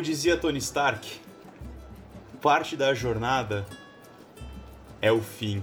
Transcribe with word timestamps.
Como 0.00 0.08
dizia 0.08 0.34
Tony 0.34 0.56
Stark, 0.56 1.20
parte 2.40 2.74
da 2.74 2.94
jornada 2.94 3.66
é 4.98 5.12
o 5.12 5.20
fim. 5.20 5.62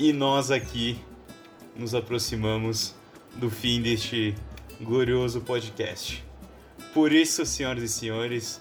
E 0.00 0.12
nós 0.12 0.50
aqui 0.50 1.00
nos 1.76 1.94
aproximamos 1.94 2.92
do 3.36 3.48
fim 3.48 3.80
deste 3.80 4.34
glorioso 4.80 5.42
podcast. 5.42 6.24
Por 6.92 7.12
isso, 7.12 7.46
senhoras 7.46 7.84
e 7.84 7.88
senhores, 7.88 8.60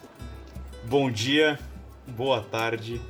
bom 0.88 1.10
dia, 1.10 1.60
boa 2.06 2.42
tarde 2.42 3.02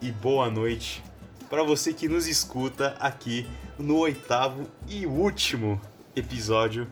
e 0.00 0.12
boa 0.12 0.48
noite 0.48 1.02
para 1.50 1.64
você 1.64 1.92
que 1.92 2.06
nos 2.06 2.28
escuta 2.28 2.96
aqui 3.00 3.48
no 3.76 3.96
oitavo 3.96 4.70
e 4.86 5.06
último 5.06 5.80
episódio 6.14 6.86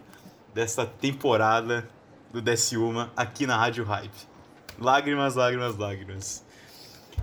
desta 0.52 0.84
temporada 0.84 1.88
do 2.34 2.42
Desce 2.42 2.76
aqui 3.16 3.46
na 3.46 3.56
Rádio 3.56 3.84
Hype. 3.84 4.10
Lágrimas, 4.80 5.36
lágrimas, 5.36 5.76
lágrimas. 5.76 6.44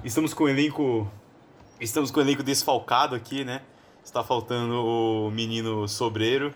Estamos 0.05 0.33
com 0.33 0.45
o 0.45 0.49
elenco. 0.49 1.11
Estamos 1.81 2.09
com 2.11 2.21
o 2.21 2.23
elenco 2.23 2.41
desfalcado 2.41 3.13
aqui, 3.13 3.43
né? 3.43 3.61
Está 4.01 4.23
faltando 4.23 4.73
o 4.73 5.29
menino 5.29 5.85
Sobreiro, 5.85 6.53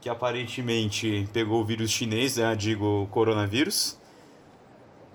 que 0.00 0.08
aparentemente 0.08 1.28
pegou 1.32 1.60
o 1.60 1.64
vírus 1.64 1.92
chinês, 1.92 2.38
né? 2.38 2.56
digo 2.56 3.06
coronavírus 3.12 3.96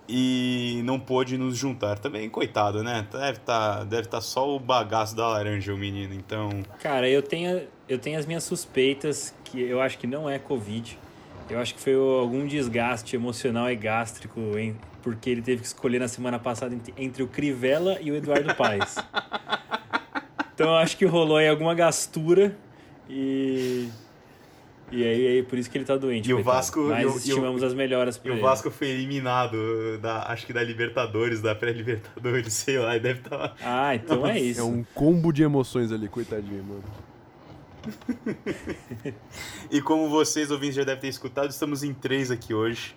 e 0.07 0.81
não 0.85 0.97
pôde 0.97 1.37
nos 1.37 1.57
juntar. 1.57 1.99
Também, 1.99 2.29
coitado, 2.29 2.81
né? 2.83 3.05
Deve 3.11 3.31
estar 3.31 3.77
tá, 3.79 3.83
deve 3.83 4.07
tá 4.07 4.21
só 4.21 4.55
o 4.55 4.57
bagaço 4.57 5.13
da 5.13 5.27
laranja, 5.27 5.73
o 5.73 5.77
menino, 5.77 6.13
então... 6.13 6.63
Cara, 6.79 7.09
eu 7.09 7.21
tenho, 7.21 7.67
eu 7.89 7.99
tenho 7.99 8.17
as 8.17 8.25
minhas 8.25 8.45
suspeitas, 8.45 9.35
que 9.43 9.59
eu 9.59 9.81
acho 9.81 9.97
que 9.97 10.07
não 10.07 10.29
é 10.29 10.39
Covid. 10.39 10.97
Eu 11.49 11.59
acho 11.59 11.75
que 11.75 11.81
foi 11.81 11.93
algum 11.93 12.45
desgaste 12.45 13.15
emocional 13.15 13.71
e 13.71 13.75
gástrico, 13.75 14.39
hein? 14.57 14.75
porque 15.07 15.29
ele 15.29 15.41
teve 15.41 15.61
que 15.61 15.67
escolher 15.67 15.99
na 15.99 16.09
semana 16.09 16.37
passada 16.37 16.75
entre 16.97 17.23
o 17.23 17.27
Crivella 17.27 17.97
e 18.01 18.11
o 18.11 18.15
Eduardo 18.15 18.53
Paes. 18.55 18.95
então 20.53 20.67
eu 20.67 20.75
acho 20.75 20.97
que 20.97 21.05
rolou 21.05 21.37
aí 21.37 21.47
alguma 21.47 21.73
gastura 21.73 22.57
e 23.09 23.87
e 24.91 25.01
aí, 25.03 25.27
aí 25.27 25.43
por 25.43 25.57
isso 25.57 25.69
que 25.69 25.77
ele 25.77 25.85
tá 25.85 25.95
doente. 25.95 26.29
E 26.29 26.33
o 26.33 26.43
Vasco. 26.43 26.81
Mas 26.81 27.03
e 27.03 27.05
o, 27.05 27.17
estimamos 27.17 27.61
e 27.61 27.63
o, 27.63 27.67
as 27.67 27.73
melhoras 27.73 28.17
pra 28.17 28.31
E 28.31 28.33
ele. 28.33 28.41
o 28.41 28.43
Vasco 28.43 28.69
foi 28.69 28.89
eliminado, 28.89 29.97
da, 30.01 30.23
acho 30.31 30.45
que 30.45 30.51
da 30.51 30.61
Libertadores, 30.61 31.41
da 31.41 31.55
pré-Libertadores, 31.55 32.51
sei 32.53 32.77
lá, 32.77 32.97
e 32.97 32.99
deve 32.99 33.19
estar. 33.19 33.37
Tá... 33.37 33.55
Ah, 33.63 33.95
então 33.95 34.27
é 34.27 34.37
isso. 34.39 34.59
É 34.59 34.63
um 34.63 34.83
combo 34.93 35.31
de 35.31 35.41
emoções 35.41 35.89
ali, 35.93 36.09
coitadinho, 36.09 36.65
mano. 36.65 36.83
e 39.71 39.81
como 39.81 40.09
vocês, 40.09 40.51
ouvintes, 40.51 40.75
já 40.75 40.83
devem 40.83 41.01
ter 41.01 41.07
escutado, 41.07 41.49
estamos 41.49 41.83
em 41.83 41.93
três 41.93 42.31
aqui 42.31 42.53
hoje. 42.53 42.95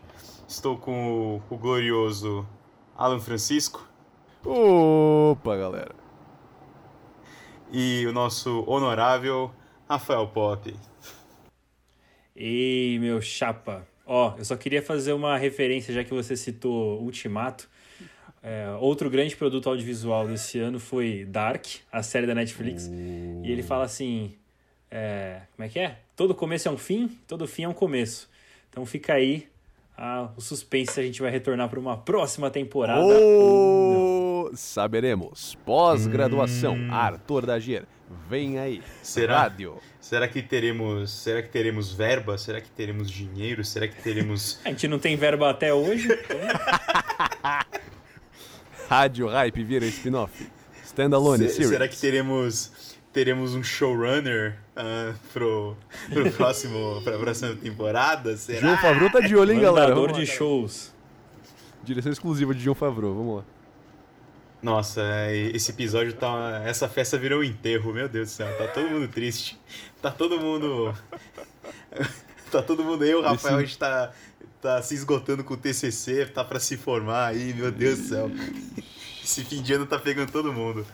Estou 0.49 0.77
com 0.77 1.41
o, 1.49 1.55
o 1.55 1.57
glorioso 1.57 2.47
Alan 2.97 3.21
Francisco. 3.21 3.89
Opa, 4.45 5.57
galera. 5.57 5.95
E 7.73 8.05
o 8.07 8.13
nosso 8.13 8.65
honorável 8.67 9.53
Rafael 9.89 10.27
Pop. 10.29 10.75
Ei, 12.35 12.99
meu 12.99 13.21
chapa. 13.21 13.87
Ó, 14.07 14.35
eu 14.39 14.45
só 14.45 14.57
queria 14.57 14.83
fazer 14.83 15.13
uma 15.13 15.37
referência, 15.37 15.95
já 15.95 16.03
que 16.03 16.13
você 16.13 16.37
citou 16.37 17.01
Ultimato. 17.01 17.69
É, 18.43 18.71
outro 18.81 19.11
grande 19.11 19.37
produto 19.37 19.69
audiovisual 19.69 20.27
desse 20.27 20.59
ano 20.59 20.81
foi 20.81 21.27
Dark, 21.27 21.67
a 21.93 22.03
série 22.03 22.27
da 22.27 22.35
Netflix. 22.35 22.87
Uh. 22.87 23.43
E 23.45 23.53
ele 23.53 23.63
fala 23.63 23.85
assim: 23.85 24.35
é, 24.91 25.43
como 25.55 25.67
é 25.67 25.69
que 25.69 25.79
é? 25.79 25.99
Todo 26.17 26.35
começo 26.35 26.69
é 26.69 26.71
um 26.71 26.79
fim, 26.79 27.09
todo 27.29 27.47
fim 27.47 27.63
é 27.63 27.69
um 27.69 27.75
começo. 27.75 28.29
Então 28.69 28.85
fica 28.85 29.15
aí 29.15 29.49
ah, 29.97 30.31
o 30.37 30.41
suspense 30.41 30.95
se 30.95 31.01
a 31.01 31.03
gente 31.03 31.21
vai 31.21 31.31
retornar 31.31 31.69
para 31.69 31.79
uma 31.79 31.97
próxima 31.97 32.51
temporada. 32.51 33.03
Oh, 33.03 34.51
saberemos. 34.55 35.57
Pós-graduação, 35.65 36.75
hum. 36.75 36.93
Arthur 36.93 37.47
Dagier. 37.47 37.85
Vem 38.29 38.59
aí. 38.59 38.83
Será? 39.03 39.43
Rádio. 39.43 39.79
Será 40.01 40.27
que 40.27 40.43
teremos, 40.43 41.11
será 41.11 41.43
que 41.43 41.49
teremos 41.49 41.93
verba? 41.93 42.37
Será 42.39 42.61
que 42.61 42.71
teremos 42.71 43.11
dinheiro? 43.11 43.65
Será 43.65 43.87
que 43.87 44.03
teremos 44.03 44.59
A 44.65 44.71
gente 44.71 44.89
não 44.89 44.99
tem 44.99 45.17
verba 45.17 45.51
até 45.51 45.73
hoje. 45.73 46.09
Rádio 48.89 49.29
Hype 49.29 49.63
vira 49.63 49.87
spin-off. 49.87 50.51
Standalone 50.83 51.49
Se, 51.49 51.63
Será 51.63 51.87
que 51.87 51.97
teremos 51.97 52.90
teremos 53.13 53.55
um 53.55 53.63
showrunner 53.63 54.59
uh, 54.77 55.15
pro, 55.33 55.77
pro 56.09 56.31
próximo 56.33 57.01
pra 57.03 57.19
próxima 57.19 57.55
temporada? 57.55 58.37
Será? 58.37 58.61
João 58.61 58.79
Favreau 58.79 59.11
tá 59.11 59.21
de 59.21 59.37
olho, 59.37 59.53
hein, 59.53 59.61
galera? 59.61 59.95
Mandador 59.95 60.13
de 60.13 60.27
shows. 60.27 60.93
Direção 61.83 62.13
exclusiva 62.13 62.55
de 62.55 62.61
João 62.61 62.75
Favreau, 62.75 63.15
vamos 63.15 63.37
lá. 63.39 63.45
Nossa, 64.63 65.03
esse 65.55 65.71
episódio 65.71 66.13
tá. 66.13 66.63
Essa 66.67 66.87
festa 66.89 67.17
virou 67.17 67.41
um 67.41 67.45
enterro, 67.45 67.95
meu 67.95 68.09
Deus 68.09 68.29
do 68.29 68.33
céu. 68.33 68.59
Tá 68.59 68.69
todo 68.69 68.91
mundo 68.91 69.09
triste. 69.09 69.59
Tá 70.03 70.11
todo 70.11 70.39
mundo. 70.39 70.95
tá 72.53 72.61
todo 72.61 72.85
mundo 72.85 73.03
aí, 73.03 73.15
o 73.15 73.23
Rafael, 73.23 73.55
esse... 73.55 73.63
a 73.63 73.67
gente 73.67 73.79
tá, 73.79 74.13
tá 74.61 74.83
se 74.83 74.95
esgotando 74.95 75.43
com 75.43 75.55
o 75.55 75.57
TCC, 75.57 76.27
tá 76.27 76.45
para 76.45 76.61
se 76.61 76.77
formar 76.77 77.29
aí, 77.29 77.55
meu 77.55 77.73
Deus 77.73 77.99
do 77.99 78.05
céu. 78.09 78.31
Esse 79.23 79.45
fim 79.45 79.63
de 79.63 79.73
ano 79.75 79.87
tá 79.87 79.99
pegando 79.99 80.33
todo 80.33 80.53
mundo. 80.53 80.85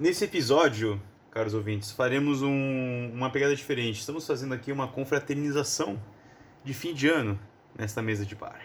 Nesse 0.00 0.24
episódio, 0.24 1.00
caros 1.36 1.52
ouvintes, 1.52 1.90
faremos 1.90 2.40
um, 2.40 3.10
uma 3.12 3.28
pegada 3.28 3.54
diferente. 3.54 4.00
Estamos 4.00 4.26
fazendo 4.26 4.54
aqui 4.54 4.72
uma 4.72 4.88
confraternização 4.88 6.02
de 6.64 6.72
fim 6.72 6.94
de 6.94 7.10
ano 7.10 7.38
nesta 7.76 8.00
mesa 8.00 8.24
de 8.24 8.34
bar. 8.34 8.58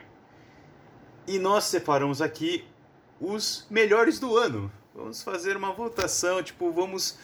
E 1.28 1.38
nós 1.38 1.66
separamos 1.66 2.22
aqui 2.22 2.64
os 3.20 3.68
melhores 3.70 4.22
do 4.22 4.38
ano. 4.38 4.72
Vamos 4.96 5.22
fazer 5.22 5.58
uma 5.58 5.74
votação, 5.74 6.42
tipo, 6.42 6.72
vamos 6.72 7.18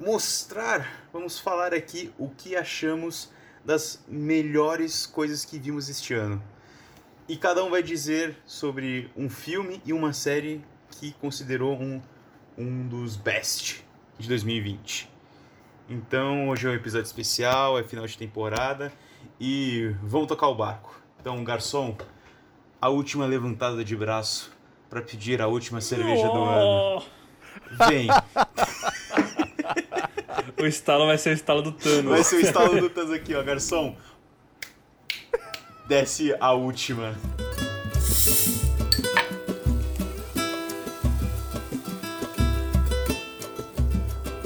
mostrar, 0.00 1.06
vamos 1.12 1.38
falar 1.38 1.74
aqui 1.74 2.10
o 2.16 2.30
que 2.30 2.56
achamos 2.56 3.30
das 3.62 4.02
melhores 4.08 5.04
coisas 5.04 5.44
que 5.44 5.58
vimos 5.58 5.90
este 5.90 6.14
ano. 6.14 6.42
E 7.28 7.36
cada 7.36 7.62
um 7.62 7.68
vai 7.68 7.82
dizer 7.82 8.38
sobre 8.46 9.10
um 9.14 9.28
filme 9.28 9.82
e 9.84 9.92
uma 9.92 10.14
série 10.14 10.64
que 10.92 11.12
considerou 11.20 11.78
um, 11.78 12.00
um 12.56 12.88
dos 12.88 13.16
best 13.16 13.86
de 14.18 14.28
2020. 14.28 15.08
Então, 15.88 16.48
hoje 16.48 16.66
é 16.66 16.70
um 16.70 16.74
episódio 16.74 17.06
especial, 17.06 17.78
é 17.78 17.84
final 17.84 18.06
de 18.06 18.18
temporada 18.18 18.92
e 19.40 19.94
vamos 20.02 20.26
tocar 20.26 20.48
o 20.48 20.54
barco. 20.54 21.00
Então, 21.20 21.42
garçom, 21.42 21.96
a 22.80 22.88
última 22.88 23.24
levantada 23.24 23.84
de 23.84 23.96
braço 23.96 24.52
para 24.90 25.00
pedir 25.00 25.40
a 25.40 25.46
última 25.46 25.80
cerveja 25.80 26.28
oh. 26.28 26.32
do 26.32 26.44
ano. 26.44 27.02
Vem. 27.88 28.08
o 30.62 30.66
estalo 30.66 31.06
vai 31.06 31.16
ser 31.18 31.30
o 31.30 31.32
estalo 31.32 31.62
do 31.62 31.72
Thanos. 31.72 32.10
Vai 32.10 32.24
ser 32.24 32.36
o 32.36 32.40
estalo 32.40 32.80
do 32.80 32.90
Thanos 32.90 33.12
aqui, 33.12 33.34
ó, 33.34 33.42
garçom. 33.42 33.96
Desce 35.86 36.34
a 36.38 36.52
última. 36.52 37.16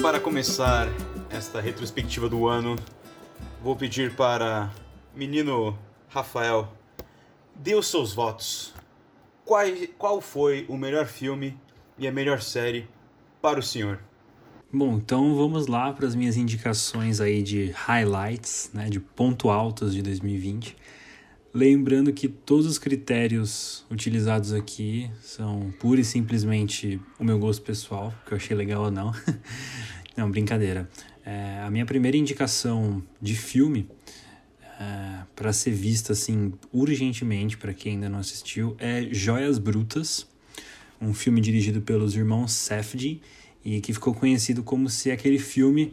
Para 0.03 0.19
começar 0.21 0.89
esta 1.31 1.61
retrospectiva 1.61 2.29
do 2.29 2.47
ano, 2.49 2.77
vou 3.63 3.77
pedir 3.77 4.15
para 4.15 4.71
menino 5.15 5.79
Rafael, 6.09 6.71
dê 7.55 7.75
os 7.75 7.87
seus 7.87 8.13
votos 8.13 8.75
qual, 9.45 9.65
qual 9.99 10.21
foi 10.21 10.65
o 10.69 10.77
melhor 10.77 11.07
filme 11.07 11.59
e 11.99 12.07
a 12.07 12.13
melhor 12.13 12.41
série 12.41 12.89
para 13.41 13.59
o 13.59 13.63
senhor? 13.63 14.01
Bom, 14.73 14.95
então 14.97 15.35
vamos 15.35 15.67
lá 15.67 15.93
para 15.93 16.07
as 16.07 16.15
minhas 16.15 16.37
indicações 16.37 17.21
aí 17.21 17.43
de 17.43 17.71
highlights, 17.73 18.71
né, 18.73 18.89
de 18.89 18.99
ponto 18.99 19.51
altos 19.51 19.95
de 19.95 20.01
2020. 20.01 20.77
Lembrando 21.55 22.15
que 22.15 22.29
todos 22.29 22.65
os 22.65 22.79
critérios 22.79 23.85
utilizados 23.91 24.55
aqui 24.55 25.11
são 25.21 25.71
pura 25.79 26.01
e 26.01 26.05
simplesmente 26.05 26.99
o 27.19 27.25
meu 27.25 27.39
gosto 27.39 27.61
pessoal, 27.61 28.15
que 28.25 28.33
eu 28.33 28.37
achei 28.37 28.57
legal 28.57 28.85
ou 28.85 28.91
não. 28.91 29.13
não, 30.17 30.31
brincadeira. 30.31 30.89
É, 31.27 31.61
a 31.63 31.71
minha 31.71 31.85
primeira 31.85 32.17
indicação 32.17 33.03
de 33.21 33.37
filme 33.37 33.87
é, 34.81 35.25
para 35.37 35.53
ser 35.53 35.73
vista 35.73 36.15
assim 36.15 36.55
urgentemente 36.73 37.59
para 37.59 37.75
quem 37.75 37.93
ainda 37.93 38.09
não 38.09 38.19
assistiu 38.19 38.75
é 38.79 39.07
Joias 39.13 39.59
Brutas, 39.59 40.27
um 40.99 41.13
filme 41.13 41.39
dirigido 41.39 41.83
pelos 41.83 42.17
irmãos 42.17 42.53
Safdie 42.53 43.21
e 43.63 43.79
que 43.83 43.93
ficou 43.93 44.15
conhecido 44.15 44.63
como 44.63 44.89
se 44.89 45.11
aquele 45.11 45.39
filme 45.39 45.93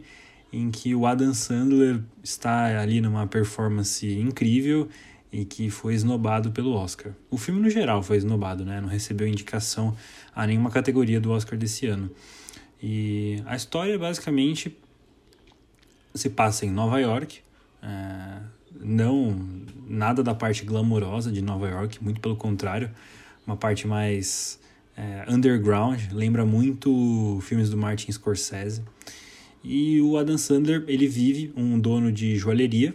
em 0.50 0.70
que 0.70 0.94
o 0.94 1.06
Adam 1.06 1.34
Sandler 1.34 2.02
está 2.24 2.80
ali 2.80 3.00
numa 3.00 3.26
performance 3.26 4.06
incrível 4.06 4.88
e 5.32 5.44
que 5.44 5.70
foi 5.70 5.94
esnobado 5.94 6.50
pelo 6.50 6.72
Oscar. 6.72 7.12
O 7.30 7.38
filme 7.38 7.60
no 7.60 7.70
geral 7.70 8.02
foi 8.02 8.16
esnobado, 8.16 8.64
né? 8.64 8.80
Não 8.80 8.88
recebeu 8.88 9.26
indicação 9.26 9.96
a 10.34 10.46
nenhuma 10.46 10.70
categoria 10.70 11.20
do 11.20 11.30
Oscar 11.30 11.58
desse 11.58 11.86
ano. 11.86 12.10
E 12.82 13.42
a 13.46 13.54
história 13.54 13.98
basicamente 13.98 14.76
se 16.14 16.30
passa 16.30 16.66
em 16.66 16.70
Nova 16.70 16.98
York, 16.98 17.40
é, 17.82 18.40
não 18.80 19.64
nada 19.86 20.22
da 20.22 20.34
parte 20.34 20.64
glamourosa 20.64 21.30
de 21.30 21.42
Nova 21.42 21.68
York, 21.68 22.02
muito 22.02 22.20
pelo 22.20 22.36
contrário, 22.36 22.90
uma 23.46 23.56
parte 23.56 23.86
mais 23.86 24.58
é, 24.96 25.24
underground, 25.28 26.00
lembra 26.12 26.44
muito 26.44 27.38
filmes 27.42 27.70
do 27.70 27.76
Martin 27.76 28.10
Scorsese. 28.10 28.82
E 29.62 30.00
o 30.00 30.16
Adam 30.16 30.38
Sandler, 30.38 30.84
ele 30.88 31.06
vive 31.06 31.52
um 31.54 31.78
dono 31.78 32.10
de 32.10 32.36
joalheria 32.36 32.94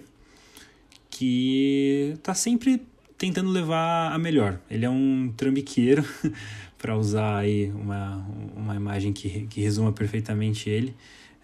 que 1.16 2.18
tá 2.22 2.34
sempre 2.34 2.86
tentando 3.18 3.50
levar 3.50 4.12
a 4.12 4.18
melhor. 4.18 4.60
Ele 4.70 4.86
é 4.86 4.90
um 4.90 5.32
trambiqueiro, 5.38 6.04
para 6.78 6.98
usar 6.98 7.38
aí 7.38 7.72
uma, 7.72 8.28
uma 8.54 8.76
imagem 8.76 9.14
que, 9.14 9.48
que 9.48 9.62
resuma 9.62 9.94
perfeitamente 9.94 10.70
ele. 10.70 10.94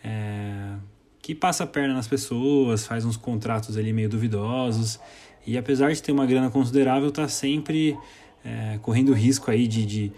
É, 0.03 0.73
que 1.21 1.33
passa 1.33 1.63
a 1.63 1.67
perna 1.67 1.93
nas 1.93 2.05
pessoas, 2.05 2.85
faz 2.85 3.05
uns 3.05 3.15
contratos 3.15 3.77
ali 3.77 3.93
meio 3.93 4.09
duvidosos 4.09 4.99
e 5.47 5.57
apesar 5.57 5.93
de 5.93 6.03
ter 6.03 6.11
uma 6.11 6.25
grana 6.25 6.49
considerável, 6.49 7.09
tá 7.09 7.27
sempre 7.29 7.97
é, 8.43 8.77
correndo 8.81 9.13
risco 9.13 9.49
aí 9.49 9.67
de, 9.67 9.85
de, 9.85 10.11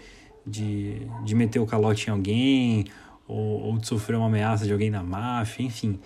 de, 0.44 1.06
de, 1.24 1.34
meter 1.34 1.60
o 1.60 1.66
calote 1.66 2.08
em 2.08 2.10
alguém 2.10 2.86
ou, 3.28 3.60
ou 3.66 3.78
de 3.78 3.86
sofrer 3.86 4.16
uma 4.16 4.26
ameaça 4.26 4.66
de 4.66 4.72
alguém 4.72 4.90
da 4.90 5.02
máfia, 5.02 5.62
enfim. 5.62 6.00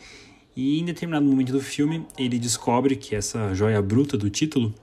E 0.59 0.81
em 0.81 0.85
determinado 0.85 1.25
momento 1.25 1.53
do 1.53 1.61
filme, 1.61 2.05
ele 2.19 2.37
descobre 2.37 2.97
que 2.97 3.15
essa 3.15 3.55
joia 3.55 3.81
bruta 3.81 4.19
do 4.19 4.29
título, 4.29 4.75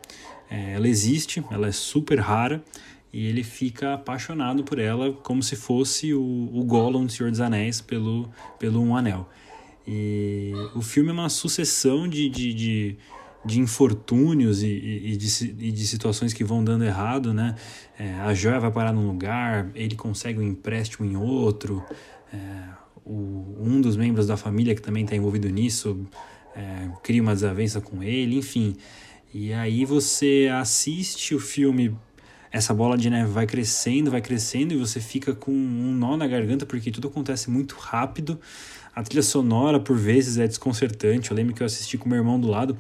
é, 0.50 0.72
ela 0.72 0.88
existe, 0.88 1.44
ela 1.52 1.68
é 1.68 1.72
super 1.74 2.18
rara 2.18 2.64
e 3.12 3.26
ele 3.26 3.44
fica 3.44 3.94
apaixonado 3.96 4.64
por 4.64 4.80
ela 4.80 5.12
como 5.12 5.44
se 5.44 5.58
fosse 5.58 6.14
o, 6.14 6.50
o 6.54 6.64
Gollum 6.64 7.06
do 7.06 7.12
Senhor 7.12 7.30
dos 7.30 7.42
Anéis 7.42 7.82
pelo, 7.82 8.30
pelo 8.58 8.82
Um 8.82 8.96
Anel. 8.96 9.28
E 9.86 10.54
o 10.74 10.82
filme 10.82 11.10
é 11.10 11.12
uma 11.14 11.28
sucessão 11.28 12.08
de, 12.08 12.30
de, 12.30 12.54
de, 12.54 12.98
de 13.44 13.60
infortúnios 13.60 14.64
e, 14.64 14.68
e, 14.68 15.18
de, 15.18 15.56
e 15.60 15.72
de 15.74 15.88
situações 15.88 16.32
que 16.32 16.46
vão 16.46 16.64
dando 16.64 16.86
errado, 16.86 17.34
né? 17.34 17.54
É, 18.00 18.14
a 18.22 18.34
joia 18.34 18.62
vai 18.62 18.72
parar 18.72 18.94
num 18.94 19.08
lugar, 19.08 19.70
ele 19.76 19.98
consegue 19.98 20.40
um 20.40 20.44
empréstimo 20.44 21.06
em 21.06 21.18
outro, 21.18 21.84
é, 22.34 22.85
o, 23.06 23.56
um 23.60 23.80
dos 23.80 23.96
membros 23.96 24.28
da 24.28 24.36
família 24.36 24.74
que 24.74 24.82
também 24.82 25.04
está 25.04 25.16
envolvido 25.16 25.48
nisso 25.50 26.06
é, 26.56 26.90
cria 27.04 27.22
uma 27.22 27.34
desavença 27.34 27.80
com 27.80 28.02
ele, 28.02 28.38
enfim. 28.38 28.76
E 29.34 29.54
aí 29.54 29.86
você 29.86 30.50
assiste 30.52 31.36
o 31.36 31.40
filme 31.40 31.96
essa 32.56 32.74
bola 32.74 32.98
de 32.98 33.10
neve 33.10 33.30
vai 33.30 33.46
crescendo, 33.46 34.10
vai 34.10 34.22
crescendo 34.22 34.74
e 34.74 34.78
você 34.78 35.02
fica 35.02 35.36
com 35.36 35.52
um 35.52 35.94
nó 35.94 36.16
na 36.16 36.26
garganta 36.26 36.66
porque 36.66 36.90
tudo 36.90 37.10
acontece 37.10 37.50
muito 37.50 37.76
rápido. 37.76 38.40
A 38.96 39.04
trilha 39.04 39.22
sonora, 39.22 39.78
por 39.78 39.98
vezes, 39.98 40.38
é 40.38 40.48
desconcertante. 40.48 41.32
Eu 41.32 41.36
lembro 41.36 41.54
que 41.54 41.62
eu 41.62 41.66
assisti 41.66 41.98
com 41.98 42.08
meu 42.08 42.18
irmão 42.18 42.40
do 42.40 42.48
lado. 42.48 42.78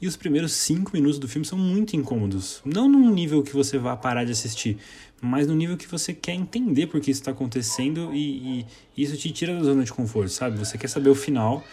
E 0.00 0.06
os 0.06 0.16
primeiros 0.16 0.52
cinco 0.52 0.92
minutos 0.94 1.18
do 1.18 1.26
filme 1.26 1.44
são 1.44 1.58
muito 1.58 1.96
incômodos. 1.96 2.60
Não 2.64 2.88
num 2.88 3.12
nível 3.12 3.42
que 3.42 3.52
você 3.52 3.76
vá 3.76 3.96
parar 3.96 4.24
de 4.24 4.30
assistir, 4.30 4.78
mas 5.20 5.46
no 5.46 5.54
nível 5.54 5.76
que 5.76 5.86
você 5.86 6.12
quer 6.12 6.34
entender 6.34 6.86
por 6.86 7.00
que 7.00 7.10
isso 7.10 7.20
está 7.20 7.30
acontecendo 7.30 8.10
e, 8.14 8.66
e, 8.96 9.02
isso 9.02 9.16
te 9.16 9.30
tira 9.32 9.54
da 9.54 9.62
zona 9.62 9.84
de 9.84 9.92
conforto, 9.92 10.30
sabe? 10.30 10.58
Você 10.58 10.78
quer 10.78 10.88
saber 10.88 11.10
o 11.10 11.14
final. 11.14 11.64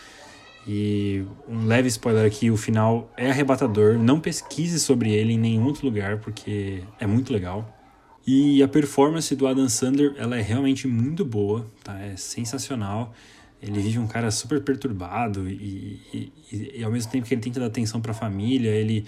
E 0.68 1.24
um 1.48 1.66
leve 1.66 1.88
spoiler 1.88 2.26
aqui: 2.26 2.50
o 2.50 2.58
final 2.58 3.12
é 3.16 3.30
arrebatador. 3.30 4.00
Não 4.00 4.20
pesquise 4.20 4.80
sobre 4.80 5.12
ele 5.14 5.34
em 5.34 5.38
nenhum 5.38 5.66
outro 5.66 5.86
lugar, 5.86 6.20
porque 6.20 6.84
é 7.00 7.06
muito 7.06 7.32
legal. 7.32 7.72
E 8.26 8.64
a 8.64 8.68
performance 8.68 9.36
do 9.36 9.46
Adam 9.46 9.70
Sandler 9.70 10.16
ela 10.18 10.38
é 10.38 10.42
realmente 10.42 10.88
muito 10.88 11.24
boa, 11.24 11.70
tá? 11.84 12.00
É 12.00 12.16
sensacional. 12.16 13.14
Ele 13.62 13.80
vive 13.80 14.00
um 14.00 14.08
cara 14.08 14.32
super 14.32 14.62
perturbado 14.62 15.48
e, 15.48 16.02
e, 16.14 16.34
e, 16.52 16.72
e 16.80 16.84
ao 16.84 16.92
mesmo 16.92 17.12
tempo 17.12 17.28
que 17.28 17.34
ele 17.34 17.42
tenta 17.42 17.60
dar 17.60 17.68
atenção 17.68 18.02
para 18.02 18.12
a 18.12 18.16
família, 18.16 18.70
ele 18.70 19.06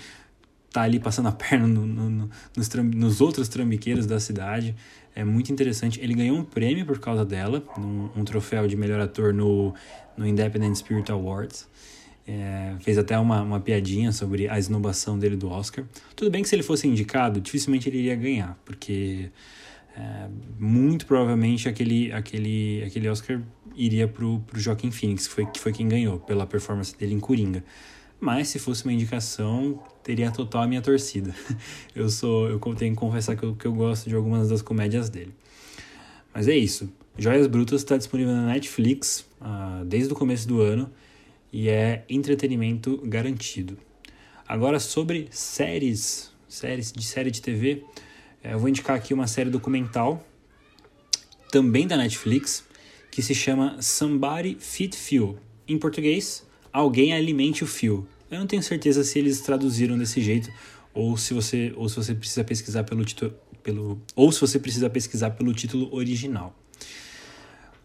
tá 0.71 0.81
ali 0.81 0.99
passando 0.99 1.27
a 1.27 1.31
perna 1.33 1.67
no, 1.67 1.85
no, 1.85 2.09
no, 2.09 2.29
nos, 2.55 2.73
nos, 2.73 3.21
outros 3.21 3.47
trambiqueiros 3.47 4.05
da 4.05 4.19
cidade. 4.19 4.75
É 5.15 5.23
muito 5.23 5.51
interessante. 5.51 5.99
Ele 5.99 6.13
ganhou 6.13 6.37
um 6.37 6.43
prêmio 6.43 6.85
por 6.85 6.99
causa 6.99 7.25
dela, 7.25 7.63
um, 7.77 8.09
um 8.15 8.23
troféu 8.23 8.67
de 8.67 8.75
melhor 8.75 8.99
ator 8.99 9.33
no, 9.33 9.73
no 10.15 10.27
Independent 10.27 10.75
Spirit 10.75 11.11
Awards. 11.11 11.67
É, 12.27 12.75
fez 12.81 12.97
até 12.97 13.17
uma, 13.17 13.41
uma 13.41 13.59
piadinha 13.59 14.11
sobre 14.11 14.49
a 14.49 14.59
esnobação 14.59 15.17
dele 15.17 15.37
do 15.37 15.49
Oscar. 15.49 15.85
Tudo 16.15 16.29
bem 16.29 16.43
que 16.43 16.49
se 16.49 16.55
ele 16.55 16.63
fosse 16.63 16.85
indicado, 16.85 17.39
dificilmente 17.39 17.87
ele 17.87 17.99
iria 17.99 18.15
ganhar, 18.15 18.59
porque 18.65 19.31
é, 19.95 20.27
muito 20.59 21.05
provavelmente 21.05 21.69
aquele, 21.69 22.11
aquele, 22.11 22.83
aquele 22.85 23.07
Oscar 23.07 23.41
iria 23.75 24.07
pro, 24.07 24.39
pro 24.41 24.59
Joaquim 24.59 24.91
Phoenix, 24.91 25.27
que 25.27 25.33
foi, 25.33 25.45
que 25.45 25.59
foi 25.59 25.71
quem 25.71 25.87
ganhou 25.87 26.19
pela 26.19 26.45
performance 26.45 26.95
dele 26.97 27.13
em 27.13 27.19
Coringa. 27.19 27.63
Mas 28.19 28.47
se 28.47 28.57
fosse 28.57 28.83
uma 28.83 28.93
indicação, 28.93 29.81
teria 30.03 30.31
total 30.31 30.63
a 30.63 30.67
minha 30.67 30.81
torcida. 30.81 31.35
Eu 31.95 32.09
sou, 32.09 32.49
eu 32.49 32.59
tenho 32.75 32.93
que 32.93 32.99
confessar 32.99 33.35
que 33.35 33.43
eu, 33.43 33.55
que 33.55 33.65
eu 33.65 33.73
gosto 33.73 34.07
de 34.07 34.15
algumas 34.15 34.49
das 34.49 34.61
comédias 34.61 35.09
dele. 35.09 35.33
Mas 36.33 36.47
é 36.47 36.55
isso. 36.55 36.91
Joias 37.17 37.47
Brutas 37.47 37.81
está 37.81 37.97
disponível 37.97 38.33
na 38.33 38.45
Netflix 38.45 39.25
uh, 39.41 39.83
desde 39.83 40.13
o 40.13 40.15
começo 40.15 40.47
do 40.47 40.61
ano 40.61 40.91
e 41.51 41.67
é 41.69 42.05
entretenimento 42.07 43.01
garantido. 43.03 43.77
Agora 44.47 44.79
sobre 44.79 45.27
séries, 45.31 46.31
séries 46.47 46.91
de 46.91 47.03
série 47.03 47.31
de 47.31 47.41
TV, 47.41 47.83
eh, 48.43 48.53
eu 48.53 48.59
vou 48.59 48.69
indicar 48.69 48.95
aqui 48.95 49.13
uma 49.13 49.27
série 49.27 49.49
documental 49.49 50.25
também 51.51 51.87
da 51.87 51.97
Netflix 51.97 52.63
que 53.11 53.21
se 53.21 53.33
chama 53.33 53.81
Somebody 53.81 54.57
Feed 54.59 54.95
Phil. 54.95 55.37
Em 55.67 55.77
português, 55.77 56.46
Alguém 56.71 57.13
Alimente 57.13 57.63
o 57.63 57.67
Phil. 57.67 58.05
Eu 58.29 58.39
não 58.39 58.47
tenho 58.47 58.61
certeza 58.61 59.03
se 59.03 59.17
eles 59.19 59.41
traduziram 59.41 59.97
desse 59.97 60.21
jeito 60.21 60.51
ou 60.93 61.15
se 61.17 61.33
você 61.33 61.73
ou 61.75 61.87
se 61.87 61.95
você 61.95 62.13
precisa 62.13 62.43
pesquisar 62.43 62.83
pelo 62.83 63.05
título 63.05 63.33
pelo 63.63 64.01
ou 64.15 64.31
se 64.31 64.41
você 64.41 64.59
precisa 64.59 64.89
pesquisar 64.89 65.31
pelo 65.31 65.53
título 65.53 65.93
original. 65.93 66.55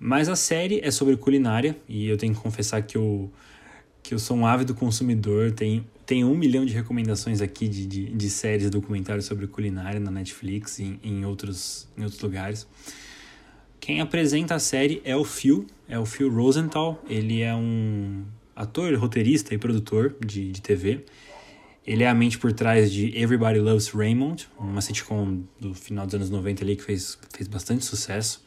Mas 0.04 0.28
a 0.28 0.34
série 0.34 0.80
é 0.82 0.90
sobre 0.90 1.16
culinária 1.16 1.76
e 1.88 2.08
eu 2.08 2.16
tenho 2.16 2.34
que 2.34 2.40
confessar 2.40 2.82
que 2.82 2.96
eu, 2.96 3.30
que 4.02 4.12
eu 4.12 4.18
sou 4.18 4.36
um 4.36 4.44
ávido 4.44 4.74
consumidor. 4.74 5.52
Tem, 5.52 5.86
tem 6.04 6.24
um 6.24 6.36
milhão 6.36 6.66
de 6.66 6.72
recomendações 6.72 7.40
aqui 7.40 7.68
de, 7.68 7.86
de, 7.86 8.06
de 8.06 8.28
séries 8.28 8.68
documentários 8.68 9.26
sobre 9.26 9.46
culinária 9.46 10.00
na 10.00 10.10
Netflix 10.10 10.80
e 10.80 10.84
em, 10.84 11.00
em, 11.04 11.24
outros, 11.24 11.86
em 11.96 12.02
outros 12.02 12.20
lugares. 12.20 12.66
Quem 13.78 14.00
apresenta 14.00 14.56
a 14.56 14.58
série 14.58 15.00
é 15.04 15.14
o 15.14 15.22
Phil, 15.22 15.68
é 15.88 15.96
o 15.96 16.04
Phil 16.04 16.28
Rosenthal. 16.34 17.00
Ele 17.08 17.40
é 17.40 17.54
um 17.54 18.24
ator, 18.54 18.94
roteirista 18.98 19.54
e 19.54 19.58
produtor 19.58 20.16
de, 20.24 20.52
de 20.52 20.60
TV. 20.60 21.04
Ele 21.86 22.04
é 22.04 22.08
a 22.08 22.14
mente 22.14 22.38
por 22.38 22.52
trás 22.52 22.92
de 22.92 23.16
Everybody 23.16 23.58
Loves 23.58 23.88
Raymond, 23.88 24.48
uma 24.58 24.80
sitcom 24.80 25.42
do 25.58 25.74
final 25.74 26.06
dos 26.06 26.14
anos 26.14 26.30
90 26.30 26.62
ali 26.62 26.76
que 26.76 26.82
fez, 26.82 27.18
fez 27.34 27.48
bastante 27.48 27.84
sucesso 27.84 28.44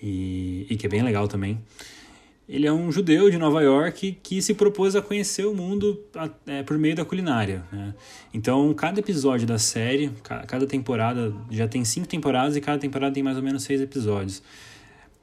e, 0.00 0.66
e 0.70 0.76
que 0.76 0.86
é 0.86 0.88
bem 0.88 1.02
legal 1.02 1.26
também. 1.26 1.60
Ele 2.48 2.66
é 2.66 2.72
um 2.72 2.92
judeu 2.92 3.30
de 3.30 3.38
Nova 3.38 3.62
York 3.62 4.18
que 4.22 4.42
se 4.42 4.52
propôs 4.52 4.94
a 4.94 5.00
conhecer 5.00 5.46
o 5.46 5.54
mundo 5.54 6.00
é, 6.46 6.62
por 6.62 6.76
meio 6.76 6.94
da 6.94 7.04
culinária. 7.04 7.64
Né? 7.72 7.94
Então, 8.34 8.74
cada 8.74 9.00
episódio 9.00 9.46
da 9.46 9.58
série, 9.58 10.10
cada 10.22 10.66
temporada, 10.66 11.32
já 11.50 11.66
tem 11.66 11.84
cinco 11.84 12.06
temporadas 12.06 12.56
e 12.56 12.60
cada 12.60 12.78
temporada 12.78 13.14
tem 13.14 13.22
mais 13.22 13.36
ou 13.36 13.42
menos 13.42 13.62
seis 13.62 13.80
episódios. 13.80 14.42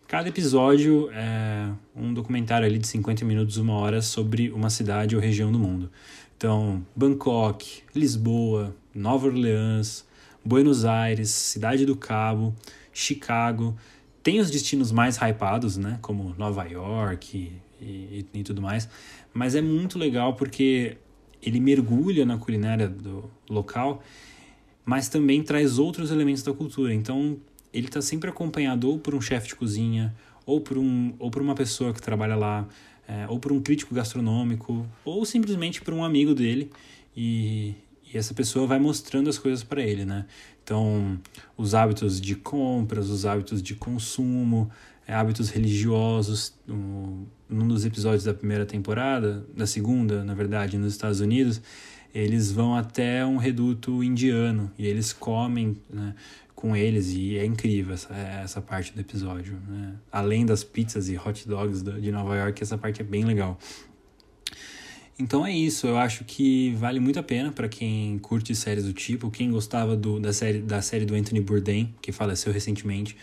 Cada 0.10 0.28
episódio 0.28 1.08
é 1.12 1.72
um 1.96 2.12
documentário 2.12 2.66
ali 2.66 2.80
de 2.80 2.88
50 2.88 3.24
minutos, 3.24 3.58
uma 3.58 3.76
hora, 3.76 4.02
sobre 4.02 4.50
uma 4.50 4.68
cidade 4.68 5.16
ou 5.16 5.22
região 5.22 5.52
do 5.52 5.60
mundo. 5.60 5.92
Então, 6.36 6.84
Bangkok, 6.96 7.84
Lisboa, 7.94 8.76
Nova 8.92 9.28
Orleans, 9.28 10.04
Buenos 10.44 10.84
Aires, 10.84 11.30
Cidade 11.30 11.86
do 11.86 11.96
Cabo, 11.96 12.56
Chicago, 12.92 13.78
tem 14.24 14.40
os 14.40 14.50
destinos 14.50 14.92
mais 14.92 15.16
hypados, 15.18 15.78
né? 15.78 16.00
Como 16.02 16.34
Nova 16.40 16.64
York 16.64 17.38
e, 17.80 17.86
e, 17.86 18.26
e 18.34 18.44
tudo 18.44 18.64
mais. 18.64 18.90
Mas 19.32 19.54
é 19.54 19.62
muito 19.62 20.00
legal 20.00 20.34
porque 20.34 20.98
ele 21.40 21.60
mergulha 21.60 22.26
na 22.26 22.36
culinária 22.36 22.90
do 22.90 23.30
local, 23.48 24.02
mas 24.84 25.08
também 25.08 25.44
traz 25.44 25.78
outros 25.78 26.10
elementos 26.10 26.42
da 26.42 26.52
cultura. 26.52 26.96
Então, 26.96 27.38
ele 27.74 27.88
está 27.88 28.02
sempre 28.02 28.30
acompanhado 28.30 28.90
ou 28.90 29.00
por 29.00 29.16
um 29.16 29.22
chefe 29.22 29.50
de 29.50 29.56
cozinha, 29.56 30.16
ou 30.46 30.62
por, 30.62 30.78
um, 30.78 31.14
ou 31.20 31.30
por 31.30 31.42
uma 31.42 31.56
pessoa 31.56 31.94
que 31.94 32.02
trabalha 32.02 32.36
lá, 32.36 32.68
é, 33.08 33.28
ou 33.28 33.40
por 33.40 33.52
um 33.52 33.62
crítico 33.62 33.94
gastronômico, 33.94 34.86
ou 35.06 35.26
simplesmente 35.26 35.82
por 35.82 35.94
um 35.94 36.04
amigo 36.04 36.34
dele. 36.34 36.72
E, 37.16 37.76
e 38.12 38.18
essa 38.18 38.34
pessoa 38.34 38.66
vai 38.66 38.80
mostrando 38.80 39.30
as 39.30 39.38
coisas 39.38 39.64
para 39.64 39.82
ele, 39.82 40.06
né? 40.06 40.26
Então, 40.64 41.20
os 41.58 41.74
hábitos 41.74 42.20
de 42.22 42.36
compras, 42.36 43.10
os 43.10 43.26
hábitos 43.26 43.62
de 43.62 43.76
consumo, 43.76 44.70
é, 45.08 45.14
hábitos 45.14 45.50
religiosos. 45.50 46.54
Um, 46.68 47.26
num 47.50 47.68
dos 47.68 47.84
episódios 47.84 48.24
da 48.24 48.34
primeira 48.34 48.66
temporada, 48.66 49.44
da 49.56 49.66
segunda, 49.66 50.24
na 50.24 50.36
verdade, 50.36 50.78
nos 50.78 50.94
Estados 50.94 51.20
Unidos, 51.20 51.60
eles 52.14 52.52
vão 52.52 52.76
até 52.76 53.26
um 53.26 53.38
reduto 53.38 54.04
indiano 54.04 54.72
e 54.78 54.86
eles 54.86 55.12
comem 55.12 55.78
né, 55.92 56.14
com 56.60 56.76
eles 56.76 57.14
e 57.14 57.38
é 57.38 57.46
incrível 57.46 57.94
essa, 57.94 58.14
essa 58.14 58.62
parte 58.62 58.92
do 58.92 59.00
episódio. 59.00 59.58
Né? 59.66 59.94
Além 60.12 60.46
das 60.46 60.62
pizzas 60.62 61.08
e 61.08 61.18
hot 61.18 61.48
dogs 61.48 61.82
de 61.82 62.12
Nova 62.12 62.36
York, 62.36 62.62
essa 62.62 62.78
parte 62.78 63.00
é 63.00 63.04
bem 63.04 63.24
legal. 63.24 63.58
Então 65.18 65.46
é 65.46 65.54
isso, 65.54 65.88
eu 65.88 65.98
acho 65.98 66.26
que 66.26 66.72
vale 66.76 67.00
muito 67.00 67.18
a 67.18 67.24
pena 67.24 67.50
para 67.50 67.70
quem 67.70 68.20
curte 68.20 68.54
séries 68.54 68.84
do 68.84 68.92
tipo, 68.92 69.32
quem 69.32 69.50
gostava 69.50 69.96
do, 69.96 70.20
da, 70.20 70.34
série, 70.34 70.60
da 70.60 70.82
série 70.82 71.06
do 71.06 71.16
Anthony 71.16 71.40
Bourdain, 71.40 71.96
que 72.02 72.12
faleceu 72.12 72.52
recentemente. 72.52 73.16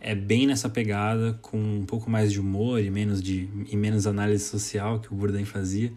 É 0.00 0.12
bem 0.12 0.44
nessa 0.44 0.68
pegada, 0.68 1.38
com 1.40 1.56
um 1.56 1.86
pouco 1.86 2.10
mais 2.10 2.32
de 2.32 2.40
humor 2.40 2.80
e 2.80 2.90
menos, 2.90 3.22
de, 3.22 3.48
e 3.70 3.76
menos 3.76 4.04
análise 4.04 4.44
social 4.44 4.98
que 4.98 5.12
o 5.12 5.16
Bourdain 5.16 5.44
fazia. 5.44 5.92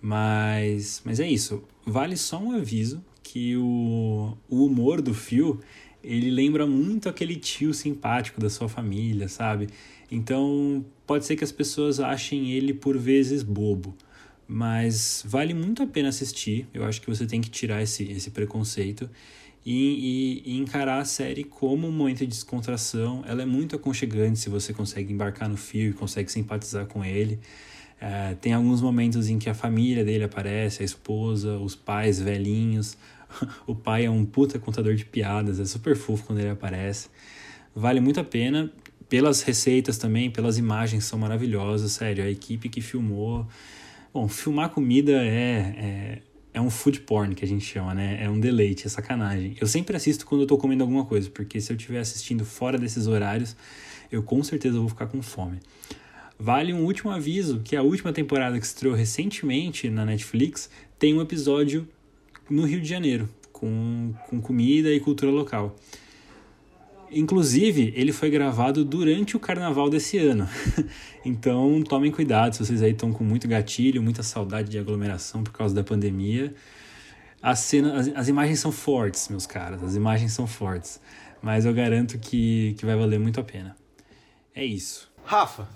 Mas, 0.00 1.02
mas 1.04 1.20
é 1.20 1.28
isso, 1.28 1.62
vale 1.84 2.16
só 2.16 2.38
um 2.38 2.52
aviso 2.52 3.04
que 3.22 3.58
o, 3.58 4.38
o 4.48 4.64
humor 4.64 5.02
do 5.02 5.12
Phil, 5.12 5.60
ele 6.08 6.30
lembra 6.30 6.66
muito 6.66 7.08
aquele 7.08 7.36
tio 7.36 7.74
simpático 7.74 8.40
da 8.40 8.48
sua 8.48 8.68
família, 8.68 9.28
sabe? 9.28 9.68
Então, 10.10 10.84
pode 11.06 11.26
ser 11.26 11.36
que 11.36 11.44
as 11.44 11.52
pessoas 11.52 12.00
achem 12.00 12.50
ele 12.50 12.72
por 12.72 12.96
vezes 12.96 13.42
bobo, 13.42 13.94
mas 14.46 15.22
vale 15.26 15.52
muito 15.52 15.82
a 15.82 15.86
pena 15.86 16.08
assistir. 16.08 16.66
Eu 16.72 16.84
acho 16.84 17.02
que 17.02 17.06
você 17.06 17.26
tem 17.26 17.42
que 17.42 17.50
tirar 17.50 17.82
esse, 17.82 18.04
esse 18.04 18.30
preconceito 18.30 19.08
e, 19.66 20.42
e, 20.46 20.52
e, 20.52 20.58
encarar 20.58 20.98
a 20.98 21.04
série 21.04 21.44
como 21.44 21.86
um 21.86 21.92
momento 21.92 22.20
de 22.20 22.28
descontração. 22.28 23.22
Ela 23.26 23.42
é 23.42 23.46
muito 23.46 23.76
aconchegante 23.76 24.38
se 24.38 24.48
você 24.48 24.72
consegue 24.72 25.12
embarcar 25.12 25.46
no 25.46 25.58
fio 25.58 25.90
e 25.90 25.92
consegue 25.92 26.32
simpatizar 26.32 26.86
com 26.86 27.04
ele. 27.04 27.38
É, 28.00 28.34
tem 28.40 28.54
alguns 28.54 28.80
momentos 28.80 29.28
em 29.28 29.38
que 29.38 29.50
a 29.50 29.54
família 29.54 30.04
dele 30.04 30.24
aparece, 30.24 30.82
a 30.82 30.86
esposa, 30.86 31.58
os 31.58 31.74
pais 31.74 32.18
velhinhos. 32.18 32.96
o 33.66 33.74
pai 33.74 34.04
é 34.04 34.10
um 34.10 34.24
puta 34.24 34.58
contador 34.58 34.94
de 34.94 35.04
piadas, 35.04 35.60
é 35.60 35.64
super 35.64 35.96
fofo 35.96 36.24
quando 36.24 36.40
ele 36.40 36.50
aparece. 36.50 37.08
Vale 37.74 38.00
muito 38.00 38.18
a 38.20 38.24
pena 38.24 38.72
pelas 39.08 39.42
receitas 39.42 39.96
também, 39.96 40.30
pelas 40.30 40.58
imagens 40.58 41.04
são 41.04 41.18
maravilhosas, 41.18 41.92
sério. 41.92 42.24
A 42.24 42.30
equipe 42.30 42.68
que 42.68 42.80
filmou. 42.80 43.46
Bom, 44.12 44.28
filmar 44.28 44.70
comida 44.70 45.12
é, 45.12 45.74
é, 45.78 46.22
é 46.54 46.60
um 46.60 46.70
food 46.70 47.00
porn 47.00 47.34
que 47.34 47.44
a 47.44 47.48
gente 47.48 47.64
chama, 47.64 47.94
né? 47.94 48.18
É 48.22 48.28
um 48.28 48.38
deleite, 48.38 48.86
é 48.86 48.90
sacanagem. 48.90 49.56
Eu 49.60 49.66
sempre 49.66 49.96
assisto 49.96 50.26
quando 50.26 50.42
eu 50.42 50.46
tô 50.46 50.58
comendo 50.58 50.82
alguma 50.82 51.04
coisa, 51.04 51.30
porque 51.30 51.60
se 51.60 51.72
eu 51.72 51.76
estiver 51.76 52.00
assistindo 52.00 52.44
fora 52.44 52.78
desses 52.78 53.06
horários, 53.06 53.56
eu 54.12 54.22
com 54.22 54.42
certeza 54.42 54.78
vou 54.78 54.88
ficar 54.88 55.06
com 55.06 55.22
fome. 55.22 55.58
Vale 56.38 56.72
um 56.72 56.84
último 56.84 57.10
aviso 57.10 57.60
que 57.64 57.74
a 57.74 57.82
última 57.82 58.12
temporada 58.12 58.58
que 58.58 58.64
estreou 58.64 58.94
recentemente 58.94 59.90
na 59.90 60.04
Netflix 60.04 60.70
tem 60.98 61.14
um 61.14 61.20
episódio 61.20 61.88
no 62.50 62.64
Rio 62.64 62.80
de 62.80 62.88
Janeiro, 62.88 63.28
com, 63.52 64.14
com 64.28 64.40
comida 64.40 64.92
e 64.92 65.00
cultura 65.00 65.30
local. 65.30 65.76
Inclusive, 67.10 67.92
ele 67.96 68.12
foi 68.12 68.30
gravado 68.30 68.84
durante 68.84 69.36
o 69.36 69.40
carnaval 69.40 69.88
desse 69.88 70.18
ano. 70.18 70.46
então, 71.24 71.82
tomem 71.82 72.10
cuidado 72.10 72.54
se 72.54 72.64
vocês 72.64 72.82
aí 72.82 72.92
estão 72.92 73.12
com 73.12 73.24
muito 73.24 73.48
gatilho, 73.48 74.02
muita 74.02 74.22
saudade 74.22 74.68
de 74.68 74.78
aglomeração 74.78 75.42
por 75.42 75.52
causa 75.52 75.74
da 75.74 75.82
pandemia. 75.82 76.54
As, 77.40 77.60
cena, 77.60 77.98
as, 77.98 78.08
as, 78.08 78.28
imagens 78.28 78.58
são 78.58 78.70
fortes, 78.70 79.28
meus 79.28 79.46
caras, 79.46 79.82
as 79.82 79.94
imagens 79.94 80.32
são 80.32 80.46
fortes. 80.46 81.00
Mas 81.40 81.64
eu 81.64 81.72
garanto 81.72 82.18
que, 82.18 82.74
que 82.78 82.84
vai 82.84 82.96
valer 82.96 83.18
muito 83.18 83.40
a 83.40 83.44
pena. 83.44 83.76
É 84.54 84.64
isso. 84.64 85.10
Rafa, 85.24 85.68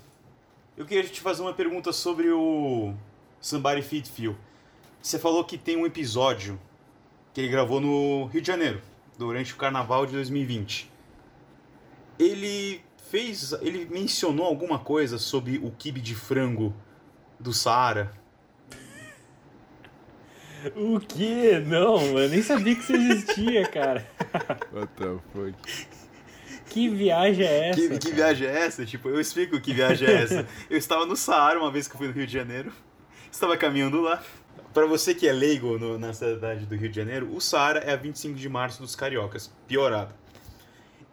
eu 0.77 0.85
queria 0.85 1.09
te 1.09 1.21
fazer 1.21 1.41
uma 1.41 1.53
pergunta 1.53 1.91
sobre 1.93 2.29
o 2.29 2.93
Somebody 3.39 3.81
Fit 3.81 4.09
Feel. 4.09 4.35
Você 5.03 5.19
falou 5.19 5.43
que 5.43 5.59
tem 5.59 5.77
um 5.77 5.85
episódio 5.85 6.59
que 7.31 7.41
ele 7.41 7.49
gravou 7.49 7.79
no 7.79 8.25
Rio 8.25 8.41
de 8.41 8.47
Janeiro, 8.47 8.81
durante 9.19 9.53
o 9.53 9.57
carnaval 9.57 10.07
de 10.07 10.13
2020 10.13 10.93
ele 12.19 12.81
fez. 13.09 13.53
Ele 13.61 13.87
mencionou 13.89 14.45
alguma 14.45 14.79
coisa 14.79 15.17
sobre 15.17 15.57
o 15.57 15.71
kibe 15.71 16.01
de 16.01 16.15
frango 16.15 16.73
do 17.39 17.53
Saara. 17.53 18.11
O 20.75 20.99
que? 20.99 21.59
Não, 21.59 22.01
eu 22.17 22.29
nem 22.29 22.41
sabia 22.41 22.73
que 22.73 22.81
isso 22.81 22.95
existia, 22.95 23.67
cara. 23.67 24.07
What 24.71 24.93
the 24.95 25.19
fuck? 25.33 25.89
Que 26.69 26.87
viagem 26.87 27.45
é 27.45 27.69
essa? 27.69 27.79
Que, 27.81 27.99
que 27.99 28.11
viagem 28.13 28.47
é 28.47 28.65
essa? 28.65 28.85
Tipo, 28.85 29.09
eu 29.09 29.19
explico 29.19 29.59
que 29.59 29.73
viagem 29.73 30.07
é 30.07 30.23
essa. 30.23 30.47
eu 30.69 30.77
estava 30.77 31.05
no 31.05 31.17
Saara 31.17 31.59
uma 31.59 31.69
vez 31.69 31.87
que 31.87 31.93
eu 31.93 31.97
fui 31.97 32.07
no 32.07 32.13
Rio 32.13 32.25
de 32.25 32.31
Janeiro. 32.31 32.71
Estava 33.29 33.57
caminhando 33.57 33.99
lá. 33.99 34.23
Para 34.73 34.87
você 34.87 35.13
que 35.13 35.27
é 35.27 35.31
leigo 35.31 35.77
no, 35.77 35.99
na 35.99 36.13
cidade 36.13 36.65
do 36.65 36.75
Rio 36.75 36.89
de 36.89 36.95
Janeiro, 36.95 37.29
o 37.33 37.39
Saara 37.39 37.79
é 37.79 37.93
a 37.93 37.95
25 37.95 38.35
de 38.35 38.49
março 38.49 38.81
dos 38.81 38.95
cariocas. 38.95 39.51
Piorado. 39.67 40.13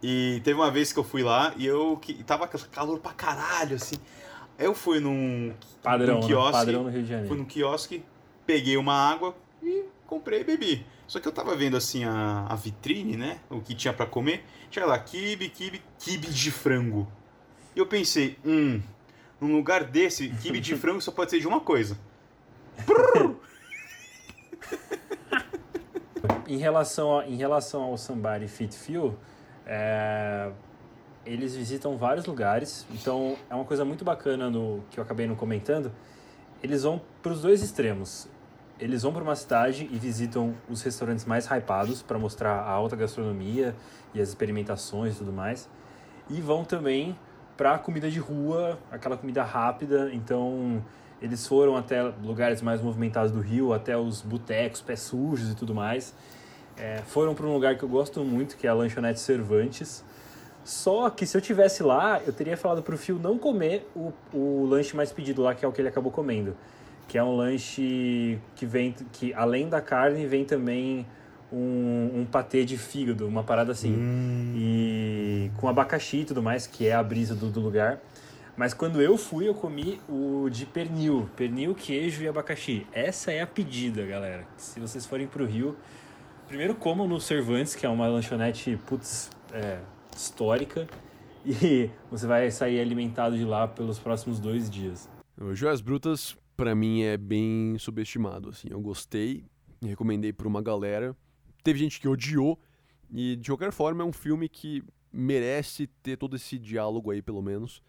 E 0.02 0.40
teve 0.42 0.58
uma 0.58 0.70
vez 0.70 0.92
que 0.92 0.98
eu 0.98 1.04
fui 1.04 1.22
lá 1.22 1.52
e 1.56 1.66
eu 1.66 1.98
que 2.00 2.24
tava 2.24 2.48
calor 2.48 2.98
pra 3.00 3.12
caralho, 3.12 3.76
assim. 3.76 3.96
Eu 4.58 4.74
fui 4.74 4.98
num, 4.98 5.52
padrão, 5.82 6.14
num 6.14 6.20
né? 6.20 6.26
quiosque. 6.26 6.52
Padrão 6.52 6.84
no 6.84 6.90
Rio 6.90 7.02
de 7.02 7.08
Janeiro. 7.08 7.28
Fui 7.28 7.36
num 7.36 7.44
quiosque, 7.44 8.02
peguei 8.46 8.78
uma 8.78 8.94
água 8.94 9.34
e 9.62 9.84
comprei 10.06 10.40
e 10.40 10.44
bebi. 10.44 10.86
Só 11.06 11.20
que 11.20 11.28
eu 11.28 11.32
tava 11.32 11.54
vendo 11.54 11.76
assim 11.76 12.04
a, 12.04 12.46
a 12.48 12.54
vitrine, 12.54 13.16
né? 13.16 13.40
O 13.50 13.60
que 13.60 13.74
tinha 13.74 13.92
para 13.92 14.06
comer. 14.06 14.42
Tinha 14.70 14.86
lá 14.86 14.98
kibe, 14.98 15.50
kibe, 15.50 15.82
kibe 15.98 16.28
de 16.28 16.50
frango. 16.50 17.06
E 17.76 17.78
eu 17.78 17.86
pensei, 17.86 18.38
hum, 18.44 18.80
num 19.38 19.54
lugar 19.54 19.84
desse, 19.84 20.30
kibe 20.40 20.60
de 20.60 20.76
frango 20.78 21.00
só 21.00 21.10
pode 21.10 21.30
ser 21.30 21.40
de 21.40 21.48
uma 21.48 21.60
coisa. 21.60 21.98
em 26.50 26.56
relação, 26.56 27.18
a, 27.18 27.26
em 27.26 27.36
relação 27.36 27.82
ao 27.82 27.96
Somebody 27.96 28.48
Fit 28.48 28.76
Feel, 28.76 29.14
é, 29.64 30.50
eles 31.24 31.54
visitam 31.54 31.96
vários 31.96 32.26
lugares, 32.26 32.84
então 32.90 33.36
é 33.48 33.54
uma 33.54 33.64
coisa 33.64 33.84
muito 33.84 34.04
bacana 34.04 34.50
no 34.50 34.82
que 34.90 34.98
eu 34.98 35.04
acabei 35.04 35.28
não 35.28 35.36
comentando. 35.36 35.92
Eles 36.60 36.82
vão 36.82 37.00
para 37.22 37.32
os 37.32 37.42
dois 37.42 37.62
extremos. 37.62 38.28
Eles 38.80 39.02
vão 39.02 39.12
para 39.12 39.22
uma 39.22 39.36
cidade 39.36 39.88
e 39.92 39.98
visitam 39.98 40.54
os 40.68 40.82
restaurantes 40.82 41.24
mais 41.24 41.46
hypados 41.46 42.02
para 42.02 42.18
mostrar 42.18 42.52
a 42.52 42.70
alta 42.70 42.96
gastronomia 42.96 43.76
e 44.12 44.20
as 44.20 44.30
experimentações 44.30 45.14
e 45.14 45.18
tudo 45.18 45.32
mais. 45.32 45.68
E 46.28 46.40
vão 46.40 46.64
também 46.64 47.16
para 47.56 47.78
comida 47.78 48.10
de 48.10 48.18
rua, 48.18 48.78
aquela 48.90 49.16
comida 49.16 49.44
rápida. 49.44 50.10
Então, 50.12 50.82
eles 51.20 51.46
foram 51.46 51.76
até 51.76 52.02
lugares 52.02 52.62
mais 52.62 52.80
movimentados 52.80 53.30
do 53.30 53.40
Rio, 53.40 53.72
até 53.72 53.96
os 53.96 54.22
botecos, 54.22 54.80
pés 54.80 55.00
sujos 55.00 55.50
e 55.50 55.54
tudo 55.54 55.74
mais. 55.74 56.14
É, 56.80 57.02
foram 57.06 57.34
para 57.34 57.46
um 57.46 57.52
lugar 57.52 57.76
que 57.76 57.82
eu 57.82 57.88
gosto 57.88 58.24
muito, 58.24 58.56
que 58.56 58.66
é 58.66 58.70
a 58.70 58.74
Lanchonete 58.74 59.20
Cervantes. 59.20 60.02
Só 60.64 61.10
que 61.10 61.26
se 61.26 61.36
eu 61.36 61.40
tivesse 61.40 61.82
lá, 61.82 62.20
eu 62.26 62.32
teria 62.32 62.56
falado 62.56 62.82
pro 62.82 62.96
Fio 62.96 63.18
não 63.18 63.38
comer 63.38 63.86
o, 63.94 64.12
o 64.32 64.64
lanche 64.66 64.96
mais 64.96 65.12
pedido 65.12 65.42
lá, 65.42 65.54
que 65.54 65.64
é 65.64 65.68
o 65.68 65.72
que 65.72 65.80
ele 65.80 65.88
acabou 65.88 66.10
comendo. 66.10 66.56
Que 67.06 67.18
é 67.18 67.24
um 67.24 67.36
lanche 67.36 68.38
que 68.54 68.64
vem, 68.64 68.94
que 69.12 69.34
além 69.34 69.68
da 69.68 69.80
carne, 69.80 70.26
vem 70.26 70.44
também 70.44 71.06
um, 71.52 72.20
um 72.20 72.24
patê 72.24 72.64
de 72.64 72.78
fígado, 72.78 73.26
uma 73.26 73.42
parada 73.42 73.72
assim. 73.72 73.92
Hum. 73.92 74.54
E 74.56 75.50
com 75.58 75.68
abacaxi 75.68 76.18
e 76.18 76.24
tudo 76.24 76.42
mais, 76.42 76.66
que 76.66 76.86
é 76.86 76.94
a 76.94 77.02
brisa 77.02 77.34
do, 77.34 77.50
do 77.50 77.60
lugar. 77.60 78.00
Mas 78.56 78.74
quando 78.74 79.00
eu 79.00 79.16
fui, 79.16 79.48
eu 79.48 79.54
comi 79.54 80.00
o 80.08 80.48
de 80.50 80.66
pernil. 80.66 81.28
Pernil, 81.36 81.74
queijo 81.74 82.22
e 82.22 82.28
abacaxi. 82.28 82.86
Essa 82.92 83.32
é 83.32 83.40
a 83.40 83.46
pedida, 83.46 84.04
galera. 84.04 84.46
Se 84.56 84.78
vocês 84.78 85.06
forem 85.06 85.26
pro 85.26 85.46
Rio, 85.46 85.76
Primeiro 86.50 86.74
comam 86.74 87.06
no 87.06 87.20
Cervantes, 87.20 87.76
que 87.76 87.86
é 87.86 87.88
uma 87.88 88.08
lanchonete, 88.08 88.76
putz, 88.84 89.30
é, 89.52 89.80
histórica. 90.12 90.88
E 91.46 91.88
você 92.10 92.26
vai 92.26 92.50
sair 92.50 92.80
alimentado 92.80 93.38
de 93.38 93.44
lá 93.44 93.68
pelos 93.68 94.00
próximos 94.00 94.40
dois 94.40 94.68
dias. 94.68 95.08
O 95.40 95.54
Joias 95.54 95.80
Brutas, 95.80 96.36
para 96.56 96.74
mim, 96.74 97.02
é 97.02 97.16
bem 97.16 97.78
subestimado. 97.78 98.48
Assim, 98.48 98.66
eu 98.68 98.80
gostei, 98.80 99.44
recomendei 99.80 100.32
para 100.32 100.48
uma 100.48 100.60
galera. 100.60 101.16
Teve 101.62 101.78
gente 101.78 102.00
que 102.00 102.08
odiou. 102.08 102.58
E, 103.08 103.36
de 103.36 103.48
qualquer 103.48 103.70
forma, 103.70 104.02
é 104.02 104.04
um 104.04 104.12
filme 104.12 104.48
que 104.48 104.82
merece 105.12 105.86
ter 106.02 106.16
todo 106.16 106.34
esse 106.34 106.58
diálogo 106.58 107.12
aí, 107.12 107.22
pelo 107.22 107.40
menos. 107.40 107.80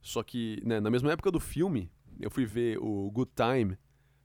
Só 0.00 0.22
que, 0.22 0.62
né, 0.64 0.80
na 0.80 0.90
mesma 0.90 1.12
época 1.12 1.30
do 1.30 1.38
filme, 1.38 1.90
eu 2.18 2.30
fui 2.30 2.46
ver 2.46 2.78
o 2.78 3.10
Good 3.10 3.32
Time, 3.36 3.76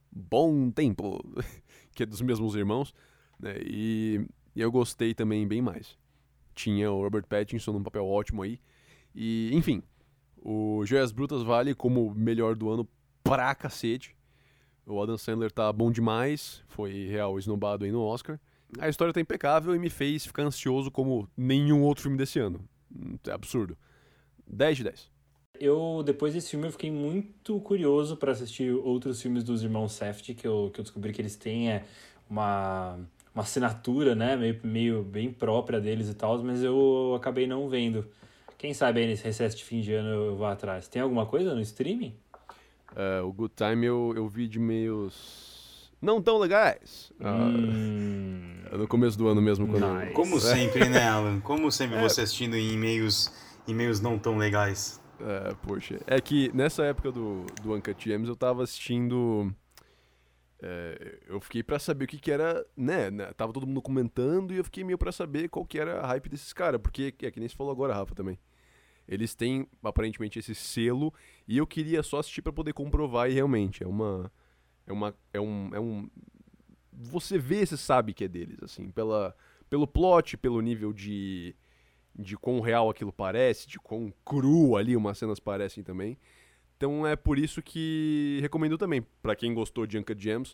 Bom 0.09 0.71
Tempo, 0.71 1.19
que 1.93 2.03
é 2.03 2.05
dos 2.05 2.21
mesmos 2.21 2.55
irmãos. 2.55 2.93
Né? 3.43 3.57
E, 3.59 4.25
e 4.55 4.61
eu 4.61 4.71
gostei 4.71 5.13
também 5.13 5.45
bem 5.45 5.61
mais. 5.61 5.97
Tinha 6.55 6.89
o 6.89 7.01
Robert 7.01 7.25
Pattinson 7.27 7.73
num 7.73 7.83
papel 7.83 8.07
ótimo 8.07 8.41
aí. 8.41 8.57
E, 9.13 9.51
enfim, 9.53 9.83
o 10.41 10.85
Joias 10.85 11.11
Brutas 11.11 11.43
vale 11.43 11.75
como 11.75 12.15
melhor 12.15 12.55
do 12.55 12.69
ano 12.69 12.87
pra 13.21 13.53
cacete. 13.53 14.15
O 14.85 15.01
Adam 15.01 15.17
Sandler 15.17 15.51
tá 15.51 15.71
bom 15.71 15.91
demais, 15.91 16.63
foi 16.67 17.07
real 17.07 17.37
esnobado 17.37 17.83
aí 17.83 17.91
no 17.91 18.01
Oscar. 18.01 18.39
A 18.79 18.89
história 18.89 19.13
tá 19.13 19.19
impecável 19.19 19.75
e 19.75 19.79
me 19.79 19.89
fez 19.89 20.25
ficar 20.25 20.43
ansioso 20.43 20.89
como 20.89 21.29
nenhum 21.35 21.83
outro 21.83 22.03
filme 22.03 22.17
desse 22.17 22.39
ano. 22.39 22.67
É 23.27 23.31
absurdo. 23.31 23.77
10 24.47 24.77
de 24.77 24.83
10. 24.85 25.11
Eu, 25.59 26.01
depois 26.03 26.33
desse 26.33 26.49
filme, 26.49 26.67
eu 26.67 26.71
fiquei 26.71 26.91
muito 26.91 27.59
curioso 27.61 28.17
para 28.17 28.31
assistir 28.31 28.73
outros 28.73 29.21
filmes 29.21 29.43
dos 29.43 29.63
irmãos 29.63 29.93
Safdie, 29.93 30.33
que 30.33 30.47
eu, 30.47 30.71
que 30.73 30.79
eu 30.79 30.83
descobri 30.83 31.13
que 31.13 31.21
eles 31.21 31.35
têm 31.35 31.71
é, 31.71 31.85
uma 32.29 32.99
uma 33.33 33.43
assinatura, 33.43 34.13
né, 34.15 34.35
meio, 34.35 34.59
meio 34.63 35.03
bem 35.03 35.31
própria 35.31 35.79
deles 35.81 36.09
e 36.09 36.13
tal, 36.13 36.41
mas 36.43 36.63
eu 36.63 37.13
acabei 37.15 37.47
não 37.47 37.67
vendo. 37.67 38.05
Quem 38.57 38.73
sabe 38.73 39.01
aí 39.01 39.07
nesse 39.07 39.23
recesso 39.23 39.57
de 39.57 39.63
fim 39.63 39.81
de 39.81 39.93
ano 39.93 40.09
eu 40.09 40.35
vou 40.35 40.45
atrás. 40.45 40.87
Tem 40.87 41.01
alguma 41.01 41.25
coisa 41.25 41.53
no 41.53 41.61
streaming? 41.61 42.15
Uh, 42.91 43.25
o 43.27 43.33
Good 43.33 43.53
Time 43.55 43.85
eu, 43.85 44.13
eu 44.15 44.27
vi 44.27 44.47
de 44.47 44.59
meios 44.59 45.91
não 46.01 46.21
tão 46.21 46.37
legais. 46.37 47.11
Uh, 47.19 48.77
no 48.77 48.87
começo 48.87 49.17
do 49.17 49.27
ano 49.27 49.41
mesmo. 49.41 49.67
Quando 49.67 49.87
Nice. 49.95 50.07
eu- 50.07 50.13
Como 50.13 50.39
sempre, 50.41 50.87
né, 50.89 51.07
Alan? 51.07 51.39
Como 51.41 51.71
sempre 51.71 51.99
você 51.99 52.21
assistindo 52.21 52.55
em 52.55 52.71
e-mails, 52.73 53.33
e-mails 53.67 53.99
não 53.99 54.19
tão 54.19 54.37
legais. 54.37 55.01
É, 55.19 55.53
poxa. 55.65 55.99
É 56.05 56.19
que 56.21 56.51
nessa 56.53 56.83
época 56.83 57.11
do, 57.11 57.45
do 57.61 57.73
Uncut 57.73 58.03
Gems 58.09 58.27
eu 58.29 58.35
tava 58.35 58.63
assistindo. 58.63 59.53
É, 60.65 61.19
eu 61.27 61.41
fiquei 61.41 61.61
pra 61.61 61.77
saber 61.77 62.05
o 62.05 62.07
que 62.07 62.17
que 62.17 62.31
era, 62.31 62.65
né, 62.75 63.11
né, 63.11 63.33
Tava 63.33 63.51
todo 63.51 63.67
mundo 63.67 63.81
comentando 63.81 64.53
e 64.53 64.57
eu 64.57 64.63
fiquei 64.63 64.81
meio 64.83 64.97
pra 64.97 65.11
saber 65.11 65.49
qual 65.49 65.65
que 65.65 65.77
era 65.77 65.99
a 65.99 66.07
hype 66.07 66.29
desses 66.29 66.53
caras. 66.53 66.79
Porque 66.81 67.13
é 67.21 67.29
que 67.29 67.39
nem 67.39 67.49
você 67.49 67.55
falou 67.55 67.73
agora, 67.73 67.93
Rafa, 67.93 68.15
também. 68.15 68.39
Eles 69.05 69.35
têm 69.35 69.67
aparentemente 69.83 70.39
esse 70.39 70.55
selo 70.55 71.13
e 71.45 71.57
eu 71.57 71.67
queria 71.67 72.01
só 72.01 72.19
assistir 72.19 72.41
pra 72.41 72.53
poder 72.53 72.71
comprovar 72.71 73.29
e 73.29 73.33
realmente 73.33 73.83
é 73.83 73.87
uma. 73.87 74.31
É 74.87 74.93
uma. 74.93 75.13
É 75.33 75.41
um. 75.41 75.69
É 75.73 75.79
um 75.79 76.09
você 76.93 77.37
vê, 77.37 77.65
você 77.65 77.75
sabe 77.75 78.13
que 78.13 78.23
é 78.23 78.27
deles, 78.27 78.57
assim, 78.61 78.89
pela, 78.91 79.35
pelo 79.69 79.87
plot, 79.87 80.37
pelo 80.37 80.61
nível 80.61 80.93
de 80.93 81.55
de 82.15 82.37
quão 82.37 82.59
real 82.59 82.89
aquilo 82.91 83.11
parece, 83.11 83.67
de 83.67 83.79
quão 83.79 84.13
cru 84.23 84.77
ali 84.77 84.95
umas 84.95 85.17
cenas 85.17 85.39
parecem 85.39 85.83
também. 85.83 86.17
Então 86.83 87.07
é 87.07 87.15
por 87.15 87.39
isso 87.39 87.61
que 87.61 88.39
recomendo 88.41 88.77
também, 88.77 89.07
pra 89.21 89.37
quem 89.37 89.53
gostou 89.53 89.87
de 89.87 89.97
Uncut 89.97 90.21
Gems, 90.21 90.53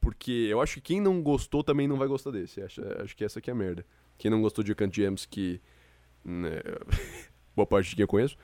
porque 0.00 0.46
eu 0.48 0.60
acho 0.60 0.74
que 0.74 0.80
quem 0.80 1.00
não 1.00 1.20
gostou 1.20 1.64
também 1.64 1.88
não 1.88 1.96
vai 1.96 2.06
gostar 2.06 2.30
desse. 2.30 2.62
Acho, 2.62 2.80
acho 3.02 3.16
que 3.16 3.24
essa 3.24 3.40
aqui 3.40 3.50
é 3.50 3.52
a 3.52 3.56
merda. 3.56 3.84
Quem 4.16 4.30
não 4.30 4.40
gostou 4.40 4.62
de 4.62 4.70
Uncut 4.70 4.94
Gems, 4.94 5.26
que 5.26 5.60
né, 6.24 6.60
boa 7.56 7.66
parte 7.66 7.90
de 7.90 7.96
quem 7.96 8.04
eu 8.04 8.06
conheço, 8.06 8.36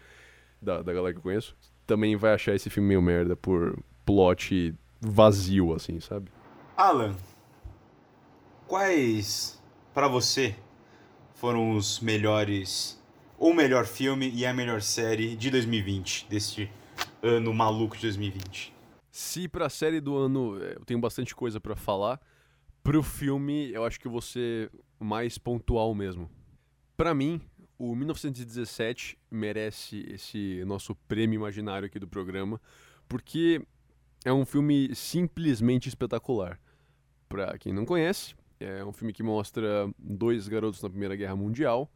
da, 0.60 0.82
da 0.82 0.92
galera 0.92 1.12
que 1.12 1.18
eu 1.18 1.22
conheço, 1.22 1.56
também 1.86 2.16
vai 2.16 2.34
achar 2.34 2.52
esse 2.52 2.68
filme 2.68 2.88
meio 2.88 3.00
merda 3.00 3.36
por 3.36 3.78
plot 4.04 4.74
vazio, 5.00 5.72
assim, 5.72 6.00
sabe? 6.00 6.32
Alan, 6.76 7.14
quais 8.66 9.62
pra 9.94 10.08
você 10.08 10.56
foram 11.36 11.76
os 11.76 12.00
melhores, 12.00 13.00
ou 13.38 13.54
melhor 13.54 13.86
filme 13.86 14.28
e 14.34 14.44
a 14.44 14.52
melhor 14.52 14.82
série 14.82 15.36
de 15.36 15.48
2020, 15.48 16.26
deste 16.28 16.68
ano 17.22 17.52
maluco 17.52 17.96
de 17.96 18.02
2020? 18.02 18.72
Se 19.10 19.48
pra 19.48 19.68
série 19.68 20.00
do 20.00 20.16
ano 20.16 20.62
eh, 20.62 20.74
eu 20.76 20.84
tenho 20.84 21.00
bastante 21.00 21.34
coisa 21.34 21.60
pra 21.60 21.76
falar, 21.76 22.20
pro 22.82 23.02
filme 23.02 23.70
eu 23.72 23.84
acho 23.84 23.98
que 23.98 24.08
vou 24.08 24.20
ser 24.20 24.70
mais 24.98 25.38
pontual 25.38 25.94
mesmo. 25.94 26.30
Pra 26.96 27.14
mim, 27.14 27.40
o 27.78 27.94
1917 27.94 29.18
merece 29.30 30.04
esse 30.08 30.64
nosso 30.64 30.94
prêmio 31.08 31.36
imaginário 31.36 31.86
aqui 31.86 31.98
do 31.98 32.06
programa, 32.06 32.60
porque 33.08 33.62
é 34.24 34.32
um 34.32 34.44
filme 34.44 34.94
simplesmente 34.94 35.88
espetacular. 35.88 36.60
Pra 37.28 37.56
quem 37.58 37.72
não 37.72 37.84
conhece, 37.84 38.34
é 38.58 38.84
um 38.84 38.92
filme 38.92 39.12
que 39.12 39.22
mostra 39.22 39.90
dois 39.98 40.46
garotos 40.46 40.82
na 40.82 40.90
Primeira 40.90 41.16
Guerra 41.16 41.36
Mundial 41.36 41.90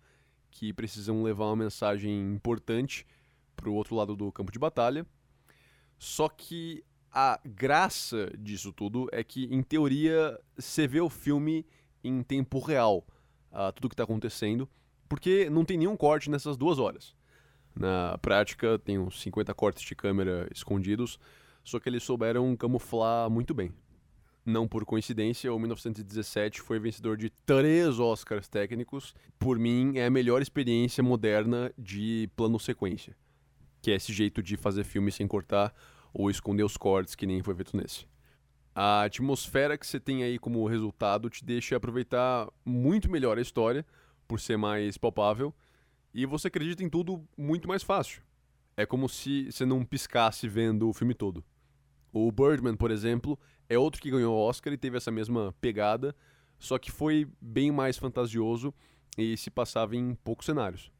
que 0.50 0.72
precisam 0.72 1.22
levar 1.22 1.46
uma 1.46 1.56
mensagem 1.56 2.32
importante 2.32 3.04
pro 3.56 3.74
outro 3.74 3.96
lado 3.96 4.14
do 4.14 4.30
campo 4.30 4.52
de 4.52 4.58
batalha. 4.58 5.04
Só 5.98 6.28
que 6.28 6.84
a 7.10 7.38
graça 7.44 8.30
disso 8.38 8.72
tudo 8.72 9.08
é 9.12 9.22
que, 9.22 9.44
em 9.44 9.62
teoria, 9.62 10.38
você 10.56 10.86
vê 10.86 11.00
o 11.00 11.08
filme 11.08 11.64
em 12.02 12.22
tempo 12.22 12.58
real, 12.58 13.06
ah, 13.52 13.72
tudo 13.72 13.88
que 13.88 13.94
está 13.94 14.04
acontecendo, 14.04 14.68
porque 15.08 15.48
não 15.48 15.64
tem 15.64 15.78
nenhum 15.78 15.96
corte 15.96 16.28
nessas 16.28 16.56
duas 16.56 16.78
horas. 16.78 17.14
Na 17.74 18.18
prática, 18.18 18.78
tem 18.78 18.98
uns 18.98 19.20
50 19.20 19.54
cortes 19.54 19.82
de 19.82 19.94
câmera 19.94 20.48
escondidos, 20.52 21.18
só 21.62 21.80
que 21.80 21.88
eles 21.88 22.02
souberam 22.02 22.54
camuflar 22.56 23.30
muito 23.30 23.54
bem. 23.54 23.72
Não 24.44 24.68
por 24.68 24.84
coincidência, 24.84 25.52
o 25.52 25.58
1917 25.58 26.60
foi 26.60 26.78
vencedor 26.78 27.16
de 27.16 27.30
três 27.46 27.98
Oscars 27.98 28.46
técnicos. 28.46 29.14
Por 29.38 29.58
mim, 29.58 29.96
é 29.96 30.04
a 30.04 30.10
melhor 30.10 30.42
experiência 30.42 31.02
moderna 31.02 31.72
de 31.78 32.28
plano 32.36 32.60
sequência, 32.60 33.16
que 33.84 33.90
é 33.90 33.96
esse 33.96 34.14
jeito 34.14 34.42
de 34.42 34.56
fazer 34.56 34.82
filme 34.82 35.12
sem 35.12 35.28
cortar 35.28 35.74
ou 36.10 36.30
esconder 36.30 36.62
os 36.62 36.74
cortes 36.74 37.14
que 37.14 37.26
nem 37.26 37.42
foi 37.42 37.54
feito 37.54 37.76
nesse. 37.76 38.06
A 38.74 39.02
atmosfera 39.02 39.76
que 39.76 39.86
você 39.86 40.00
tem 40.00 40.24
aí 40.24 40.38
como 40.38 40.66
resultado 40.66 41.28
te 41.28 41.44
deixa 41.44 41.76
aproveitar 41.76 42.48
muito 42.64 43.10
melhor 43.10 43.36
a 43.36 43.42
história, 43.42 43.84
por 44.26 44.40
ser 44.40 44.56
mais 44.56 44.96
palpável, 44.96 45.54
e 46.14 46.24
você 46.24 46.48
acredita 46.48 46.82
em 46.82 46.88
tudo 46.88 47.22
muito 47.36 47.68
mais 47.68 47.82
fácil. 47.82 48.22
É 48.74 48.86
como 48.86 49.06
se 49.06 49.52
você 49.52 49.66
não 49.66 49.84
piscasse 49.84 50.48
vendo 50.48 50.88
o 50.88 50.94
filme 50.94 51.12
todo. 51.12 51.44
O 52.10 52.32
Birdman, 52.32 52.76
por 52.76 52.90
exemplo, 52.90 53.38
é 53.68 53.78
outro 53.78 54.00
que 54.00 54.10
ganhou 54.10 54.34
o 54.34 54.48
Oscar 54.48 54.72
e 54.72 54.78
teve 54.78 54.96
essa 54.96 55.10
mesma 55.10 55.54
pegada, 55.60 56.16
só 56.58 56.78
que 56.78 56.90
foi 56.90 57.28
bem 57.38 57.70
mais 57.70 57.98
fantasioso 57.98 58.72
e 59.18 59.36
se 59.36 59.50
passava 59.50 59.94
em 59.94 60.14
poucos 60.14 60.46
cenários. 60.46 60.90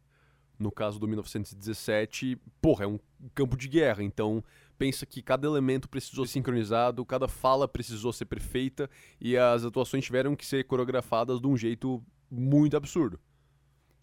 No 0.59 0.71
caso 0.71 0.99
do 0.99 1.09
1917, 1.09 2.39
porra, 2.61 2.85
é 2.85 2.87
um 2.87 2.99
campo 3.35 3.57
de 3.57 3.69
guerra, 3.69 4.03
então 4.03 4.43
pensa 4.79 5.05
que 5.05 5.23
cada 5.23 5.47
elemento 5.47 5.89
precisou 5.89 6.27
ser 6.27 6.35
sincronizado, 6.35 7.05
cada 7.05 7.27
fala 7.27 7.67
precisou 7.67 8.13
ser 8.13 8.27
perfeita 8.27 8.89
e 9.21 9.37
as 9.37 9.65
atuações 9.65 10.05
tiveram 10.05 10.37
que 10.37 10.47
ser 10.47 10.65
coreografadas 10.65 11.41
de 11.41 11.47
um 11.47 11.57
jeito 11.57 12.03
muito 12.31 12.77
absurdo. 12.77 13.19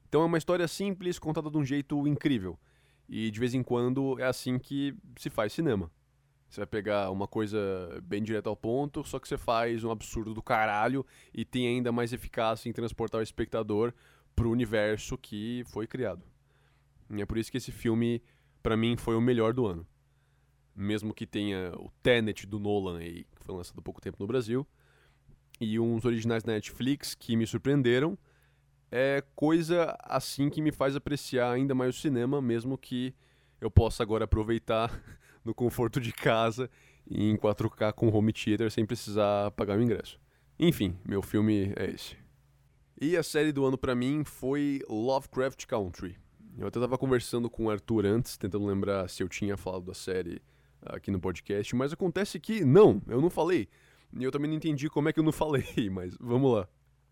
Então 0.08 0.22
é 0.22 0.26
uma 0.26 0.38
história 0.38 0.68
simples 0.68 1.18
contada 1.18 1.50
de 1.50 1.58
um 1.58 1.64
jeito 1.64 2.06
incrível. 2.06 2.60
E 3.08 3.32
de 3.32 3.40
vez 3.40 3.54
em 3.54 3.64
quando 3.64 4.20
é 4.20 4.26
assim 4.26 4.58
que 4.60 4.96
se 5.18 5.30
faz 5.30 5.54
cinema. 5.54 5.90
Você 6.50 6.60
vai 6.60 6.68
pegar 6.68 7.12
uma 7.12 7.28
coisa 7.28 7.58
bem 8.04 8.22
direta 8.22 8.50
ao 8.50 8.58
ponto, 8.58 9.06
só 9.06 9.20
que 9.20 9.28
você 9.28 9.38
faz 9.38 9.86
um 9.86 9.92
absurdo 9.92 10.34
do 10.34 10.42
caralho 10.42 11.06
e 11.34 11.46
tem 11.46 11.66
ainda 11.66 11.94
mais 11.94 12.12
eficácia 12.12 12.68
em 12.70 12.74
transportar 12.74 13.20
o 13.20 13.24
espectador 13.24 13.94
pro 14.36 14.52
universo 14.52 15.18
que 15.18 15.64
foi 15.68 15.88
criado. 15.88 16.31
E 17.14 17.22
é 17.22 17.26
por 17.26 17.38
isso 17.38 17.52
que 17.52 17.58
esse 17.58 17.72
filme, 17.72 18.22
pra 18.64 18.78
mim, 18.78 18.96
foi 18.98 19.16
o 19.16 19.22
melhor 19.22 19.54
do 19.54 19.66
ano. 19.66 19.86
Mesmo 20.76 21.14
que 21.14 21.28
tenha 21.28 21.74
o 21.78 21.92
Tenet 22.02 22.48
do 22.48 22.60
Nolan 22.60 23.00
aí, 23.00 23.26
que 23.36 23.46
foi 23.46 23.56
lançado 23.56 23.80
há 23.80 23.82
pouco 23.82 24.02
tempo 24.02 24.18
no 24.20 24.28
Brasil, 24.28 24.66
e 25.60 25.80
uns 25.80 26.06
originais 26.06 26.44
da 26.44 26.54
Netflix 26.54 27.14
que 27.14 27.36
me 27.36 27.46
surpreenderam, 27.46 28.18
é 28.92 29.24
coisa 29.36 29.96
assim 30.04 30.50
que 30.50 30.62
me 30.62 30.72
faz 30.72 30.96
apreciar 30.96 31.52
ainda 31.52 31.76
mais 31.76 31.96
o 31.96 32.00
cinema, 32.00 32.42
mesmo 32.42 32.78
que 32.78 33.14
eu 33.60 33.70
possa 33.70 34.04
agora 34.04 34.26
aproveitar 34.26 34.92
no 35.44 35.54
conforto 35.54 36.00
de 36.00 36.12
casa 36.12 36.70
em 37.10 37.36
4K 37.36 37.94
com 37.94 38.10
home 38.10 38.34
theater 38.34 38.72
sem 38.72 38.86
precisar 38.86 39.52
pagar 39.52 39.78
o 39.78 39.82
ingresso. 39.82 40.20
Enfim, 40.60 40.98
meu 41.06 41.22
filme 41.22 41.74
é 41.76 41.92
esse. 41.92 42.16
E 43.00 43.18
a 43.18 43.24
série 43.24 43.52
do 43.52 43.66
ano 43.66 43.78
pra 43.78 43.96
mim 43.96 44.24
foi 44.24 44.82
Lovecraft 44.88 45.66
Country. 45.66 46.18
Eu 46.58 46.68
até 46.68 46.80
tava 46.80 46.98
conversando 46.98 47.50
com 47.50 47.66
o 47.66 47.70
Arthur 47.70 48.06
antes, 48.06 48.38
tentando 48.38 48.66
lembrar 48.66 49.10
se 49.10 49.24
eu 49.24 49.30
tinha 49.30 49.56
falado 49.58 49.86
da 49.86 49.94
série 49.94 50.42
aqui 50.82 51.12
no 51.12 51.20
podcast, 51.20 51.76
mas 51.76 51.94
acontece 51.94 52.40
que 52.40 52.66
não, 52.66 53.02
eu 53.08 53.22
não 53.22 53.30
falei. 53.30 53.68
E 54.18 54.24
eu 54.24 54.32
também 54.32 54.50
não 54.50 54.58
entendi 54.58 54.90
como 54.90 55.08
é 55.10 55.14
que 55.14 55.20
eu 55.20 55.24
não 55.24 55.32
falei, 55.32 55.66
mas 55.90 56.16
vamos 56.20 56.54
lá. 56.54 56.68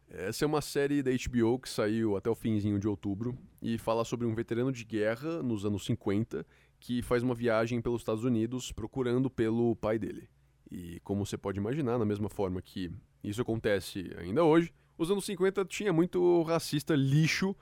Essa 0.10 0.43
é 0.43 0.47
uma 0.47 0.62
série 0.62 1.04
da 1.04 1.12
HBO 1.12 1.60
que 1.60 1.69
saiu 1.69 2.17
até 2.17 2.30
o 2.30 2.36
finzinho 2.36 2.80
de 2.80 2.88
outubro 2.88 3.38
e 3.62 3.78
fala 3.78 4.04
sobre 4.04 4.25
um 4.25 4.34
veterano 4.34 4.71
de 4.71 4.84
guerra 4.84 5.43
nos 5.43 5.65
anos 5.65 5.86
50 5.86 6.45
que 6.80 7.02
faz 7.04 7.21
uma 7.21 7.36
viagem 7.36 7.80
pelos 7.80 8.02
Estados 8.02 8.23
Unidos 8.23 8.71
procurando 8.71 9.30
pelo 9.30 9.75
pai 9.75 9.99
dele. 9.99 10.28
E 10.71 10.99
como 11.02 11.25
você 11.25 11.38
pode 11.38 11.60
imaginar, 11.60 11.99
na 11.99 12.06
mesma 12.06 12.28
forma 12.28 12.62
que 12.62 12.91
isso 13.23 13.41
acontece 13.41 14.12
ainda 14.17 14.43
hoje, 14.43 14.73
os 14.97 15.12
anos 15.12 15.25
50 15.25 15.63
tinha 15.65 15.93
muito 15.93 16.41
racista 16.43 16.95
lixo 16.95 17.56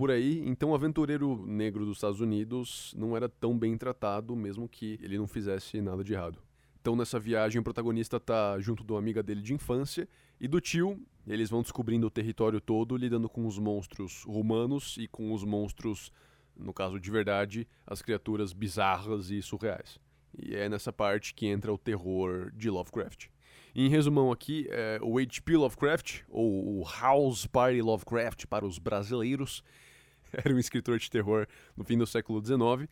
por 0.00 0.10
aí, 0.10 0.42
então 0.46 0.70
o 0.70 0.74
aventureiro 0.74 1.44
negro 1.44 1.84
dos 1.84 1.98
Estados 1.98 2.22
Unidos 2.22 2.94
não 2.96 3.14
era 3.14 3.28
tão 3.28 3.58
bem 3.58 3.76
tratado, 3.76 4.34
mesmo 4.34 4.66
que 4.66 4.98
ele 5.02 5.18
não 5.18 5.26
fizesse 5.26 5.78
nada 5.82 6.02
de 6.02 6.14
errado. 6.14 6.38
Então 6.80 6.96
nessa 6.96 7.20
viagem 7.20 7.60
o 7.60 7.62
protagonista 7.62 8.18
tá 8.18 8.58
junto 8.60 8.82
de 8.82 8.90
uma 8.90 8.98
amiga 8.98 9.22
dele 9.22 9.42
de 9.42 9.52
infância 9.52 10.08
e 10.40 10.48
do 10.48 10.58
tio, 10.58 10.98
eles 11.26 11.50
vão 11.50 11.60
descobrindo 11.60 12.06
o 12.06 12.10
território 12.10 12.62
todo, 12.62 12.96
lidando 12.96 13.28
com 13.28 13.46
os 13.46 13.58
monstros 13.58 14.24
humanos 14.24 14.96
e 14.98 15.06
com 15.06 15.34
os 15.34 15.44
monstros, 15.44 16.10
no 16.56 16.72
caso 16.72 16.98
de 16.98 17.10
verdade, 17.10 17.68
as 17.86 18.00
criaturas 18.00 18.54
bizarras 18.54 19.30
e 19.30 19.42
surreais. 19.42 20.00
E 20.34 20.54
é 20.54 20.66
nessa 20.66 20.90
parte 20.90 21.34
que 21.34 21.46
entra 21.46 21.70
o 21.70 21.76
terror 21.76 22.50
de 22.52 22.70
Lovecraft. 22.70 23.26
Em 23.74 23.90
resumão 23.90 24.32
aqui, 24.32 24.66
é, 24.70 24.98
o 25.02 25.18
H.P. 25.18 25.58
Lovecraft, 25.58 26.22
ou 26.30 26.80
o 26.80 26.84
House 26.84 27.46
Party 27.46 27.82
Lovecraft 27.82 28.46
para 28.46 28.64
os 28.64 28.78
brasileiros, 28.78 29.62
era 30.44 30.54
um 30.54 30.58
escritor 30.58 30.98
de 30.98 31.10
terror 31.10 31.46
no 31.76 31.84
fim 31.84 31.98
do 31.98 32.06
século 32.06 32.44
XIX 32.44 32.90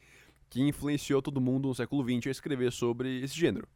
que 0.50 0.60
influenciou 0.60 1.20
todo 1.20 1.40
mundo 1.40 1.68
no 1.68 1.74
século 1.74 2.02
XX 2.02 2.28
a 2.28 2.30
escrever 2.30 2.72
sobre 2.72 3.20
esse 3.20 3.38
gênero. 3.38 3.68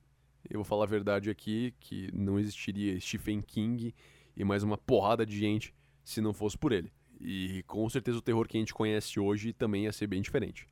Eu 0.49 0.59
vou 0.59 0.65
falar 0.65 0.85
a 0.85 0.89
verdade 0.89 1.31
aqui, 1.31 1.75
que 1.79 2.11
não 2.13 2.39
existiria 2.39 2.99
Stephen 2.99 3.43
King 3.43 3.95
e 4.37 4.45
mais 4.45 4.63
uma 4.63 4.79
porrada 4.79 5.25
de 5.25 5.39
gente 5.39 5.75
se 6.05 6.21
não 6.21 6.33
fosse 6.33 6.57
por 6.57 6.73
ele. 6.73 6.93
E 7.21 7.63
com 7.67 7.89
certeza 7.89 8.19
o 8.19 8.23
terror 8.23 8.49
que 8.49 8.57
a 8.57 8.61
gente 8.61 8.75
conhece 8.75 9.21
hoje 9.21 9.53
também 9.53 9.85
ia 9.85 9.93
ser 9.93 10.07
bem 10.07 10.21
diferente. 10.21 10.67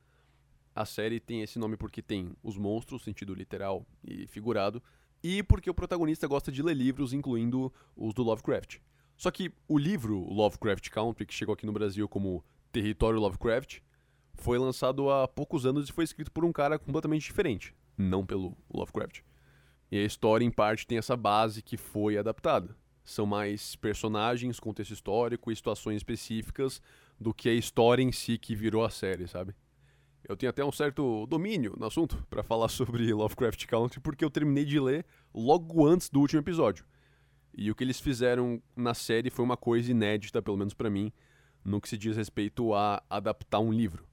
A 0.75 0.85
série 0.85 1.19
tem 1.19 1.41
esse 1.41 1.59
nome 1.59 1.77
porque 1.77 2.01
tem 2.01 2.31
os 2.43 2.57
monstros, 2.57 3.03
sentido 3.03 3.33
literal 3.33 3.85
e 4.03 4.25
figurado, 4.27 4.81
e 5.23 5.43
porque 5.43 5.69
o 5.69 5.73
protagonista 5.73 6.27
gosta 6.27 6.51
de 6.51 6.63
ler 6.63 6.75
livros, 6.75 7.13
incluindo 7.13 7.71
os 7.95 8.13
do 8.13 8.23
Lovecraft. 8.23 8.79
Só 9.15 9.29
que 9.29 9.51
o 9.67 9.77
livro 9.77 10.17
Lovecraft 10.17 10.89
Country, 10.89 11.25
que 11.25 11.33
chegou 11.33 11.53
aqui 11.53 11.65
no 11.65 11.71
Brasil 11.71 12.09
como 12.09 12.43
Território 12.71 13.19
Lovecraft, 13.19 13.79
foi 14.35 14.57
lançado 14.57 15.09
há 15.09 15.27
poucos 15.27 15.65
anos 15.65 15.89
e 15.89 15.91
foi 15.91 16.03
escrito 16.03 16.31
por 16.31 16.43
um 16.43 16.51
cara 16.51 16.79
completamente 16.79 17.23
diferente, 17.23 17.75
não 17.97 18.25
pelo 18.25 18.57
Lovecraft. 18.73 19.21
E 19.91 19.97
a 19.97 20.03
história, 20.03 20.45
em 20.45 20.51
parte, 20.51 20.87
tem 20.87 20.97
essa 20.97 21.17
base 21.17 21.61
que 21.61 21.75
foi 21.77 22.17
adaptada. 22.17 22.75
São 23.03 23.25
mais 23.25 23.75
personagens, 23.75 24.59
contexto 24.59 24.93
histórico 24.93 25.51
e 25.51 25.55
situações 25.55 25.97
específicas 25.97 26.81
do 27.19 27.33
que 27.33 27.49
a 27.49 27.53
história 27.53 28.01
em 28.01 28.11
si 28.11 28.37
que 28.37 28.55
virou 28.55 28.85
a 28.85 28.89
série, 28.89 29.27
sabe? 29.27 29.53
Eu 30.27 30.37
tenho 30.37 30.49
até 30.49 30.63
um 30.63 30.71
certo 30.71 31.25
domínio 31.27 31.75
no 31.77 31.85
assunto 31.85 32.25
para 32.29 32.41
falar 32.41 32.69
sobre 32.69 33.11
Lovecraft 33.13 33.65
Country 33.65 33.99
porque 33.99 34.23
eu 34.23 34.29
terminei 34.29 34.65
de 34.65 34.79
ler 34.79 35.05
logo 35.33 35.85
antes 35.85 36.09
do 36.09 36.19
último 36.19 36.41
episódio. 36.41 36.85
E 37.53 37.69
o 37.69 37.75
que 37.75 37.83
eles 37.83 37.99
fizeram 37.99 38.61
na 38.75 38.93
série 38.93 39.29
foi 39.29 39.43
uma 39.43 39.57
coisa 39.57 39.91
inédita, 39.91 40.41
pelo 40.41 40.57
menos 40.57 40.73
para 40.73 40.89
mim, 40.89 41.11
no 41.63 41.79
que 41.79 41.89
se 41.89 41.97
diz 41.97 42.15
respeito 42.15 42.73
a 42.73 43.03
adaptar 43.09 43.59
um 43.59 43.71
livro. 43.71 44.05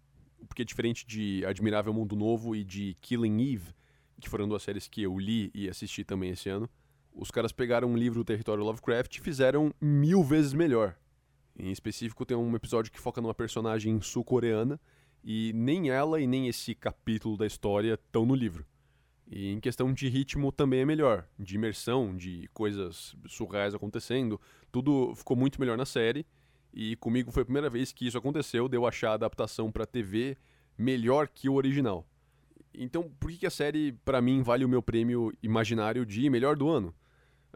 Porque 0.46 0.64
diferente 0.64 1.06
de 1.06 1.44
Admirável 1.46 1.92
Mundo 1.92 2.14
Novo 2.14 2.54
e 2.54 2.64
de 2.64 2.94
Killing 3.00 3.52
Eve, 3.52 3.74
que 4.20 4.28
foram 4.28 4.48
duas 4.48 4.62
séries 4.62 4.88
que 4.88 5.02
eu 5.02 5.18
li 5.18 5.50
e 5.54 5.68
assisti 5.68 6.04
também 6.04 6.30
esse 6.30 6.48
ano, 6.48 6.68
os 7.12 7.30
caras 7.30 7.52
pegaram 7.52 7.88
um 7.88 7.96
livro 7.96 8.20
do 8.20 8.24
Território 8.24 8.64
Lovecraft 8.64 9.16
e 9.16 9.20
fizeram 9.20 9.72
mil 9.80 10.22
vezes 10.22 10.52
melhor. 10.52 10.96
Em 11.58 11.72
específico, 11.72 12.24
tem 12.24 12.36
um 12.36 12.54
episódio 12.54 12.92
que 12.92 13.00
foca 13.00 13.20
numa 13.20 13.34
personagem 13.34 14.00
sul-coreana 14.00 14.80
e 15.24 15.52
nem 15.54 15.90
ela 15.90 16.20
e 16.20 16.26
nem 16.26 16.46
esse 16.46 16.74
capítulo 16.74 17.36
da 17.36 17.46
história 17.46 17.94
estão 17.94 18.24
no 18.24 18.34
livro. 18.34 18.64
E 19.26 19.52
em 19.52 19.60
questão 19.60 19.92
de 19.92 20.08
ritmo 20.08 20.50
também 20.50 20.80
é 20.80 20.84
melhor, 20.84 21.26
de 21.38 21.56
imersão, 21.56 22.16
de 22.16 22.48
coisas 22.54 23.14
surreais 23.26 23.74
acontecendo, 23.74 24.40
tudo 24.72 25.14
ficou 25.14 25.36
muito 25.36 25.60
melhor 25.60 25.76
na 25.76 25.84
série. 25.84 26.24
E 26.72 26.96
comigo 26.96 27.30
foi 27.30 27.42
a 27.42 27.46
primeira 27.46 27.70
vez 27.70 27.92
que 27.92 28.06
isso 28.06 28.18
aconteceu, 28.18 28.68
de 28.68 28.76
eu 28.76 28.86
achar 28.86 29.10
a 29.10 29.14
adaptação 29.14 29.70
para 29.70 29.86
TV 29.86 30.36
melhor 30.76 31.28
que 31.28 31.48
o 31.48 31.54
original. 31.54 32.06
Então, 32.72 33.10
por 33.18 33.30
que, 33.30 33.38
que 33.38 33.46
a 33.46 33.50
série, 33.50 33.92
para 34.04 34.20
mim, 34.20 34.42
vale 34.42 34.64
o 34.64 34.68
meu 34.68 34.82
prêmio 34.82 35.32
imaginário 35.42 36.06
de 36.06 36.28
melhor 36.30 36.56
do 36.56 36.68
ano? 36.68 36.94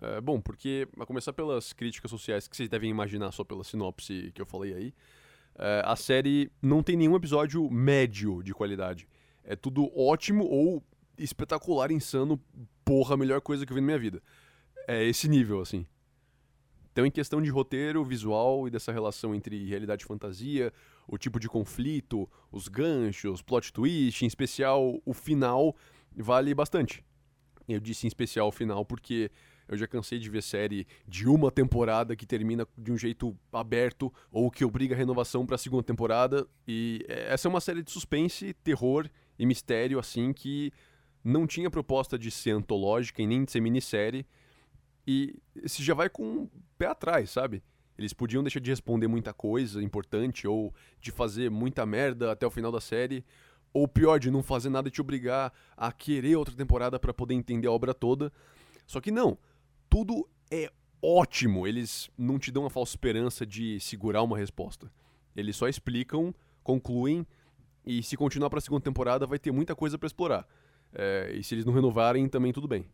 É, 0.01 0.21
bom, 0.21 0.41
porque, 0.41 0.89
a 0.99 1.07
começar 1.07 1.33
pelas 1.33 1.73
críticas 1.73 2.11
sociais 2.11 2.49
que 2.49 2.57
vocês 2.57 2.69
devem 2.69 2.91
imaginar 2.91 3.31
só 3.31 3.45
pela 3.45 3.63
sinopse 3.63 4.33
que 4.35 4.43
eu 4.43 4.47
falei 4.47 4.75
aí, 4.75 4.95
é, 5.57 5.83
a 5.85 5.95
série 5.95 6.51
não 6.61 6.83
tem 6.83 6.97
nenhum 6.97 7.15
episódio 7.15 7.71
médio 7.71 8.43
de 8.43 8.53
qualidade. 8.53 9.07
É 9.45 9.55
tudo 9.55 9.91
ótimo 9.97 10.45
ou 10.45 10.83
espetacular, 11.19 11.93
insano, 11.93 12.41
porra, 12.85 13.15
a 13.15 13.17
melhor 13.17 13.41
coisa 13.41 13.65
que 13.65 13.73
eu 13.73 13.75
vi 13.75 13.81
na 13.81 13.87
minha 13.87 13.99
vida. 13.99 14.23
É 14.89 15.05
esse 15.05 15.29
nível, 15.29 15.61
assim. 15.61 15.87
Então, 16.93 17.07
em 17.07 17.11
questão 17.11 17.41
de 17.41 17.51
roteiro, 17.51 18.05
visual 18.05 18.69
e 18.69 18.71
dessa 18.71 18.93
relação 18.93 19.35
entre 19.35 19.67
realidade 19.67 20.05
e 20.05 20.07
fantasia, 20.07 20.73
o 21.09 21.17
tipo 21.17 21.41
de 21.41 21.49
conflito, 21.49 22.29
os 22.51 22.69
ganchos, 22.69 23.41
plot 23.41 23.73
twist, 23.73 24.23
em 24.23 24.29
especial 24.29 25.01
o 25.05 25.15
final, 25.15 25.75
vale 26.15 26.55
bastante. 26.55 27.03
Eu 27.67 27.81
disse 27.81 28.07
em 28.07 28.09
especial 28.09 28.49
o 28.49 28.53
final 28.53 28.85
porque 28.85 29.31
eu 29.67 29.77
já 29.77 29.87
cansei 29.87 30.19
de 30.19 30.29
ver 30.29 30.43
série 30.43 30.87
de 31.09 31.27
uma 31.27 31.51
temporada 31.51 32.15
que 32.15 32.27
termina 32.27 32.69
de 32.77 32.93
um 32.93 32.99
jeito 32.99 33.35
aberto 33.51 34.13
ou 34.31 34.51
que 34.51 34.65
obriga 34.65 34.95
a 34.95 34.99
renovação 34.99 35.47
para 35.47 35.55
a 35.55 35.59
segunda 35.59 35.83
temporada. 35.83 36.47
E 36.69 37.03
essa 37.09 37.49
é 37.49 37.51
uma 37.51 37.61
série 37.61 37.83
de 37.83 37.91
suspense, 37.91 38.53
terror 38.63 39.09
e 39.39 39.47
mistério 39.47 39.99
assim 39.99 40.33
que 40.33 40.71
não 41.25 41.47
tinha 41.47 41.71
proposta 41.71 42.19
de 42.19 42.31
ser 42.31 42.51
antológica 42.51 43.23
e 43.23 43.27
nem 43.27 43.45
de 43.45 43.53
ser 43.53 43.61
minissérie. 43.61 44.27
E 45.07 45.37
se 45.67 45.83
já 45.83 45.95
vai 45.95 46.09
com 46.09 46.25
um 46.25 46.49
pé 46.79 46.87
atrás, 46.87 47.31
sabe? 47.31 47.63
Eles 47.99 48.13
podiam 48.13 48.43
deixar 48.43 48.61
de 48.61 48.71
responder 48.71 49.07
muita 49.07 49.33
coisa 49.33 49.83
importante 49.83 50.47
ou 50.47 50.75
de 51.01 51.11
fazer 51.11 51.51
muita 51.51 51.85
merda 51.85 52.33
até 52.33 52.47
o 52.47 52.51
final 52.51 52.73
da 52.73 52.81
série, 52.81 53.25
ou 53.73 53.87
pior, 53.89 54.19
de 54.19 54.31
não 54.31 54.43
fazer 54.43 54.69
nada 54.69 54.89
e 54.89 54.91
te 54.91 55.01
obrigar 55.01 55.53
a 55.77 55.91
querer 55.93 56.37
outra 56.37 56.55
temporada 56.55 56.99
para 56.99 57.15
poder 57.15 57.35
entender 57.35 57.69
a 57.69 57.73
obra 57.73 57.95
toda. 57.95 58.33
Só 58.87 59.01
que 59.01 59.11
não, 59.11 59.39
tudo 59.89 60.29
é 60.51 60.71
ótimo. 61.03 61.67
Eles 61.67 62.11
não 62.17 62.39
te 62.39 62.51
dão 62.51 62.67
a 62.67 62.71
falsa 62.71 62.93
esperança 62.93 63.47
de 63.47 63.81
segurar 63.81 64.23
uma 64.23 64.37
resposta. 64.37 64.91
Eles 65.35 65.57
só 65.57 65.69
explicam, 65.69 66.35
concluem 66.63 67.27
e 67.85 68.03
se 68.03 68.17
continuar 68.17 68.51
para 68.51 68.59
a 68.59 68.63
segunda 68.63 68.83
temporada 68.83 69.27
vai 69.27 69.39
ter 69.39 69.51
muita 69.51 69.75
coisa 69.75 69.99
para 69.99 70.07
explorar. 70.07 70.47
É, 70.95 71.33
e 71.35 71.43
se 71.43 71.55
eles 71.55 71.65
não 71.65 71.73
renovarem, 71.73 72.29
também 72.29 72.53
tudo 72.53 72.69
bem. 72.69 72.87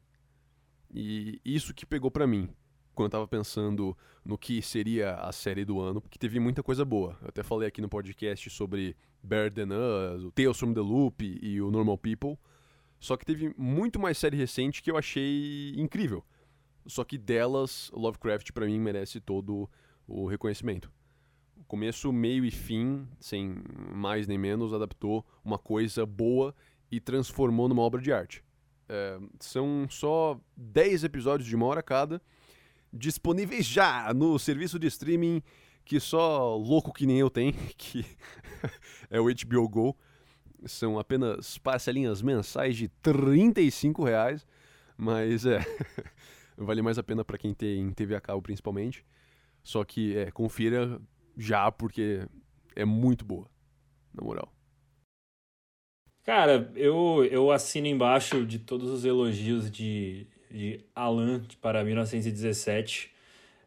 E 0.92 1.40
isso 1.44 1.74
que 1.74 1.84
pegou 1.84 2.10
para 2.10 2.26
mim, 2.26 2.48
quando 2.94 3.06
eu 3.06 3.10
tava 3.10 3.28
pensando 3.28 3.96
no 4.24 4.38
que 4.38 4.60
seria 4.62 5.14
a 5.14 5.32
série 5.32 5.64
do 5.64 5.80
ano, 5.80 6.00
porque 6.00 6.18
teve 6.18 6.40
muita 6.40 6.62
coisa 6.62 6.84
boa. 6.84 7.16
Eu 7.22 7.28
até 7.28 7.42
falei 7.42 7.68
aqui 7.68 7.80
no 7.80 7.88
podcast 7.88 8.48
sobre 8.50 8.96
Better 9.22 9.52
Than 9.52 9.74
Us, 9.74 10.24
o 10.24 10.32
Tales 10.32 10.58
from 10.58 10.72
the 10.72 10.80
Loop 10.80 11.22
e 11.42 11.60
o 11.60 11.70
Normal 11.70 11.98
People. 11.98 12.36
Só 12.98 13.16
que 13.16 13.24
teve 13.24 13.54
muito 13.56 13.98
mais 14.00 14.18
série 14.18 14.36
recente 14.36 14.82
que 14.82 14.90
eu 14.90 14.96
achei 14.96 15.74
incrível. 15.76 16.24
Só 16.86 17.04
que 17.04 17.18
delas, 17.18 17.90
Lovecraft 17.92 18.50
para 18.52 18.66
mim 18.66 18.80
merece 18.80 19.20
todo 19.20 19.68
o 20.06 20.26
reconhecimento. 20.26 20.90
Começo, 21.66 22.10
meio 22.12 22.44
e 22.44 22.50
fim, 22.50 23.06
sem 23.20 23.56
mais 23.94 24.26
nem 24.26 24.38
menos, 24.38 24.72
adaptou 24.72 25.24
uma 25.44 25.58
coisa 25.58 26.06
boa 26.06 26.54
e 26.90 26.98
transformou 26.98 27.68
numa 27.68 27.82
obra 27.82 28.00
de 28.00 28.10
arte. 28.10 28.42
É, 28.88 29.18
são 29.38 29.86
só 29.90 30.40
10 30.56 31.04
episódios 31.04 31.48
de 31.48 31.54
uma 31.54 31.66
hora 31.66 31.82
cada, 31.82 32.22
disponíveis 32.92 33.66
já 33.66 34.12
no 34.14 34.38
serviço 34.38 34.78
de 34.78 34.86
streaming 34.86 35.42
que 35.84 35.98
só 35.98 36.54
louco 36.56 36.92
que 36.92 37.06
nem 37.06 37.18
eu 37.18 37.30
tem, 37.30 37.52
que 37.76 38.04
é 39.10 39.20
o 39.20 39.24
HBO 39.24 39.68
Go. 39.68 39.96
São 40.66 40.98
apenas 40.98 41.56
parcelinhas 41.56 42.20
mensais 42.20 42.76
de 42.76 42.88
35 42.88 44.04
reais, 44.04 44.46
mas 44.96 45.46
é, 45.46 45.60
vale 46.56 46.82
mais 46.82 46.98
a 46.98 47.02
pena 47.02 47.24
para 47.24 47.38
quem 47.38 47.54
tem 47.54 47.90
TV 47.92 48.14
a 48.16 48.20
cabo 48.20 48.42
principalmente. 48.42 49.04
Só 49.62 49.84
que 49.84 50.16
é, 50.16 50.30
confira 50.30 51.00
já 51.36 51.70
porque 51.70 52.26
é 52.74 52.84
muito 52.84 53.24
boa, 53.24 53.48
na 54.12 54.24
moral. 54.24 54.52
Cara, 56.28 56.70
eu, 56.76 57.26
eu 57.30 57.50
assino 57.50 57.86
embaixo 57.86 58.44
de 58.44 58.58
todos 58.58 58.90
os 58.90 59.02
elogios 59.02 59.70
de, 59.70 60.26
de 60.50 60.78
Alan 60.94 61.40
para 61.58 61.82
1917. 61.82 63.10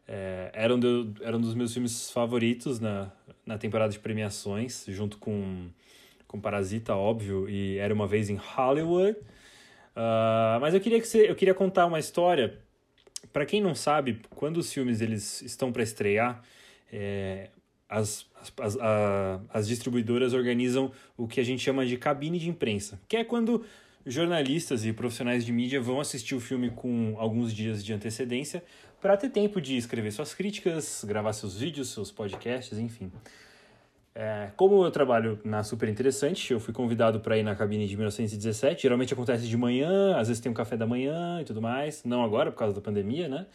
É, 0.06 0.48
era, 0.54 0.72
um 0.72 0.78
do, 0.78 1.12
era 1.22 1.36
um 1.36 1.40
dos 1.40 1.56
meus 1.56 1.72
filmes 1.72 2.12
favoritos 2.12 2.78
na, 2.78 3.10
na 3.44 3.58
temporada 3.58 3.92
de 3.92 3.98
premiações, 3.98 4.84
junto 4.86 5.18
com, 5.18 5.70
com 6.28 6.40
Parasita, 6.40 6.94
óbvio, 6.94 7.48
e 7.48 7.78
Era 7.78 7.92
Uma 7.92 8.06
Vez 8.06 8.30
em 8.30 8.36
Hollywood. 8.36 9.18
Uh, 9.18 10.60
mas 10.60 10.72
eu 10.72 10.80
queria, 10.80 11.00
que 11.00 11.08
você, 11.08 11.28
eu 11.28 11.34
queria 11.34 11.54
contar 11.54 11.86
uma 11.86 11.98
história. 11.98 12.60
Para 13.32 13.44
quem 13.44 13.60
não 13.60 13.74
sabe, 13.74 14.20
quando 14.36 14.58
os 14.58 14.72
filmes 14.72 15.00
eles 15.00 15.42
estão 15.42 15.72
para 15.72 15.82
estrear, 15.82 16.40
é, 16.92 17.50
as, 17.88 18.24
as, 18.60 18.76
a, 18.78 19.40
as 19.52 19.68
distribuidoras 19.68 20.32
organizam 20.32 20.90
o 21.16 21.26
que 21.26 21.40
a 21.40 21.44
gente 21.44 21.62
chama 21.62 21.86
de 21.86 21.96
cabine 21.96 22.38
de 22.38 22.48
imprensa, 22.48 23.00
que 23.08 23.16
é 23.16 23.24
quando 23.24 23.64
jornalistas 24.04 24.84
e 24.84 24.92
profissionais 24.92 25.44
de 25.44 25.52
mídia 25.52 25.80
vão 25.80 26.00
assistir 26.00 26.34
o 26.34 26.40
filme 26.40 26.70
com 26.70 27.14
alguns 27.18 27.54
dias 27.54 27.84
de 27.84 27.92
antecedência 27.92 28.62
para 29.00 29.16
ter 29.16 29.30
tempo 29.30 29.60
de 29.60 29.76
escrever 29.76 30.12
suas 30.12 30.34
críticas, 30.34 31.04
gravar 31.04 31.32
seus 31.32 31.58
vídeos, 31.58 31.90
seus 31.90 32.10
podcasts, 32.10 32.78
enfim. 32.78 33.10
É, 34.14 34.50
como 34.56 34.84
eu 34.84 34.90
trabalho 34.90 35.40
na 35.42 35.62
Super 35.62 35.88
Interessante, 35.88 36.52
eu 36.52 36.60
fui 36.60 36.74
convidado 36.74 37.20
para 37.20 37.36
ir 37.38 37.42
na 37.42 37.54
cabine 37.54 37.86
de 37.86 37.96
1917. 37.96 38.82
Geralmente 38.82 39.12
acontece 39.12 39.46
de 39.48 39.56
manhã, 39.56 40.16
às 40.16 40.28
vezes 40.28 40.40
tem 40.40 40.52
um 40.52 40.54
café 40.54 40.76
da 40.76 40.86
manhã 40.86 41.40
e 41.40 41.44
tudo 41.44 41.62
mais. 41.62 42.04
Não 42.04 42.22
agora, 42.22 42.50
por 42.50 42.58
causa 42.58 42.74
da 42.74 42.80
pandemia, 42.80 43.28
né? 43.28 43.46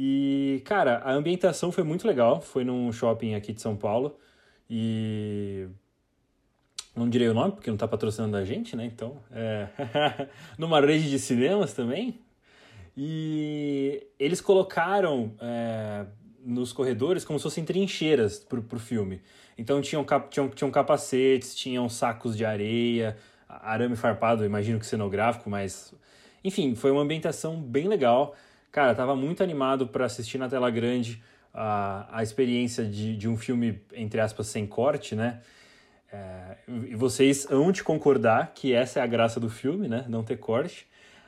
E, 0.00 0.62
cara, 0.64 0.98
a 0.98 1.12
ambientação 1.12 1.72
foi 1.72 1.82
muito 1.82 2.06
legal. 2.06 2.40
Foi 2.40 2.62
num 2.62 2.92
shopping 2.92 3.34
aqui 3.34 3.52
de 3.52 3.60
São 3.60 3.74
Paulo. 3.74 4.16
E. 4.70 5.66
Não 6.94 7.08
direi 7.08 7.28
o 7.28 7.34
nome, 7.34 7.50
porque 7.50 7.68
não 7.68 7.76
tá 7.76 7.88
patrocinando 7.88 8.36
a 8.36 8.44
gente, 8.44 8.76
né? 8.76 8.84
Então. 8.84 9.16
É... 9.32 9.66
Numa 10.56 10.80
rede 10.80 11.10
de 11.10 11.18
cinemas 11.18 11.72
também. 11.72 12.16
E 12.96 14.06
eles 14.20 14.40
colocaram 14.40 15.32
é, 15.40 16.06
nos 16.44 16.72
corredores 16.72 17.24
como 17.24 17.38
se 17.38 17.42
fossem 17.42 17.64
trincheiras 17.64 18.38
pro, 18.38 18.62
pro 18.62 18.78
filme. 18.78 19.20
Então 19.56 19.80
tinham, 19.80 20.04
cap, 20.04 20.30
tinham, 20.30 20.48
tinham 20.48 20.70
capacetes, 20.70 21.56
tinham 21.56 21.88
sacos 21.88 22.36
de 22.36 22.44
areia, 22.44 23.16
arame 23.48 23.96
farpado, 23.96 24.44
imagino 24.44 24.78
que 24.78 24.86
cenográfico, 24.86 25.50
mas. 25.50 25.92
Enfim, 26.44 26.76
foi 26.76 26.92
uma 26.92 27.02
ambientação 27.02 27.60
bem 27.60 27.88
legal. 27.88 28.36
Cara, 28.70 28.94
tava 28.94 29.16
muito 29.16 29.42
animado 29.42 29.88
para 29.88 30.04
assistir 30.04 30.38
na 30.38 30.48
tela 30.48 30.70
grande 30.70 31.22
a, 31.52 32.06
a 32.18 32.22
experiência 32.22 32.84
de, 32.84 33.16
de 33.16 33.28
um 33.28 33.36
filme, 33.36 33.80
entre 33.92 34.20
aspas, 34.20 34.46
sem 34.46 34.66
corte, 34.66 35.14
né? 35.14 35.40
É, 36.10 36.56
e 36.86 36.94
vocês 36.94 37.46
hão 37.50 37.70
de 37.70 37.82
concordar 37.82 38.52
que 38.54 38.72
essa 38.72 39.00
é 39.00 39.02
a 39.02 39.06
graça 39.06 39.38
do 39.38 39.50
filme, 39.50 39.88
né? 39.88 40.04
Não 40.08 40.22
ter 40.22 40.36
corte. 40.36 40.86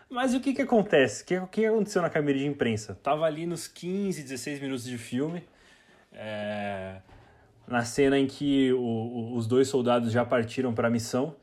Mas 0.09 0.35
o 0.35 0.41
que 0.41 0.53
que 0.53 0.63
acontece? 0.63 1.23
O 1.23 1.27
que, 1.27 1.41
que 1.47 1.67
aconteceu 1.67 2.03
na 2.03 2.11
câmera 2.11 2.39
de 2.39 2.47
imprensa? 2.47 2.99
Tava 3.03 3.25
ali 3.27 3.47
nos 3.47 3.69
15, 3.69 4.23
16 4.23 4.61
minutos 4.61 4.85
de 4.85 4.99
filme, 4.99 5.45
é, 6.13 6.97
na 7.67 7.85
cena 7.85 8.19
em 8.19 8.27
que 8.27 8.73
o, 8.73 8.81
o, 8.81 9.37
os 9.37 9.47
dois 9.47 9.69
soldados 9.69 10.11
já 10.11 10.25
partiram 10.25 10.75
para 10.75 10.89
a 10.89 10.91
missão. 10.91 11.37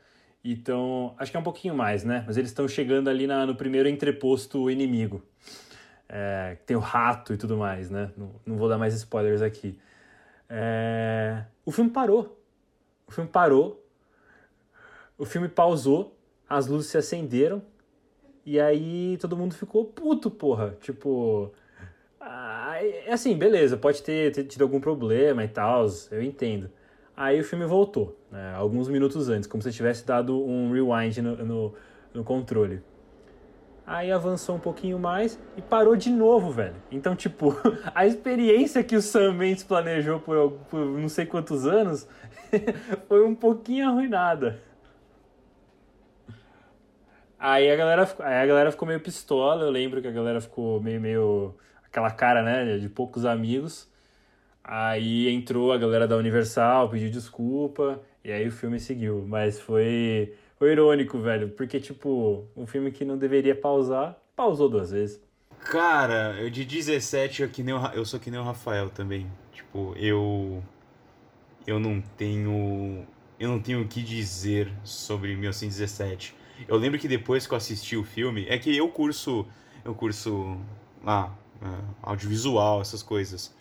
Então, 0.44 1.14
acho 1.18 1.30
que 1.30 1.36
é 1.36 1.40
um 1.40 1.44
pouquinho 1.44 1.74
mais, 1.74 2.04
né? 2.04 2.24
Mas 2.26 2.36
eles 2.36 2.50
estão 2.50 2.68
chegando 2.68 3.08
ali 3.08 3.26
na, 3.26 3.46
no 3.46 3.54
primeiro 3.54 3.88
entreposto 3.88 4.70
inimigo. 4.70 5.22
É, 6.08 6.56
tem 6.64 6.76
o 6.76 6.80
rato 6.80 7.34
e 7.34 7.36
tudo 7.36 7.56
mais, 7.56 7.90
né? 7.90 8.10
Não, 8.16 8.30
não 8.46 8.56
vou 8.56 8.68
dar 8.68 8.78
mais 8.78 8.94
spoilers 8.94 9.42
aqui. 9.42 9.78
É, 10.48 11.44
o 11.64 11.70
filme 11.70 11.90
parou. 11.90 12.38
O 13.06 13.10
filme 13.10 13.30
parou, 13.30 13.82
o 15.16 15.24
filme 15.24 15.48
pausou, 15.48 16.14
as 16.48 16.66
luzes 16.66 16.90
se 16.90 16.98
acenderam, 16.98 17.62
e 18.44 18.60
aí 18.60 19.16
todo 19.18 19.36
mundo 19.36 19.54
ficou 19.54 19.84
puto, 19.86 20.30
porra. 20.30 20.76
Tipo. 20.80 21.52
é 23.06 23.12
assim, 23.12 23.36
beleza, 23.36 23.76
pode 23.76 24.02
ter, 24.02 24.32
ter 24.32 24.44
tido 24.44 24.62
algum 24.62 24.80
problema 24.80 25.42
e 25.42 25.48
tal, 25.48 25.86
eu 26.10 26.22
entendo. 26.22 26.70
Aí 27.16 27.40
o 27.40 27.44
filme 27.44 27.64
voltou, 27.66 28.16
né, 28.30 28.54
alguns 28.54 28.88
minutos 28.88 29.28
antes, 29.28 29.48
como 29.48 29.60
se 29.62 29.72
tivesse 29.72 30.06
dado 30.06 30.40
um 30.40 30.70
rewind 30.70 31.18
no, 31.18 31.36
no, 31.44 31.74
no 32.14 32.22
controle. 32.24 32.80
Aí 33.88 34.12
avançou 34.12 34.56
um 34.56 34.58
pouquinho 34.58 34.98
mais 34.98 35.40
e 35.56 35.62
parou 35.62 35.96
de 35.96 36.10
novo, 36.10 36.50
velho. 36.50 36.76
Então, 36.92 37.16
tipo, 37.16 37.56
a 37.94 38.06
experiência 38.06 38.84
que 38.84 38.94
o 38.94 39.00
Sam 39.00 39.32
Mendes 39.32 39.64
planejou 39.64 40.20
por, 40.20 40.52
por 40.68 40.78
não 40.78 41.08
sei 41.08 41.24
quantos 41.24 41.66
anos 41.66 42.06
foi 43.08 43.24
um 43.24 43.34
pouquinho 43.34 43.88
arruinada. 43.88 44.60
Aí 47.38 47.70
a, 47.70 47.76
galera, 47.76 48.16
aí 48.18 48.42
a 48.42 48.46
galera 48.46 48.70
ficou 48.70 48.86
meio 48.86 49.00
pistola, 49.00 49.64
eu 49.64 49.70
lembro 49.70 50.02
que 50.02 50.08
a 50.08 50.12
galera 50.12 50.40
ficou 50.40 50.82
meio, 50.82 51.00
meio. 51.00 51.54
aquela 51.82 52.10
cara, 52.10 52.42
né, 52.42 52.76
de 52.76 52.90
poucos 52.90 53.24
amigos. 53.24 53.90
Aí 54.62 55.30
entrou 55.30 55.72
a 55.72 55.78
galera 55.78 56.06
da 56.06 56.16
Universal, 56.18 56.90
pediu 56.90 57.10
desculpa, 57.10 58.02
e 58.22 58.30
aí 58.30 58.46
o 58.46 58.52
filme 58.52 58.78
seguiu. 58.78 59.24
Mas 59.26 59.58
foi, 59.58 60.34
foi 60.58 60.72
irônico, 60.72 61.18
velho, 61.18 61.50
porque, 61.50 61.78
tipo, 61.78 62.44
um 62.56 62.66
filme 62.66 62.90
que 62.90 63.04
não 63.04 63.16
deveria 63.16 63.54
pausar, 63.54 64.16
pausou 64.34 64.68
duas 64.68 64.90
vezes. 64.90 65.20
Cara, 65.60 66.36
eu 66.40 66.50
de 66.50 66.64
17 66.64 67.42
eu, 67.42 67.48
que 67.48 67.62
nem 67.62 67.74
o, 67.74 67.86
eu 67.88 68.04
sou 68.04 68.18
que 68.18 68.30
nem 68.30 68.40
o 68.40 68.42
Rafael 68.42 68.88
também. 68.88 69.26
Tipo, 69.52 69.94
eu 69.96 70.62
eu 71.66 71.78
não 71.78 72.00
tenho 72.16 73.06
eu 73.38 73.48
não 73.48 73.60
tenho 73.60 73.82
o 73.82 73.88
que 73.88 74.02
dizer 74.02 74.72
sobre 74.82 75.34
1917. 75.36 76.34
Eu 76.66 76.76
lembro 76.76 76.98
que 76.98 77.06
depois 77.06 77.46
que 77.46 77.52
eu 77.52 77.56
assisti 77.58 77.96
o 77.96 78.04
filme, 78.04 78.46
é 78.48 78.58
que 78.58 78.74
eu 78.74 78.88
curso 78.88 79.46
eu 79.84 79.94
curso 79.94 80.58
lá 81.04 81.36
ah, 81.60 81.80
audiovisual, 82.02 82.80
essas 82.80 83.02
coisas. 83.02 83.54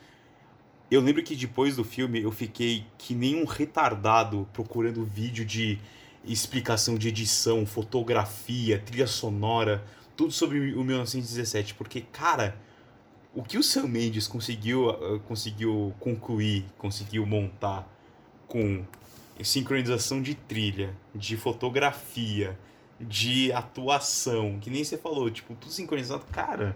Eu 0.90 1.02
lembro 1.02 1.22
que 1.22 1.36
depois 1.36 1.76
do 1.76 1.84
filme 1.84 2.22
eu 2.22 2.32
fiquei 2.32 2.86
que 2.98 3.14
nem 3.14 3.36
um 3.36 3.46
retardado 3.46 4.48
procurando 4.54 5.04
vídeo 5.04 5.44
de 5.44 5.80
explicação 6.28 6.96
de 6.96 7.08
edição, 7.08 7.66
fotografia, 7.66 8.80
trilha 8.80 9.08
sonora, 9.08 9.84
tudo 10.16 10.32
sobre 10.32 10.74
o 10.74 10.84
1917, 10.84 11.74
porque 11.76 12.02
cara, 12.02 12.60
o 13.34 13.44
que 13.44 13.58
o 13.58 13.64
Sam 13.64 13.88
Mendes 13.88 14.28
conseguiu 14.28 14.90
uh, 14.90 15.20
conseguiu 15.22 15.94
concluir, 16.00 16.66
conseguiu 16.78 17.26
montar 17.26 17.88
com 18.48 18.84
sincronização 19.44 20.22
de 20.22 20.34
trilha, 20.34 20.96
de 21.14 21.38
fotografia, 21.38 22.58
de 23.00 23.52
atuação, 23.52 24.58
que 24.60 24.70
nem 24.70 24.84
você 24.84 24.98
falou, 24.98 25.30
tipo, 25.30 25.54
tudo 25.56 25.72
sincronizado. 25.72 26.26
Cara, 26.32 26.76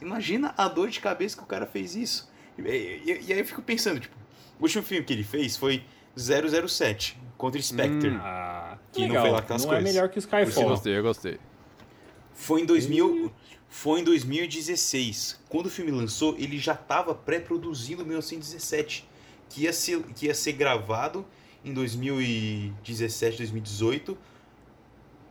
imagina 0.00 0.52
a 0.56 0.68
dor 0.68 0.90
de 0.90 1.00
cabeça 1.00 1.36
que 1.36 1.42
o 1.42 1.46
cara 1.46 1.66
fez 1.66 1.94
isso. 1.96 2.30
E, 2.58 2.62
e, 2.62 3.24
e 3.28 3.32
aí 3.32 3.38
eu 3.38 3.44
fico 3.44 3.62
pensando, 3.62 4.00
tipo, 4.00 4.14
o 4.58 4.62
último 4.62 4.82
filme 4.82 5.04
que 5.04 5.12
ele 5.12 5.24
fez 5.24 5.56
foi 5.56 5.82
007 6.16 7.18
contra 7.36 7.60
Spectre. 7.62 8.10
Hum, 8.10 8.20
ah, 8.20 8.67
que 8.92 9.02
legal. 9.02 9.14
não 9.14 9.22
foi 9.22 9.30
lá 9.30 9.38
aquelas 9.38 9.64
não 9.64 9.72
é 9.72 9.76
coisas. 9.76 9.90
é 9.90 9.92
melhor 9.92 10.08
que 10.08 10.18
o 10.18 10.20
Skyfall. 10.20 10.62
Eu 10.62 10.68
gostei, 10.70 10.98
eu 10.98 11.02
gostei. 11.02 11.38
Foi 12.34 12.62
em 12.62 12.66
2000, 12.66 13.32
foi 13.68 14.00
em 14.00 14.04
2016. 14.04 15.40
Quando 15.48 15.66
o 15.66 15.70
filme 15.70 15.90
lançou, 15.90 16.36
ele 16.38 16.58
já 16.58 16.72
estava 16.74 17.14
pré-produzindo 17.14 18.04
1917 18.04 19.08
que 19.48 19.62
ia 19.62 19.72
ser, 19.72 20.02
que 20.14 20.26
ia 20.26 20.34
ser 20.34 20.52
gravado 20.52 21.24
em 21.64 21.72
2017, 21.72 23.38
2018, 23.38 24.16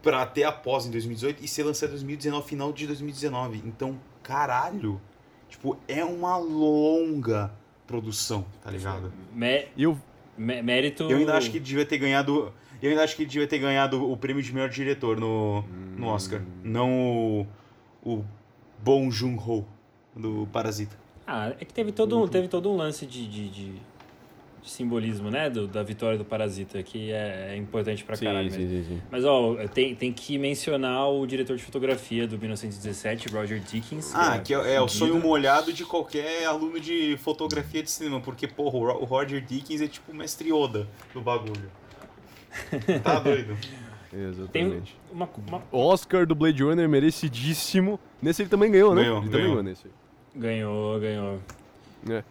para 0.01 0.25
ter 0.25 0.43
após 0.43 0.85
em 0.85 0.91
2018 0.91 1.43
e 1.43 1.47
ser 1.47 1.63
lançado 1.63 1.89
em 1.89 1.93
2019, 1.93 2.47
final 2.47 2.73
de 2.73 2.87
2019. 2.87 3.63
Então, 3.65 3.99
caralho, 4.23 5.01
tipo, 5.49 5.77
é 5.87 6.03
uma 6.03 6.37
longa 6.37 7.51
produção, 7.85 8.45
tá 8.63 8.71
ligado? 8.71 9.11
Mé 9.33 9.69
eu... 9.77 9.97
Mérito... 10.37 11.03
Eu 11.09 11.17
ainda 11.17 11.35
acho 11.35 11.49
que 11.49 11.59
devia 11.59 11.85
ter 11.85 11.97
ganhado... 11.97 12.53
Eu 12.81 12.91
ainda 12.91 13.03
acho 13.03 13.15
que 13.15 13.25
devia 13.25 13.47
ter 13.47 13.59
ganhado 13.59 14.09
o 14.09 14.15
prêmio 14.15 14.41
de 14.41 14.53
melhor 14.53 14.69
diretor 14.69 15.19
no, 15.19 15.63
no 15.97 16.07
hum. 16.07 16.09
Oscar. 16.09 16.41
Não 16.63 16.91
o, 16.91 17.47
o 18.03 18.25
Bong 18.83 19.09
Joon-ho, 19.09 19.65
do 20.15 20.47
Parasita. 20.51 20.97
Ah, 21.25 21.53
é 21.59 21.65
que 21.65 21.73
teve 21.73 21.91
todo, 21.91 22.21
um, 22.21 22.27
teve 22.27 22.47
todo 22.47 22.71
um 22.71 22.75
lance 22.75 23.05
de, 23.05 23.27
de, 23.27 23.49
de 23.49 23.73
simbolismo, 24.63 25.29
né? 25.29 25.49
Do, 25.49 25.67
da 25.67 25.83
vitória 25.83 26.17
do 26.17 26.23
Parasita, 26.23 26.81
que 26.83 27.11
é, 27.11 27.49
é 27.51 27.57
importante 27.57 28.03
pra 28.03 28.17
caralho 28.17 28.49
sim, 28.51 28.67
sim, 28.67 28.83
sim, 28.83 29.01
Mas, 29.11 29.25
ó, 29.25 29.55
tem, 29.73 29.95
tem 29.95 30.13
que 30.13 30.37
mencionar 30.37 31.09
o 31.09 31.25
diretor 31.25 31.57
de 31.57 31.63
fotografia 31.63 32.27
do 32.27 32.37
1917, 32.37 33.29
Roger 33.29 33.59
Dickens. 33.59 34.13
Ah, 34.15 34.39
que, 34.39 34.53
é, 34.53 34.61
que 34.61 34.69
é, 34.69 34.81
o 34.81 34.87
sonho 34.87 35.19
molhado 35.19 35.73
de 35.73 35.83
qualquer 35.83 36.45
aluno 36.45 36.79
de 36.79 37.17
fotografia 37.17 37.83
de 37.83 37.91
cinema, 37.91 38.21
porque, 38.21 38.47
porra, 38.47 38.77
o 38.77 39.05
Roger 39.05 39.41
Dickens 39.43 39.81
é 39.81 39.87
tipo 39.87 40.11
o 40.11 40.15
mestre 40.15 40.49
Yoda 40.49 40.87
do 41.13 41.21
bagulho. 41.21 41.69
Tá 43.03 43.19
doido. 43.19 43.57
Exatamente. 44.13 44.97
Uma, 45.11 45.29
uma... 45.47 45.63
Oscar 45.71 46.25
do 46.25 46.33
Blade 46.33 46.63
Runner 46.63 46.87
merecidíssimo. 46.87 47.99
Nesse 48.21 48.41
ele 48.41 48.49
também 48.49 48.71
ganhou, 48.71 48.95
né? 48.95 49.03
Ganhou, 49.03 49.21
ele 49.21 49.29
ganhou. 49.29 49.31
também 49.31 49.47
ganhou 49.47 49.63
nesse. 49.63 49.87
Ganhou, 50.35 50.99
ganhou. 50.99 51.39
É. 52.09 52.23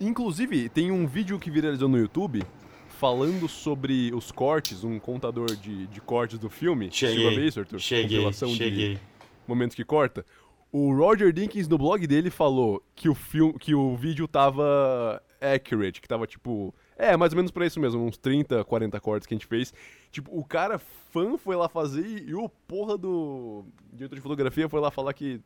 Inclusive, 0.00 0.68
tem 0.68 0.90
um 0.90 1.06
vídeo 1.06 1.38
que 1.38 1.50
viralizou 1.50 1.88
no 1.88 1.98
YouTube 1.98 2.42
falando 2.88 3.48
sobre 3.48 4.12
os 4.14 4.32
cortes, 4.32 4.82
um 4.82 4.98
contador 4.98 5.54
de, 5.56 5.86
de 5.86 6.00
cortes 6.00 6.38
do 6.38 6.48
filme. 6.48 6.90
Cheguei. 6.90 7.16
Chegou 7.16 7.30
a 7.30 7.34
ver 7.34 7.46
isso, 7.46 7.60
Arthur? 7.60 7.78
Cheguei, 7.78 8.16
Compilação 8.16 8.48
cheguei. 8.50 8.94
de 8.94 9.00
momentos 9.46 9.74
que 9.74 9.84
corta. 9.84 10.24
O 10.72 10.92
Roger 10.94 11.32
Dinkins, 11.32 11.68
no 11.68 11.78
blog 11.78 12.06
dele, 12.06 12.30
falou 12.30 12.82
que 12.96 13.08
o, 13.08 13.14
filme, 13.14 13.54
que 13.58 13.74
o 13.74 13.94
vídeo 13.94 14.26
tava 14.26 15.22
accurate, 15.40 16.00
que 16.00 16.08
tava 16.08 16.26
tipo... 16.26 16.74
É, 16.96 17.16
mais 17.16 17.32
ou 17.32 17.36
menos 17.36 17.50
pra 17.50 17.66
isso 17.66 17.80
mesmo, 17.80 18.04
uns 18.04 18.16
30, 18.16 18.64
40 18.64 19.00
cortes 19.00 19.26
que 19.26 19.34
a 19.34 19.36
gente 19.36 19.46
fez. 19.46 19.74
Tipo, 20.10 20.36
o 20.36 20.44
cara 20.44 20.78
fã 20.78 21.36
foi 21.36 21.56
lá 21.56 21.68
fazer 21.68 22.06
e, 22.06 22.34
o 22.34 22.48
porra 22.48 22.96
do 22.96 23.64
diretor 23.92 24.14
de 24.14 24.20
fotografia 24.20 24.68
foi 24.68 24.80
lá 24.80 24.90
falar 24.90 25.12
que... 25.12 25.40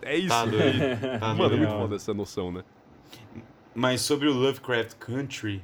É 0.00 0.16
isso. 0.16 0.28
Tá 0.28 0.44
doido. 0.46 0.78
Tá 1.18 1.34
Mano, 1.34 1.54
é 1.54 1.58
muito 1.58 1.72
foda 1.72 1.96
essa 1.96 2.14
noção, 2.14 2.52
né? 2.52 2.62
Mas 3.74 4.02
sobre 4.02 4.28
o 4.28 4.32
Lovecraft 4.32 4.94
Country, 4.96 5.62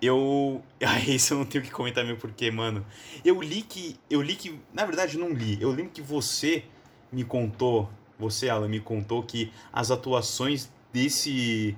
eu. 0.00 0.62
Ah, 0.80 1.00
esse 1.00 1.32
eu 1.32 1.38
não 1.38 1.44
tenho 1.44 1.64
que 1.64 1.70
comentar 1.70 2.04
meu 2.04 2.16
porque, 2.16 2.50
mano. 2.50 2.84
Eu 3.24 3.40
li 3.42 3.62
que. 3.62 3.96
Eu 4.08 4.22
li 4.22 4.36
que. 4.36 4.58
Na 4.72 4.84
verdade, 4.84 5.18
não 5.18 5.30
li. 5.30 5.60
Eu 5.60 5.70
lembro 5.70 5.90
que 5.90 6.02
você 6.02 6.64
me 7.10 7.24
contou. 7.24 7.90
Você, 8.18 8.48
Alan, 8.48 8.68
me 8.68 8.80
contou 8.80 9.22
que 9.22 9.52
as 9.72 9.90
atuações 9.90 10.70
desse. 10.92 11.76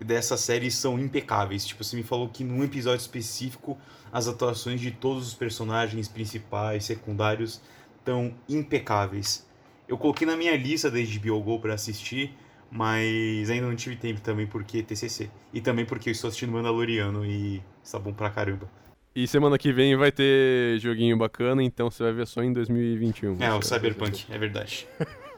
Dessa 0.00 0.36
série 0.36 0.70
são 0.70 0.98
impecáveis. 0.98 1.66
Tipo, 1.66 1.82
você 1.82 1.96
me 1.96 2.02
falou 2.02 2.28
que 2.28 2.44
num 2.44 2.62
episódio 2.62 3.00
específico 3.00 3.78
as 4.12 4.28
atuações 4.28 4.80
de 4.80 4.90
todos 4.90 5.28
os 5.28 5.34
personagens 5.34 6.08
principais, 6.08 6.84
secundários, 6.84 7.60
estão 7.98 8.34
impecáveis. 8.48 9.46
Eu 9.88 9.96
coloquei 9.96 10.26
na 10.26 10.36
minha 10.36 10.56
lista 10.56 10.90
da 10.90 10.98
HBO 10.98 11.40
Go 11.40 11.60
pra 11.60 11.74
assistir 11.74 12.34
mas 12.70 13.48
ainda 13.50 13.66
não 13.66 13.76
tive 13.76 13.96
tempo 13.96 14.20
também 14.20 14.46
porque 14.46 14.82
TCC. 14.82 15.30
E 15.52 15.60
também 15.60 15.84
porque 15.84 16.10
eu 16.10 16.12
estou 16.12 16.28
assistindo 16.28 16.52
Mandaloriano 16.52 17.24
e 17.24 17.62
está 17.82 17.98
bom 17.98 18.12
pra 18.12 18.30
caramba. 18.30 18.68
E 19.14 19.26
semana 19.26 19.56
que 19.56 19.72
vem 19.72 19.96
vai 19.96 20.12
ter 20.12 20.78
joguinho 20.78 21.16
bacana, 21.16 21.62
então 21.62 21.90
você 21.90 22.02
vai 22.02 22.12
ver 22.12 22.26
só 22.26 22.42
em 22.42 22.52
2021. 22.52 23.42
É, 23.42 23.52
o 23.54 23.62
Cyberpunk, 23.62 24.26
é 24.30 24.36
verdade. 24.36 24.86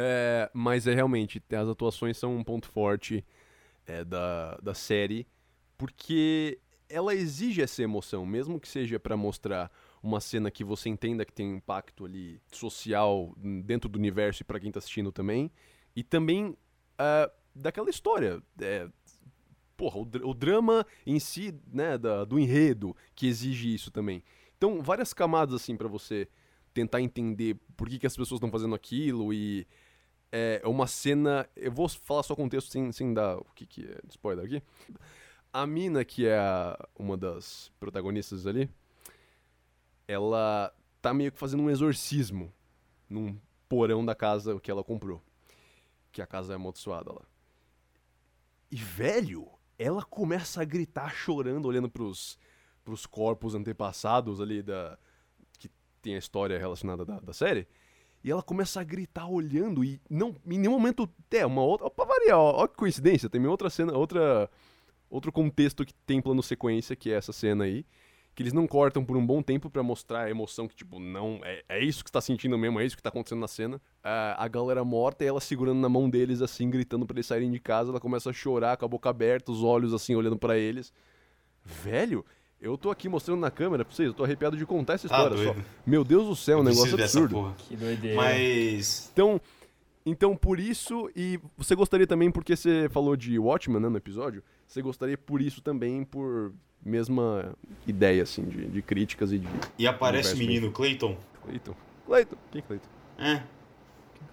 é, 0.00 0.48
mas 0.54 0.86
é 0.86 0.94
realmente, 0.94 1.42
as 1.50 1.68
atuações 1.68 2.16
são 2.16 2.36
um 2.36 2.44
ponto 2.44 2.68
forte 2.68 3.24
é, 3.84 4.04
da, 4.04 4.56
da 4.58 4.72
série, 4.72 5.26
porque 5.76 6.60
ela 6.88 7.12
exige 7.12 7.60
essa 7.60 7.82
emoção, 7.82 8.24
mesmo 8.24 8.60
que 8.60 8.68
seja 8.68 9.00
para 9.00 9.16
mostrar 9.16 9.72
uma 10.00 10.20
cena 10.20 10.52
que 10.52 10.62
você 10.62 10.88
entenda 10.88 11.24
que 11.24 11.32
tem 11.32 11.48
um 11.48 11.56
impacto 11.56 12.04
ali 12.04 12.40
social 12.46 13.34
dentro 13.64 13.88
do 13.88 13.98
universo 13.98 14.42
e 14.42 14.44
para 14.44 14.60
quem 14.60 14.70
tá 14.70 14.78
assistindo 14.78 15.10
também. 15.10 15.50
E 15.96 16.04
também 16.04 16.50
uh, 16.50 17.30
daquela 17.52 17.90
história. 17.90 18.40
É, 18.60 18.88
porra, 19.76 19.98
o, 19.98 20.30
o 20.30 20.32
drama 20.32 20.86
em 21.04 21.18
si, 21.18 21.52
né, 21.72 21.98
da, 21.98 22.24
do 22.24 22.38
enredo 22.38 22.96
que 23.16 23.26
exige 23.26 23.74
isso 23.74 23.90
também. 23.90 24.22
Então, 24.56 24.80
várias 24.80 25.12
camadas 25.12 25.56
assim 25.56 25.76
para 25.76 25.88
você 25.88 26.28
tentar 26.72 27.00
entender 27.00 27.56
por 27.76 27.88
que, 27.88 27.98
que 27.98 28.06
as 28.06 28.16
pessoas 28.16 28.38
estão 28.38 28.50
fazendo 28.50 28.76
aquilo 28.76 29.32
e 29.32 29.66
é 30.32 30.62
uma 30.64 30.86
cena. 30.86 31.48
Eu 31.56 31.72
vou 31.72 31.88
falar 31.88 32.22
só 32.22 32.34
contexto 32.34 32.70
sem, 32.70 32.90
sem 32.92 33.12
dar 33.14 33.38
o 33.38 33.46
que, 33.54 33.66
que 33.66 33.86
é 33.86 33.98
spoiler 34.08 34.44
aqui. 34.44 34.62
A 35.52 35.66
mina, 35.66 36.04
que 36.04 36.26
é 36.26 36.38
a, 36.38 36.78
uma 36.98 37.16
das 37.16 37.72
protagonistas 37.80 38.46
ali, 38.46 38.70
ela 40.06 40.72
tá 41.00 41.14
meio 41.14 41.32
que 41.32 41.38
fazendo 41.38 41.62
um 41.62 41.70
exorcismo 41.70 42.52
num 43.08 43.38
porão 43.68 44.04
da 44.04 44.14
casa 44.14 44.58
que 44.60 44.70
ela 44.70 44.84
comprou. 44.84 45.22
Que 46.12 46.22
a 46.22 46.26
casa 46.26 46.52
é 46.52 46.56
amaldiçoada 46.56 47.12
lá. 47.12 47.22
E, 48.70 48.76
velho, 48.76 49.48
ela 49.78 50.02
começa 50.02 50.60
a 50.60 50.64
gritar 50.64 51.14
chorando, 51.14 51.66
olhando 51.66 51.88
pros, 51.88 52.38
pros 52.84 53.06
corpos 53.06 53.54
antepassados 53.54 54.40
ali 54.40 54.62
da. 54.62 54.98
que 55.58 55.70
tem 56.02 56.14
a 56.14 56.18
história 56.18 56.58
relacionada 56.58 57.04
da, 57.04 57.20
da 57.20 57.32
série. 57.32 57.66
E 58.22 58.30
ela 58.30 58.42
começa 58.42 58.80
a 58.80 58.84
gritar 58.84 59.28
olhando 59.28 59.84
e 59.84 60.00
não, 60.10 60.34
em 60.46 60.58
nenhum 60.58 60.72
momento 60.72 61.08
é 61.30 61.46
uma 61.46 61.62
outra, 61.62 61.88
pra 61.88 62.04
variar, 62.04 62.38
ó, 62.38 62.66
que 62.66 62.76
coincidência, 62.76 63.28
tem 63.28 63.46
outra 63.46 63.70
cena, 63.70 63.96
outra 63.96 64.50
outro 65.10 65.32
contexto 65.32 65.84
que 65.84 65.94
tem 66.06 66.20
plano 66.20 66.42
sequência, 66.42 66.94
que 66.94 67.10
é 67.10 67.14
essa 67.14 67.32
cena 67.32 67.64
aí, 67.64 67.84
que 68.34 68.42
eles 68.42 68.52
não 68.52 68.66
cortam 68.66 69.04
por 69.04 69.16
um 69.16 69.26
bom 69.26 69.42
tempo 69.42 69.68
para 69.68 69.82
mostrar 69.82 70.24
a 70.24 70.30
emoção 70.30 70.68
que, 70.68 70.76
tipo, 70.76 71.00
não, 71.00 71.40
é, 71.42 71.64
é 71.68 71.84
isso 71.84 72.04
que 72.04 72.10
você 72.10 72.12
tá 72.12 72.20
sentindo 72.20 72.56
mesmo, 72.56 72.78
é 72.78 72.84
isso 72.84 72.96
que 72.96 73.02
tá 73.02 73.08
acontecendo 73.08 73.40
na 73.40 73.48
cena. 73.48 73.80
A, 74.02 74.44
a 74.44 74.46
galera 74.46 74.84
morta 74.84 75.24
e 75.24 75.26
ela 75.26 75.40
segurando 75.40 75.80
na 75.80 75.88
mão 75.88 76.08
deles, 76.08 76.40
assim, 76.40 76.70
gritando 76.70 77.04
pra 77.04 77.16
eles 77.16 77.26
saírem 77.26 77.50
de 77.50 77.58
casa, 77.58 77.90
ela 77.90 77.98
começa 77.98 78.30
a 78.30 78.32
chorar 78.32 78.76
com 78.76 78.84
a 78.84 78.88
boca 78.88 79.10
aberta, 79.10 79.50
os 79.50 79.64
olhos, 79.64 79.92
assim, 79.92 80.14
olhando 80.14 80.38
para 80.38 80.56
eles. 80.56 80.92
Velho, 81.64 82.24
eu 82.60 82.76
tô 82.76 82.90
aqui 82.90 83.08
mostrando 83.08 83.40
na 83.40 83.50
câmera 83.50 83.84
pra 83.84 83.94
vocês, 83.94 84.08
eu 84.08 84.14
tô 84.14 84.24
arrepiado 84.24 84.56
de 84.56 84.66
contar 84.66 84.94
essa 84.94 85.08
Tá 85.08 85.16
história 85.24 85.54
só. 85.54 85.60
Meu 85.86 86.04
Deus 86.04 86.26
do 86.26 86.36
céu, 86.36 86.58
um 86.58 86.62
negócio 86.62 86.94
absurdo. 86.94 87.34
porra. 87.34 87.54
Que 87.56 87.76
doideira. 87.76 88.16
Mas. 88.16 89.10
Então, 89.12 89.40
então, 90.04 90.36
por 90.36 90.58
isso, 90.58 91.10
e 91.14 91.38
você 91.56 91.74
gostaria 91.74 92.06
também, 92.06 92.30
porque 92.30 92.56
você 92.56 92.88
falou 92.90 93.14
de 93.16 93.38
Watchmen 93.38 93.80
né, 93.80 93.88
no 93.88 93.96
episódio, 93.96 94.42
você 94.66 94.80
gostaria 94.80 95.18
por 95.18 95.40
isso 95.42 95.60
também, 95.60 96.04
por 96.04 96.52
mesma 96.84 97.54
ideia, 97.86 98.22
assim, 98.22 98.44
de, 98.44 98.66
de 98.66 98.82
críticas 98.82 99.32
e 99.32 99.38
de. 99.38 99.48
E 99.78 99.86
aparece 99.86 100.34
o 100.34 100.38
menino 100.38 100.70
Clayton. 100.72 101.16
Cleiton? 101.44 101.74
Cleiton? 102.06 102.36
Quem 102.50 102.58
é 102.60 102.62
Cleiton? 102.62 102.88
É. 103.18 103.42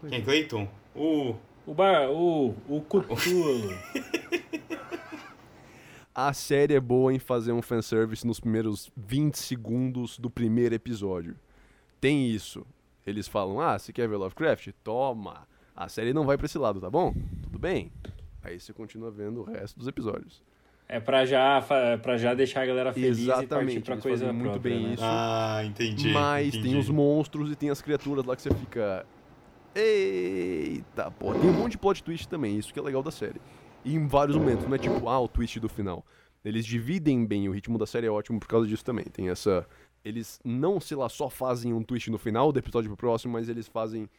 Quem 0.07 0.19
é 0.19 0.21
Clayton? 0.21 0.67
O. 0.95 1.35
O 1.67 1.73
bar, 1.73 2.11
o, 2.11 2.55
o 2.69 2.79
Cthulhu. 2.81 3.75
A 6.15 6.31
série 6.31 6.73
é 6.73 6.79
boa 6.79 7.13
em 7.13 7.19
fazer 7.19 7.51
um 7.51 7.61
fanservice 7.61 8.25
nos 8.25 8.39
primeiros 8.39 8.89
20 8.95 9.35
segundos 9.37 10.17
do 10.17 10.29
primeiro 10.29 10.73
episódio. 10.73 11.35
Tem 11.99 12.25
isso. 12.29 12.65
Eles 13.05 13.27
falam, 13.27 13.59
ah, 13.59 13.77
você 13.77 13.91
quer 13.91 14.07
ver 14.07 14.15
Lovecraft? 14.15 14.69
Toma! 14.83 15.45
A 15.75 15.89
série 15.89 16.13
não 16.13 16.25
vai 16.25 16.37
pra 16.37 16.45
esse 16.45 16.57
lado, 16.57 16.79
tá 16.79 16.89
bom? 16.89 17.13
Tudo 17.43 17.59
bem. 17.59 17.91
Aí 18.41 18.57
você 18.59 18.71
continua 18.71 19.11
vendo 19.11 19.41
o 19.41 19.43
resto 19.43 19.77
dos 19.77 19.87
episódios. 19.89 20.41
É 20.87 20.99
pra 21.01 21.25
já, 21.25 21.61
fa- 21.61 21.97
pra 22.01 22.15
já 22.15 22.33
deixar 22.33 22.61
a 22.61 22.65
galera 22.65 22.93
feliz 22.93 23.17
e 23.19 23.25
partir 23.25 23.43
Exatamente, 23.43 23.81
pra 23.81 23.93
eles 23.95 24.03
coisa 24.03 24.25
fazem 24.27 24.39
muito 24.39 24.51
própria, 24.53 24.73
bem 24.75 24.87
né? 24.87 24.93
isso. 24.93 25.03
Ah, 25.03 25.61
entendi. 25.65 26.09
Mas 26.13 26.47
entendi. 26.49 26.63
tem 26.69 26.77
os 26.79 26.89
monstros 26.89 27.51
e 27.51 27.55
tem 27.55 27.69
as 27.71 27.81
criaturas 27.81 28.23
lá 28.23 28.35
que 28.35 28.41
você 28.43 28.53
fica. 28.53 29.05
Eita, 29.73 31.11
pô. 31.11 31.33
Tem 31.33 31.49
um 31.49 31.53
monte 31.53 31.71
de 31.73 31.77
plot 31.79 32.01
twist 32.03 32.27
também, 32.29 32.57
isso 32.57 32.71
que 32.73 32.79
é 32.79 32.83
legal 32.83 33.03
da 33.03 33.11
série. 33.11 33.41
E 33.85 33.93
em 33.93 34.07
vários 34.07 34.35
momentos, 34.35 34.65
não 34.65 34.73
é 34.73 34.79
tipo, 34.79 35.07
ah, 35.07 35.19
o 35.19 35.27
twist 35.27 35.59
do 35.59 35.69
final. 35.69 36.03
Eles 36.43 36.65
dividem 36.65 37.25
bem, 37.25 37.47
o 37.47 37.51
ritmo 37.51 37.77
da 37.77 37.85
série 37.85 38.07
é 38.07 38.09
ótimo 38.09 38.39
por 38.39 38.47
causa 38.47 38.67
disso 38.67 38.83
também. 38.83 39.05
Tem 39.05 39.29
essa. 39.29 39.65
Eles 40.03 40.39
não, 40.43 40.79
sei 40.79 40.97
lá, 40.97 41.07
só 41.07 41.29
fazem 41.29 41.71
um 41.71 41.83
twist 41.83 42.09
no 42.09 42.17
final 42.17 42.51
do 42.51 42.59
episódio 42.59 42.89
pro 42.89 42.97
próximo, 42.97 43.33
mas 43.33 43.47
eles 43.47 43.67
fazem 43.67 44.09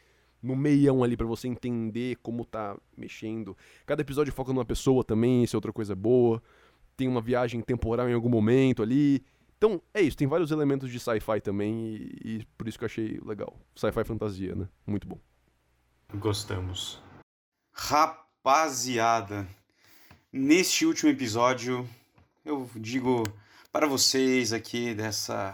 no 0.41 0.55
meião 0.55 1.03
ali 1.03 1.17
pra 1.17 1.25
você 1.25 1.47
entender 1.47 2.17
como 2.17 2.45
tá 2.45 2.77
mexendo. 2.95 3.55
Cada 3.85 4.01
episódio 4.01 4.31
foca 4.33 4.53
numa 4.53 4.65
pessoa 4.65 5.03
também, 5.03 5.43
isso 5.43 5.55
é 5.55 5.57
outra 5.57 5.73
coisa 5.73 5.95
boa. 5.95 6.41
Tem 6.95 7.07
uma 7.07 7.21
viagem 7.21 7.61
temporal 7.61 8.09
em 8.09 8.13
algum 8.13 8.29
momento 8.29 8.81
ali. 8.81 9.23
Então, 9.57 9.81
é 9.93 10.01
isso, 10.01 10.15
tem 10.15 10.27
vários 10.27 10.51
elementos 10.51 10.89
de 10.91 10.99
sci-fi 10.99 11.41
também 11.41 11.85
e, 11.85 12.19
e 12.23 12.45
por 12.57 12.67
isso 12.67 12.77
que 12.77 12.83
eu 12.83 12.87
achei 12.87 13.19
legal. 13.25 13.57
Sci-fi 13.75 14.03
fantasia, 14.03 14.55
né? 14.55 14.67
Muito 14.85 15.07
bom. 15.07 15.19
Gostamos. 16.15 17.01
Rapaziada, 18.47 19.45
neste 20.31 20.85
último 20.85 21.11
episódio, 21.11 21.85
eu 22.45 22.69
digo 22.77 23.23
para 23.73 23.85
vocês 23.85 24.53
aqui 24.53 24.93
dessa 24.93 25.53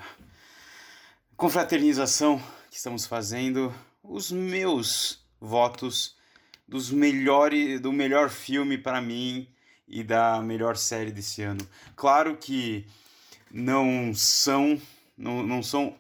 confraternização 1.36 2.40
que 2.70 2.78
estamos 2.78 3.08
fazendo, 3.08 3.74
os 4.04 4.32
meus 4.32 5.26
votos 5.42 6.16
dos 6.68 6.92
melhores, 6.92 7.82
do 7.82 7.92
melhor 7.92 8.30
filme 8.30 8.78
para 8.78 9.02
mim 9.02 9.48
e 9.88 10.04
da 10.04 10.40
melhor 10.40 10.78
série 10.78 11.10
desse 11.12 11.42
ano. 11.42 11.68
Claro 11.96 12.38
que 12.38 12.86
não 13.50 14.14
são, 14.14 14.80
não, 15.18 15.42
não 15.42 15.64
são, 15.64 15.98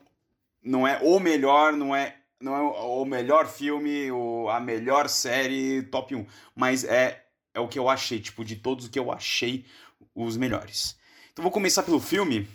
não 0.63 0.88
é 0.88 0.99
o 1.01 1.19
melhor, 1.19 1.73
não 1.73 1.95
é 1.95 2.17
não 2.43 2.56
é 2.56 2.62
o 2.62 3.06
melhor 3.06 3.47
filme, 3.47 4.12
o, 4.12 4.49
a 4.49 4.60
melhor 4.60 5.08
série, 5.08 5.82
top 5.84 6.13
1. 6.13 6.25
Mas 6.53 6.84
é, 6.84 7.23
é 7.53 7.60
o 7.60 7.67
que 7.67 7.79
eu 7.79 7.89
achei, 7.89 8.19
tipo, 8.19 8.43
de 8.43 8.58
todos 8.58 8.89
que 8.89 8.99
eu 8.99 9.12
achei 9.12 9.65
os 10.13 10.36
melhores. 10.36 10.97
Então 11.32 11.41
vou 11.41 11.51
começar 11.51 11.84
pelo 11.84 11.99
filme 11.99 12.47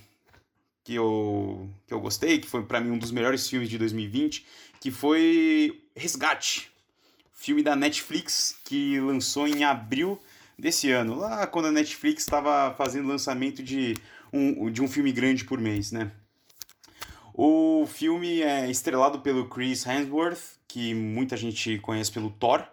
que 0.84 0.94
eu, 0.94 1.68
que 1.86 1.94
eu 1.94 2.00
gostei, 2.00 2.38
que 2.38 2.46
foi 2.46 2.62
para 2.64 2.80
mim 2.80 2.90
um 2.90 2.98
dos 2.98 3.10
melhores 3.10 3.48
filmes 3.48 3.68
de 3.68 3.78
2020, 3.78 4.46
que 4.80 4.90
foi 4.90 5.82
Resgate. 5.96 6.70
Filme 7.32 7.62
da 7.62 7.74
Netflix 7.74 8.58
que 8.64 9.00
lançou 9.00 9.48
em 9.48 9.64
abril 9.64 10.20
desse 10.58 10.90
ano. 10.90 11.14
Lá 11.14 11.46
quando 11.46 11.66
a 11.66 11.72
Netflix 11.72 12.22
estava 12.22 12.74
fazendo 12.74 13.08
lançamento 13.08 13.62
de 13.62 13.94
um, 14.32 14.70
de 14.70 14.82
um 14.82 14.88
filme 14.88 15.12
grande 15.12 15.44
por 15.44 15.58
mês, 15.58 15.92
né? 15.92 16.10
O 17.40 17.86
filme 17.86 18.42
é 18.42 18.68
estrelado 18.68 19.20
pelo 19.20 19.48
Chris 19.48 19.86
Hemsworth, 19.86 20.58
que 20.66 20.92
muita 20.92 21.36
gente 21.36 21.78
conhece 21.78 22.10
pelo 22.10 22.30
Thor, 22.30 22.66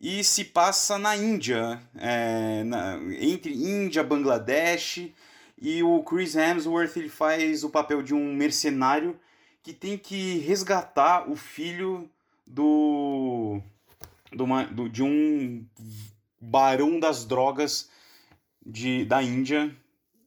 e 0.00 0.24
se 0.24 0.46
passa 0.46 0.98
na 0.98 1.16
Índia, 1.16 1.80
é, 1.94 2.64
na- 2.64 2.98
entre 3.20 3.54
Índia, 3.54 4.02
Bangladesh, 4.02 5.12
e 5.56 5.80
o 5.84 6.02
Chris 6.02 6.34
Hemsworth 6.34 6.96
ele 6.96 7.08
faz 7.08 7.62
o 7.62 7.70
papel 7.70 8.02
de 8.02 8.12
um 8.12 8.34
mercenário 8.34 9.16
que 9.62 9.72
tem 9.72 9.96
que 9.96 10.38
resgatar 10.38 11.30
o 11.30 11.36
filho 11.36 12.10
do, 12.44 13.60
do, 14.32 14.42
uma- 14.42 14.64
do- 14.64 14.88
de 14.88 15.04
um 15.04 15.64
barão 16.40 16.98
das 16.98 17.24
drogas 17.24 17.88
de, 18.66 19.04
da 19.04 19.22
Índia 19.22 19.72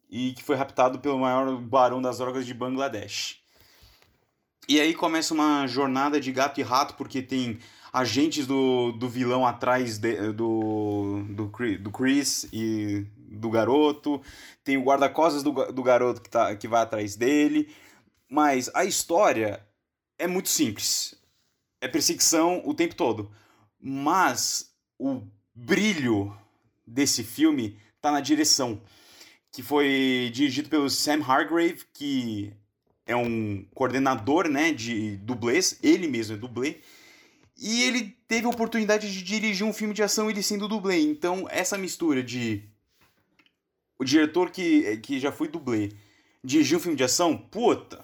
e 0.10 0.32
que 0.32 0.42
foi 0.42 0.56
raptado 0.56 1.00
pelo 1.00 1.20
maior 1.20 1.58
barão 1.58 2.02
das 2.02 2.20
drogas 2.20 2.46
de 2.46 2.54
Bangladesh. 2.54 3.46
E 4.68 4.80
aí 4.82 4.94
começa 4.94 5.34
uma 5.34 5.66
jornada 5.68 6.20
de 6.20 6.32
gato 6.32 6.60
e 6.60 6.64
rato, 6.64 6.96
porque 6.96 7.22
tem 7.22 7.60
agentes 7.94 8.46
do, 8.46 8.92
do 8.92 9.08
vilão 9.08 9.46
atrás 9.46 9.98
de- 9.98 10.34
do, 10.34 11.24
do, 11.30 11.52
do 11.80 11.92
Chris 11.92 12.48
e 12.52 13.06
do 13.18 13.50
garoto, 13.50 14.22
tem 14.64 14.78
o 14.78 14.84
guarda-costas 14.84 15.42
do, 15.42 15.52
do 15.72 15.84
garoto 15.84 16.22
que, 16.22 16.30
tá, 16.30 16.56
que 16.56 16.68
vai 16.68 16.82
atrás 16.82 17.16
dele. 17.16 17.74
Mas 18.30 18.70
a 18.74 18.84
história 18.84 19.66
é 20.20 20.28
muito 20.28 20.50
simples. 20.50 21.16
É 21.80 21.88
perseguição 21.88 22.62
o 22.66 22.74
tempo 22.74 22.94
todo. 22.96 23.32
Mas 23.80 24.74
o 25.00 25.22
brilho 25.56 26.36
desse 26.86 27.24
filme 27.24 27.80
tá 28.02 28.12
na 28.12 28.20
direção, 28.20 28.82
que 29.52 29.64
foi 29.64 30.30
dirigido 30.34 30.70
pelo 30.70 30.90
Sam 30.90 31.22
Hargrave, 31.24 31.86
que 31.94 32.54
é 33.08 33.16
um 33.16 33.66
coordenador 33.74 34.48
né, 34.48 34.72
de 34.72 35.18
dublês, 35.18 35.80
ele 35.82 36.08
mesmo 36.08 36.36
é 36.36 36.38
dublê, 36.38 36.78
e 37.58 37.82
ele 37.84 38.16
teve 38.28 38.46
a 38.46 38.50
oportunidade 38.50 39.12
de 39.12 39.24
dirigir 39.24 39.66
um 39.66 39.74
filme 39.74 39.94
de 39.94 40.04
ação 40.04 40.30
ele 40.30 40.44
sendo 40.44 40.68
dublê. 40.68 41.00
Então, 41.00 41.48
essa 41.50 41.78
mistura 41.78 42.22
de 42.22 42.64
o 43.98 44.04
diretor 44.04 44.52
que, 44.52 44.98
que 44.98 45.20
já 45.20 45.32
foi 45.32 45.48
dublê 45.48 45.92
dirigir 46.44 46.78
um 46.78 46.80
filme 46.80 46.96
de 46.96 47.04
ação, 47.04 47.38
puta, 47.38 48.04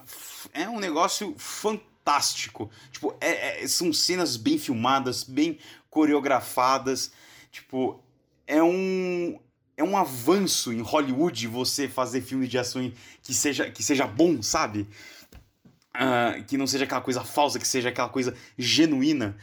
é 0.52 0.68
um 0.68 0.78
negócio 0.78 1.34
fantástico. 1.38 2.70
Tipo, 2.92 3.16
é, 3.20 3.62
é- 3.62 3.66
são 3.66 3.92
cenas 3.92 4.36
bem 4.36 4.58
filmadas, 4.58 5.24
bem 5.24 5.58
coreografadas. 5.88 7.10
Tipo, 7.50 8.02
é 8.46 8.62
um 8.62 9.38
é 9.76 9.82
um 9.82 9.96
avanço 9.96 10.72
em 10.72 10.80
Hollywood 10.80 11.46
você 11.48 11.88
fazer 11.88 12.20
filme 12.20 12.46
de 12.46 12.58
ação 12.58 12.90
que 13.22 13.34
seja, 13.34 13.70
que 13.70 13.82
seja 13.82 14.06
bom, 14.06 14.42
sabe? 14.42 14.86
Ah, 15.92 16.34
que 16.46 16.56
não 16.56 16.66
seja 16.66 16.84
aquela 16.84 17.00
coisa 17.00 17.22
falsa, 17.22 17.58
que 17.58 17.66
seja 17.66 17.88
aquela 17.88 18.08
coisa 18.08 18.34
genuína. 18.58 19.36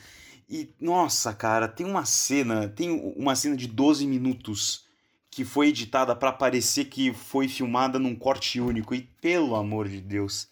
E, 0.50 0.70
nossa, 0.80 1.34
cara, 1.34 1.68
tem 1.68 1.86
uma 1.86 2.06
cena, 2.06 2.68
tem 2.68 2.92
uma 3.16 3.36
cena 3.36 3.56
de 3.56 3.68
12 3.68 4.06
minutos 4.06 4.86
que 5.30 5.46
foi 5.46 5.70
editada 5.70 6.14
para 6.14 6.34
parecer 6.34 6.86
que 6.86 7.14
foi 7.14 7.48
filmada 7.48 7.98
num 7.98 8.14
corte 8.14 8.60
único. 8.60 8.94
E 8.94 9.02
pelo 9.22 9.56
amor 9.56 9.88
de 9.88 10.02
Deus, 10.02 10.50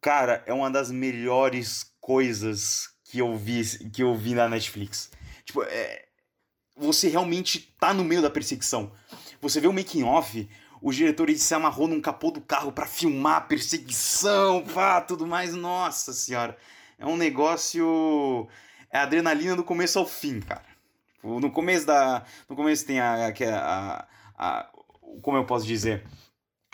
cara, 0.00 0.42
é 0.46 0.52
uma 0.52 0.70
das 0.70 0.90
melhores 0.90 1.90
coisas 2.00 2.90
que 3.04 3.18
eu 3.18 3.36
vi, 3.36 3.62
que 3.90 4.02
eu 4.02 4.14
vi 4.14 4.34
na 4.34 4.46
Netflix. 4.46 5.10
Tipo, 5.42 5.62
é, 5.62 6.07
você 6.78 7.08
realmente 7.08 7.74
tá 7.78 7.92
no 7.92 8.04
meio 8.04 8.22
da 8.22 8.30
perseguição. 8.30 8.92
Você 9.40 9.60
vê 9.60 9.66
o 9.66 9.72
making 9.72 10.02
off, 10.04 10.48
o 10.80 10.92
diretor 10.92 11.28
ele 11.28 11.38
se 11.38 11.54
amarrou 11.54 11.88
num 11.88 12.00
capô 12.00 12.30
do 12.30 12.40
carro 12.40 12.72
para 12.72 12.86
filmar 12.86 13.36
a 13.36 13.40
perseguição, 13.40 14.64
pá, 14.72 15.00
tudo 15.00 15.26
mais. 15.26 15.54
Nossa 15.54 16.12
senhora. 16.12 16.56
É 16.98 17.06
um 17.06 17.16
negócio. 17.16 18.48
É 18.90 18.98
adrenalina 18.98 19.54
do 19.54 19.64
começo 19.64 19.98
ao 19.98 20.06
fim, 20.06 20.40
cara. 20.40 20.64
No 21.22 21.50
começo 21.50 21.86
da. 21.86 22.24
No 22.48 22.56
começo 22.56 22.86
tem 22.86 23.00
a. 23.00 23.28
a, 23.28 23.32
a, 23.38 24.06
a 24.38 24.70
como 25.22 25.36
eu 25.36 25.44
posso 25.44 25.66
dizer? 25.66 26.04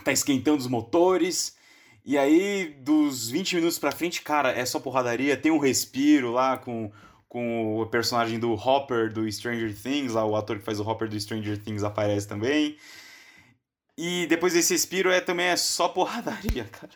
Tá 0.03 0.13
esquentando 0.13 0.59
os 0.59 0.67
motores. 0.67 1.57
E 2.05 2.19
aí, 2.19 2.77
dos 2.81 3.31
20 3.31 3.57
minutos 3.57 3.79
pra 3.79 3.91
frente, 3.91 4.21
cara, 4.21 4.53
é 4.53 4.67
só 4.67 4.79
porradaria. 4.79 5.39
Tem 5.39 5.51
um 5.51 5.59
respiro 5.59 6.33
lá 6.33 6.59
com, 6.59 6.93
com 7.35 7.81
o 7.81 7.87
personagem 7.87 8.39
do 8.39 8.53
Hopper 8.53 9.13
do 9.13 9.31
Stranger 9.31 9.77
Things, 9.77 10.13
lá 10.13 10.25
o 10.25 10.37
ator 10.37 10.57
que 10.57 10.65
faz 10.65 10.79
o 10.79 10.89
Hopper 10.89 11.09
do 11.09 11.19
Stranger 11.19 11.61
Things 11.61 11.83
aparece 11.83 12.29
também. 12.29 12.79
E 13.99 14.25
depois 14.29 14.53
desse 14.53 14.73
respiro 14.73 15.11
é 15.11 15.21
também 15.21 15.47
é 15.47 15.57
só 15.57 15.89
porradaria, 15.89 16.63
cara. 16.71 16.93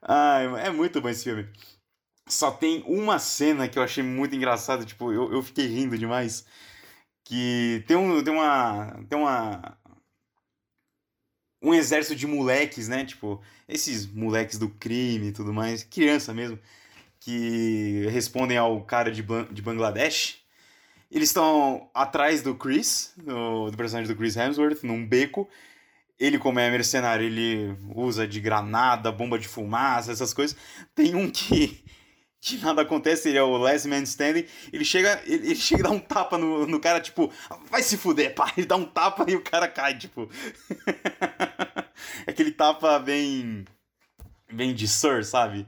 Ai, 0.00 0.66
é 0.66 0.70
muito 0.70 0.98
bom 0.98 1.10
esse 1.10 1.24
filme. 1.24 1.46
Só 2.26 2.50
tem 2.50 2.82
uma 2.86 3.18
cena 3.18 3.68
que 3.68 3.78
eu 3.78 3.82
achei 3.82 4.02
muito 4.02 4.34
engraçada, 4.34 4.82
tipo, 4.82 5.12
eu, 5.12 5.30
eu 5.30 5.42
fiquei 5.42 5.66
rindo 5.66 5.98
demais. 5.98 6.46
Que 7.26 7.84
tem, 7.86 7.98
um, 7.98 8.24
tem 8.24 8.32
uma. 8.32 9.04
Tem 9.10 9.18
uma. 9.18 9.78
Um 11.62 11.74
exército 11.74 12.16
de 12.16 12.26
moleques, 12.26 12.88
né? 12.88 13.04
Tipo, 13.04 13.42
esses 13.68 14.06
moleques 14.06 14.58
do 14.58 14.70
crime 14.70 15.28
e 15.28 15.32
tudo 15.32 15.52
mais, 15.52 15.84
criança 15.84 16.32
mesmo, 16.32 16.58
que 17.20 18.06
respondem 18.10 18.56
ao 18.56 18.80
cara 18.82 19.12
de, 19.12 19.22
de 19.52 19.62
Bangladesh. 19.62 20.38
Eles 21.10 21.28
estão 21.28 21.90
atrás 21.92 22.40
do 22.40 22.54
Chris, 22.54 23.12
do, 23.16 23.70
do, 23.70 23.76
personagem 23.76 24.10
do 24.10 24.16
Chris 24.16 24.36
Hemsworth, 24.36 24.82
num 24.82 25.06
beco. 25.06 25.48
Ele, 26.18 26.38
como 26.38 26.60
é 26.60 26.70
mercenário, 26.70 27.26
ele 27.26 27.76
usa 27.94 28.26
de 28.26 28.40
granada, 28.40 29.10
bomba 29.10 29.38
de 29.38 29.48
fumaça, 29.48 30.12
essas 30.12 30.32
coisas. 30.32 30.56
Tem 30.94 31.14
um 31.14 31.28
que, 31.30 31.84
que 32.40 32.58
nada 32.58 32.82
acontece, 32.82 33.28
ele 33.28 33.38
é 33.38 33.42
o 33.42 33.56
last 33.56 33.88
man 33.88 34.02
standing. 34.02 34.46
Ele 34.72 34.84
chega, 34.84 35.20
ele, 35.26 35.46
ele 35.48 35.56
chega 35.56 35.80
e 35.80 35.82
dá 35.82 35.90
um 35.90 35.98
tapa 35.98 36.38
no, 36.38 36.66
no 36.66 36.80
cara, 36.80 37.00
tipo, 37.00 37.30
vai 37.70 37.82
se 37.82 37.96
fuder, 37.96 38.32
pá. 38.36 38.52
Ele 38.56 38.66
dá 38.66 38.76
um 38.76 38.84
tapa 38.84 39.24
e 39.28 39.34
o 39.34 39.42
cara 39.42 39.68
cai, 39.68 39.98
tipo. 39.98 40.30
Aquele 42.26 42.52
tapa 42.52 42.98
bem. 42.98 43.64
bem 44.50 44.74
de 44.74 44.86
Sir, 44.86 45.24
sabe? 45.24 45.66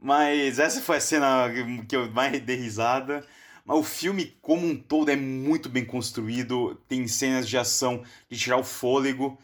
Mas 0.00 0.58
essa 0.58 0.80
foi 0.80 0.98
a 0.98 1.00
cena 1.00 1.48
que 1.88 1.96
eu 1.96 2.10
mais 2.10 2.40
dei 2.40 2.56
risada. 2.56 3.26
Mas 3.64 3.76
o 3.76 3.82
filme, 3.82 4.36
como 4.40 4.66
um 4.66 4.76
todo, 4.76 5.10
é 5.10 5.16
muito 5.16 5.68
bem 5.68 5.84
construído. 5.84 6.74
Tem 6.88 7.06
cenas 7.06 7.48
de 7.48 7.58
ação 7.58 8.02
de 8.28 8.38
tirar 8.38 8.56
o 8.56 8.64
fôlego. 8.64 9.38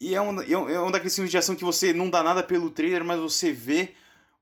E 0.00 0.14
é 0.14 0.20
um, 0.20 0.40
é 0.40 0.80
um 0.80 0.90
daqueles 0.90 1.14
filmes 1.14 1.30
de 1.30 1.38
ação 1.38 1.54
que 1.54 1.64
você 1.64 1.92
não 1.92 2.08
dá 2.08 2.22
nada 2.22 2.42
pelo 2.42 2.70
trailer, 2.70 3.04
mas 3.04 3.20
você 3.20 3.52
vê 3.52 3.94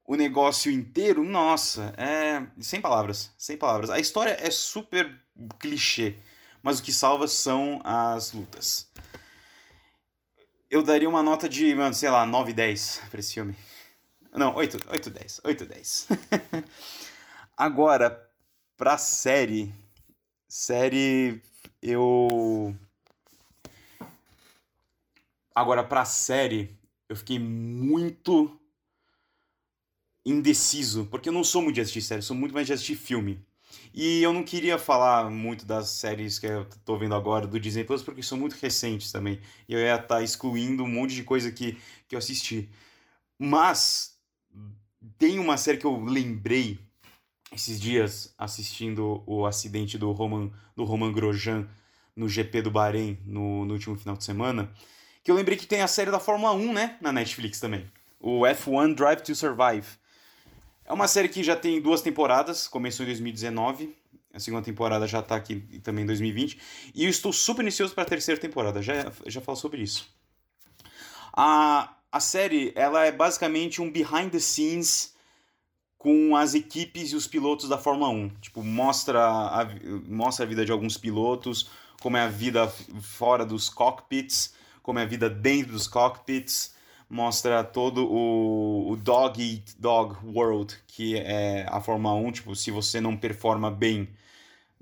o 0.07 0.15
negócio 0.15 0.71
inteiro. 0.71 1.25
Nossa, 1.25 1.93
é. 1.97 2.47
Sem 2.61 2.81
palavras. 2.81 3.33
Sem 3.37 3.57
palavras. 3.57 3.91
A 3.91 3.99
história 3.99 4.37
é 4.41 4.51
super 4.51 5.11
clichê. 5.59 6.17
Mas 6.63 6.79
o 6.79 6.83
que 6.83 6.93
salva 6.93 7.27
são 7.27 7.81
as 7.83 8.33
lutas. 8.33 8.89
Eu 10.71 10.83
daria 10.83 11.09
uma 11.09 11.23
nota 11.23 11.49
de, 11.49 11.75
sei 11.95 12.11
lá, 12.11 12.25
9, 12.25 12.53
10 12.53 13.03
pra 13.11 13.19
esse 13.19 13.35
filme. 13.35 13.57
Não, 14.33 14.55
8, 14.55 14.79
8 14.89 15.11
10. 15.11 15.41
8, 15.45 15.67
10. 15.67 16.09
Agora, 17.57 18.31
Pra 18.81 18.97
série. 18.97 19.75
Série. 20.49 21.43
Eu. 21.83 22.75
Agora, 25.55 25.85
pra 25.85 26.07
série, 26.07 26.75
eu 27.07 27.15
fiquei 27.15 27.39
muito 27.39 28.59
indeciso, 30.25 31.05
porque 31.11 31.29
eu 31.29 31.33
não 31.35 31.45
sou 31.45 31.61
muito 31.61 31.75
de 31.75 31.83
assistir 31.83 32.01
série, 32.01 32.23
sou 32.23 32.35
muito 32.35 32.55
mais 32.55 32.67
de 32.67 32.73
assistir 32.73 32.97
filme. 32.97 33.45
E 33.93 34.23
eu 34.23 34.33
não 34.33 34.43
queria 34.43 34.79
falar 34.79 35.29
muito 35.29 35.67
das 35.67 35.91
séries 35.91 36.39
que 36.39 36.47
eu 36.47 36.67
tô 36.83 36.97
vendo 36.97 37.15
agora 37.15 37.47
do 37.47 37.61
Disney 37.61 37.85
Plus, 37.85 38.03
porque 38.03 38.23
são 38.23 38.39
muito 38.39 38.55
recentes 38.55 39.13
também. 39.13 39.43
E 39.69 39.75
eu 39.75 39.79
ia 39.79 39.97
estar 39.97 40.07
tá 40.07 40.23
excluindo 40.23 40.85
um 40.85 40.89
monte 40.89 41.15
de 41.15 41.23
coisa 41.23 41.53
que, 41.53 41.79
que 42.09 42.15
eu 42.15 42.19
assisti. 42.19 42.71
Mas 43.39 44.10
tem 45.19 45.39
uma 45.39 45.57
série 45.57 45.79
que 45.79 45.87
eu 45.87 46.03
lembrei 46.03 46.79
esses 47.53 47.81
dias 47.81 48.35
assistindo 48.39 49.23
o 49.27 49.45
acidente 49.45 49.99
do 49.99 50.13
Roman, 50.13 50.51
do 50.77 50.85
Roman 50.85 51.13
Grosjean 51.13 51.69
no 52.15 52.29
GP 52.29 52.63
do 52.63 52.71
Bahrein 52.71 53.19
no, 53.25 53.65
no 53.65 53.75
último 53.75 53.97
final 53.97 54.17
de 54.17 54.25
semana, 54.25 54.73
que 55.25 55.31
eu 55.31 55.35
lembrei 55.35 55.57
que 55.57 55.67
tem 55.67 55.83
a 55.83 55.89
série 55.89 56.11
da 56.11 56.21
Fórmula 56.21 56.53
1, 56.53 56.73
né, 56.73 56.99
na 57.01 57.13
Netflix 57.13 57.59
também. 57.59 57.91
O 58.19 58.41
F1 58.43 58.95
Drive 58.95 59.21
to 59.23 59.35
Survive. 59.35 59.87
É 60.85 60.93
uma 60.93 61.09
série 61.09 61.29
que 61.29 61.43
já 61.43 61.57
tem 61.57 61.81
duas 61.81 62.03
temporadas, 62.03 62.69
começou 62.69 63.05
em 63.05 63.09
2019, 63.09 63.95
a 64.33 64.39
segunda 64.39 64.63
temporada 64.63 65.07
já 65.07 65.21
está 65.21 65.37
aqui 65.37 65.57
também 65.83 66.05
em 66.05 66.07
2020, 66.07 66.59
e 66.95 67.05
eu 67.05 67.11
estou 67.11 67.33
super 67.33 67.65
ansioso 67.65 67.95
para 67.95 68.03
a 68.03 68.07
terceira 68.07 68.41
temporada, 68.41 68.83
já, 68.83 69.11
já 69.27 69.41
falo 69.41 69.57
sobre 69.57 69.83
isso. 69.83 70.09
A, 71.33 71.97
a 72.13 72.21
série, 72.21 72.73
ela 72.75 73.05
é 73.05 73.13
basicamente 73.13 73.81
um 73.81 73.91
behind 73.91 74.31
the 74.31 74.41
scenes 74.41 75.15
com 75.97 76.35
as 76.35 76.55
equipes 76.55 77.13
e 77.13 77.17
os 77.17 77.27
pilotos 77.27 77.69
da 77.69 77.79
Fórmula 77.79 78.11
1. 78.11 78.29
Tipo, 78.41 78.63
mostra 78.65 79.23
a, 79.23 79.69
mostra 80.09 80.45
a 80.45 80.49
vida 80.49 80.65
de 80.65 80.73
alguns 80.73 80.97
pilotos, 80.97 81.71
como 82.01 82.17
é 82.17 82.23
a 82.23 82.29
vida 82.29 82.67
fora 83.03 83.45
dos 83.45 83.69
cockpits, 83.69 84.55
como 84.83 84.99
é 84.99 85.03
a 85.03 85.07
vida 85.07 85.29
dentro 85.29 85.73
dos 85.73 85.87
cockpits, 85.87 86.75
mostra 87.09 87.63
todo 87.63 88.07
o, 88.11 88.91
o 88.91 88.97
dog 88.97 89.41
eat 89.41 89.77
dog 89.79 90.17
world, 90.25 90.75
que 90.87 91.17
é 91.17 91.67
a 91.69 91.81
Fórmula 91.81 92.15
1. 92.15 92.33
Tipo, 92.33 92.57
se 92.57 92.71
você 92.71 93.01
não 93.01 93.17
performa 93.17 93.71
bem 93.71 94.09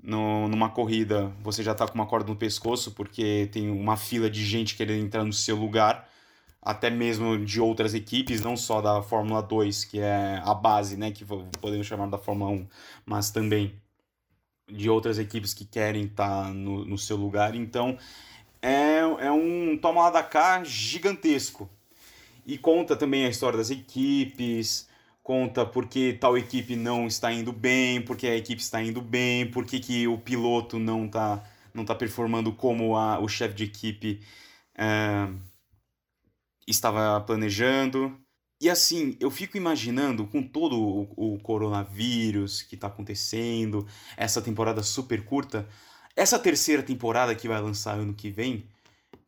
no, 0.01 0.47
numa 0.47 0.69
corrida, 0.69 1.31
você 1.43 1.61
já 1.61 1.73
está 1.73 1.87
com 1.87 1.95
uma 1.95 2.07
corda 2.07 2.29
no 2.29 2.35
pescoço, 2.35 2.91
porque 2.91 3.49
tem 3.51 3.69
uma 3.69 3.97
fila 3.97 4.29
de 4.29 4.43
gente 4.43 4.75
querendo 4.75 5.05
entrar 5.05 5.23
no 5.23 5.33
seu 5.33 5.55
lugar 5.55 6.08
até 6.61 6.89
mesmo 6.89 7.37
de 7.43 7.61
outras 7.61 7.93
equipes, 7.93 8.41
não 8.41 8.57
só 8.57 8.81
da 8.81 9.01
Fórmula 9.01 9.41
2, 9.41 9.85
que 9.85 9.99
é 9.99 10.41
a 10.43 10.53
base, 10.53 10.97
né, 10.97 11.11
que 11.11 11.25
podemos 11.61 11.87
chamar 11.87 12.07
da 12.07 12.17
Fórmula 12.17 12.51
1, 12.51 12.67
mas 13.05 13.31
também 13.31 13.73
de 14.67 14.89
outras 14.89 15.17
equipes 15.17 15.53
que 15.53 15.65
querem 15.65 16.05
estar 16.05 16.45
tá 16.45 16.49
no, 16.53 16.85
no 16.85 16.97
seu 16.97 17.17
lugar. 17.17 17.55
Então, 17.55 17.97
é, 18.61 18.99
é 18.99 19.31
um 19.31 19.77
toma 19.81 20.01
lá 20.03 20.09
da 20.11 20.23
cá 20.23 20.63
gigantesco. 20.63 21.69
E 22.45 22.57
conta 22.57 22.95
também 22.95 23.25
a 23.25 23.29
história 23.29 23.57
das 23.57 23.69
equipes, 23.69 24.87
conta 25.23 25.65
porque 25.65 26.17
tal 26.19 26.37
equipe 26.37 26.75
não 26.75 27.07
está 27.07 27.31
indo 27.31 27.51
bem, 27.53 28.01
porque 28.01 28.27
a 28.27 28.35
equipe 28.35 28.61
está 28.61 28.81
indo 28.81 29.01
bem, 29.01 29.49
porque 29.49 29.79
que 29.79 30.07
o 30.07 30.17
piloto 30.17 30.79
não 30.79 31.05
está 31.05 31.43
não 31.73 31.85
tá 31.85 31.93
performando 31.93 32.51
como 32.51 32.97
a, 32.97 33.19
o 33.19 33.27
chefe 33.27 33.53
de 33.53 33.63
equipe 33.65 34.21
é, 34.75 35.27
estava 36.71 37.19
planejando. 37.21 38.17
E 38.61 38.69
assim, 38.69 39.15
eu 39.19 39.31
fico 39.31 39.55
imaginando 39.55 40.27
com 40.27 40.43
todo 40.43 40.77
o, 40.77 41.35
o 41.35 41.39
coronavírus 41.39 42.61
que 42.61 42.75
está 42.75 42.87
acontecendo, 42.87 43.87
essa 44.17 44.41
temporada 44.41 44.83
super 44.83 45.23
curta, 45.23 45.67
essa 46.15 46.37
terceira 46.37 46.83
temporada 46.83 47.33
que 47.33 47.47
vai 47.47 47.61
lançar 47.61 47.97
ano 47.97 48.13
que 48.13 48.29
vem, 48.29 48.65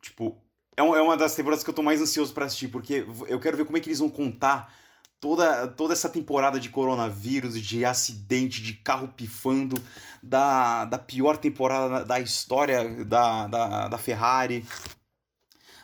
tipo, 0.02 0.36
é, 0.76 0.82
é 0.82 1.02
uma 1.02 1.16
das 1.16 1.34
temporadas 1.34 1.64
que 1.64 1.70
eu 1.70 1.74
tô 1.74 1.82
mais 1.82 2.00
ansioso 2.00 2.34
para 2.34 2.44
assistir, 2.44 2.68
porque 2.68 3.06
eu 3.26 3.40
quero 3.40 3.56
ver 3.56 3.64
como 3.64 3.78
é 3.78 3.80
que 3.80 3.88
eles 3.88 4.00
vão 4.00 4.10
contar 4.10 4.74
toda, 5.18 5.66
toda 5.68 5.94
essa 5.94 6.10
temporada 6.10 6.60
de 6.60 6.68
coronavírus, 6.68 7.58
de 7.58 7.84
acidente, 7.86 8.60
de 8.60 8.74
carro 8.74 9.08
pifando, 9.08 9.80
da, 10.22 10.84
da 10.84 10.98
pior 10.98 11.38
temporada 11.38 12.04
da 12.04 12.20
história 12.20 13.04
da, 13.04 13.46
da, 13.46 13.88
da 13.88 13.98
Ferrari 13.98 14.66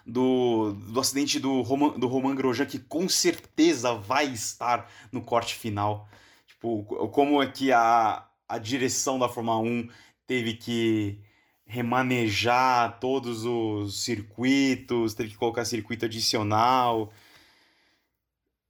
do, 0.08 0.72
do 0.72 0.98
acidente 0.98 1.38
do 1.38 1.60
Roman, 1.60 1.98
do 1.98 2.06
Roman 2.08 2.34
Grosjean, 2.34 2.64
que 2.64 2.78
com 2.78 3.06
certeza 3.08 3.94
vai 3.94 4.26
estar 4.26 4.90
no 5.12 5.20
corte 5.20 5.54
final. 5.54 6.08
Tipo, 6.46 6.82
como 7.10 7.42
é 7.42 7.46
que 7.46 7.70
a, 7.70 8.26
a 8.48 8.58
direção 8.58 9.18
da 9.18 9.28
Fórmula 9.28 9.58
1 9.58 9.88
teve 10.26 10.54
que 10.54 11.20
remanejar 11.66 12.98
todos 12.98 13.44
os 13.44 14.02
circuitos, 14.02 15.12
teve 15.12 15.30
que 15.30 15.36
colocar 15.36 15.66
circuito 15.66 16.06
adicional. 16.06 17.12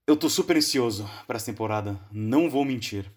Eu 0.05 0.17
tô 0.17 0.29
super 0.29 0.57
ansioso 0.57 1.09
para 1.25 1.37
essa 1.37 1.47
temporada, 1.47 2.01
não 2.11 2.51
vou 2.51 2.65
mentir. 2.65 3.09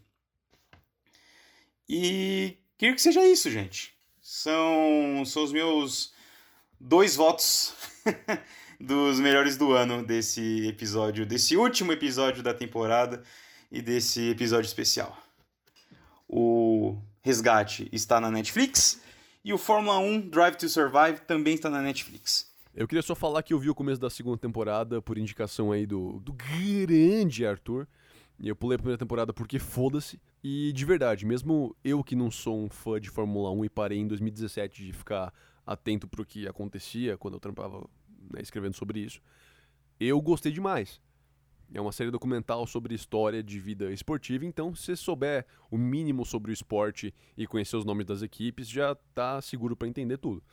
E 1.90 2.58
queria 2.78 2.94
que 2.94 3.02
seja 3.02 3.26
isso, 3.26 3.50
gente. 3.50 3.94
São, 4.22 5.26
são 5.26 5.44
os 5.44 5.52
meus 5.52 6.14
dois 6.82 7.16
votos 7.16 7.74
dos 8.80 9.20
melhores 9.20 9.56
do 9.56 9.72
ano 9.72 10.04
desse 10.04 10.68
episódio, 10.68 11.26
desse 11.26 11.56
último 11.56 11.92
episódio 11.92 12.42
da 12.42 12.54
temporada 12.54 13.22
e 13.72 13.82
desse 13.82 14.32
episódio 14.32 14.68
especial. 14.68 15.16
O 16.28 16.98
Resgate 17.22 17.88
está 17.92 18.20
na 18.20 18.32
Netflix 18.32 19.00
e 19.46 19.54
o 19.54 19.58
Fórmula 19.58 20.00
1 20.00 20.30
Drive 20.30 20.56
to 20.56 20.68
Survive 20.68 21.20
também 21.28 21.54
está 21.54 21.70
na 21.70 21.82
Netflix. 21.82 22.50
Eu 22.74 22.88
queria 22.88 23.04
só 23.04 23.14
falar 23.14 23.44
que 23.44 23.54
eu 23.54 23.60
vi 23.60 23.70
o 23.70 23.76
começo 23.76 24.02
da 24.02 24.10
segunda 24.10 24.38
temporada 24.38 25.02
por 25.02 25.18
indicação 25.18 25.72
aí 25.72 25.86
do, 25.86 26.20
do 26.22 26.34
grande 26.34 27.46
Arthur. 27.46 27.88
E 28.40 28.48
eu 28.48 28.56
pulei 28.56 28.76
a 28.76 28.80
primeira 28.80 28.98
temporada 28.98 29.32
porque 29.32 29.60
foda-se. 29.60 30.20
E 30.44 30.72
de 30.74 30.86
verdade, 30.86 31.26
mesmo 31.26 31.76
eu 31.84 32.04
que 32.04 32.16
não 32.16 32.32
sou 32.32 32.58
um 32.58 32.70
fã 32.70 33.00
de 33.00 33.10
Fórmula 33.10 33.52
1 33.52 33.66
e 33.66 33.70
parei 33.70 34.00
em 34.00 34.08
2017 34.08 34.86
de 34.86 34.94
ficar 34.94 35.32
atento 35.66 36.08
pro 36.08 36.26
que 36.26 36.48
acontecia 36.48 37.18
quando 37.18 37.36
eu 37.36 37.40
trampava 37.40 37.88
né, 38.34 38.42
escrevendo 38.42 38.76
sobre 38.76 39.00
isso, 39.00 39.22
eu 40.00 40.20
gostei 40.22 40.52
demais. 40.52 41.00
É 41.74 41.80
uma 41.80 41.94
série 41.94 42.12
documental 42.12 42.68
sobre 42.68 42.94
história 42.94 43.42
de 43.42 43.60
vida 43.60 43.92
esportiva, 43.92 44.46
então 44.46 44.76
se 44.76 44.96
souber 44.98 45.46
o 45.70 45.78
mínimo 45.78 46.26
sobre 46.26 46.52
o 46.52 46.54
esporte 46.54 47.14
e 47.38 47.48
conhecer 47.48 47.78
os 47.78 47.86
nomes 47.86 48.06
das 48.06 48.22
equipes, 48.22 48.68
já 48.68 48.94
tá 49.14 49.42
seguro 49.42 49.76
para 49.76 49.88
entender 49.88 50.18
tudo. 50.18 50.44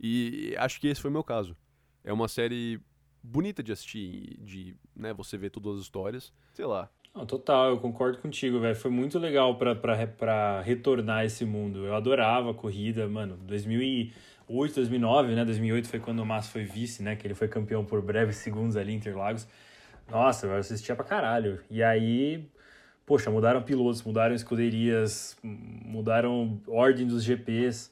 E 0.00 0.54
acho 0.58 0.80
que 0.80 0.88
esse 0.88 1.00
foi 1.00 1.10
o 1.10 1.12
meu 1.12 1.22
caso. 1.22 1.56
É 2.02 2.12
uma 2.12 2.26
série 2.26 2.80
bonita 3.22 3.62
de 3.62 3.72
assistir, 3.72 4.38
de 4.40 4.76
né, 4.94 5.12
você 5.12 5.38
ver 5.38 5.50
todas 5.50 5.76
as 5.76 5.82
histórias. 5.82 6.32
Sei 6.52 6.64
lá. 6.64 6.90
Total, 7.26 7.70
eu 7.70 7.78
concordo 7.78 8.18
contigo, 8.18 8.60
velho. 8.60 8.76
Foi 8.76 8.90
muito 8.90 9.18
legal 9.18 9.56
pra, 9.56 10.60
retornar 10.60 11.24
esse 11.24 11.44
mundo. 11.44 11.86
Eu 11.86 11.94
adorava 11.94 12.50
a 12.50 12.54
corrida, 12.54 13.08
mano. 13.08 13.38
2008, 14.48 14.74
2009, 14.76 15.34
né? 15.34 15.44
2008 15.44 15.88
foi 15.88 16.00
quando 16.00 16.20
o 16.20 16.26
Massa 16.26 16.50
foi 16.50 16.64
vice, 16.64 17.02
né? 17.02 17.16
Que 17.16 17.26
ele 17.26 17.34
foi 17.34 17.48
campeão 17.48 17.84
por 17.84 18.00
breves 18.00 18.36
segundos 18.36 18.76
ali 18.76 18.92
em 18.92 18.96
Interlagos. 18.96 19.46
Nossa, 20.08 20.46
eu 20.46 20.54
assistia 20.56 20.94
pra 20.94 21.04
caralho. 21.04 21.60
E 21.68 21.82
aí, 21.82 22.48
poxa, 23.04 23.30
mudaram 23.30 23.62
pilotos, 23.62 24.02
mudaram 24.02 24.34
escuderias, 24.34 25.36
mudaram 25.42 26.60
ordem 26.68 27.06
dos 27.06 27.24
GPs. 27.24 27.90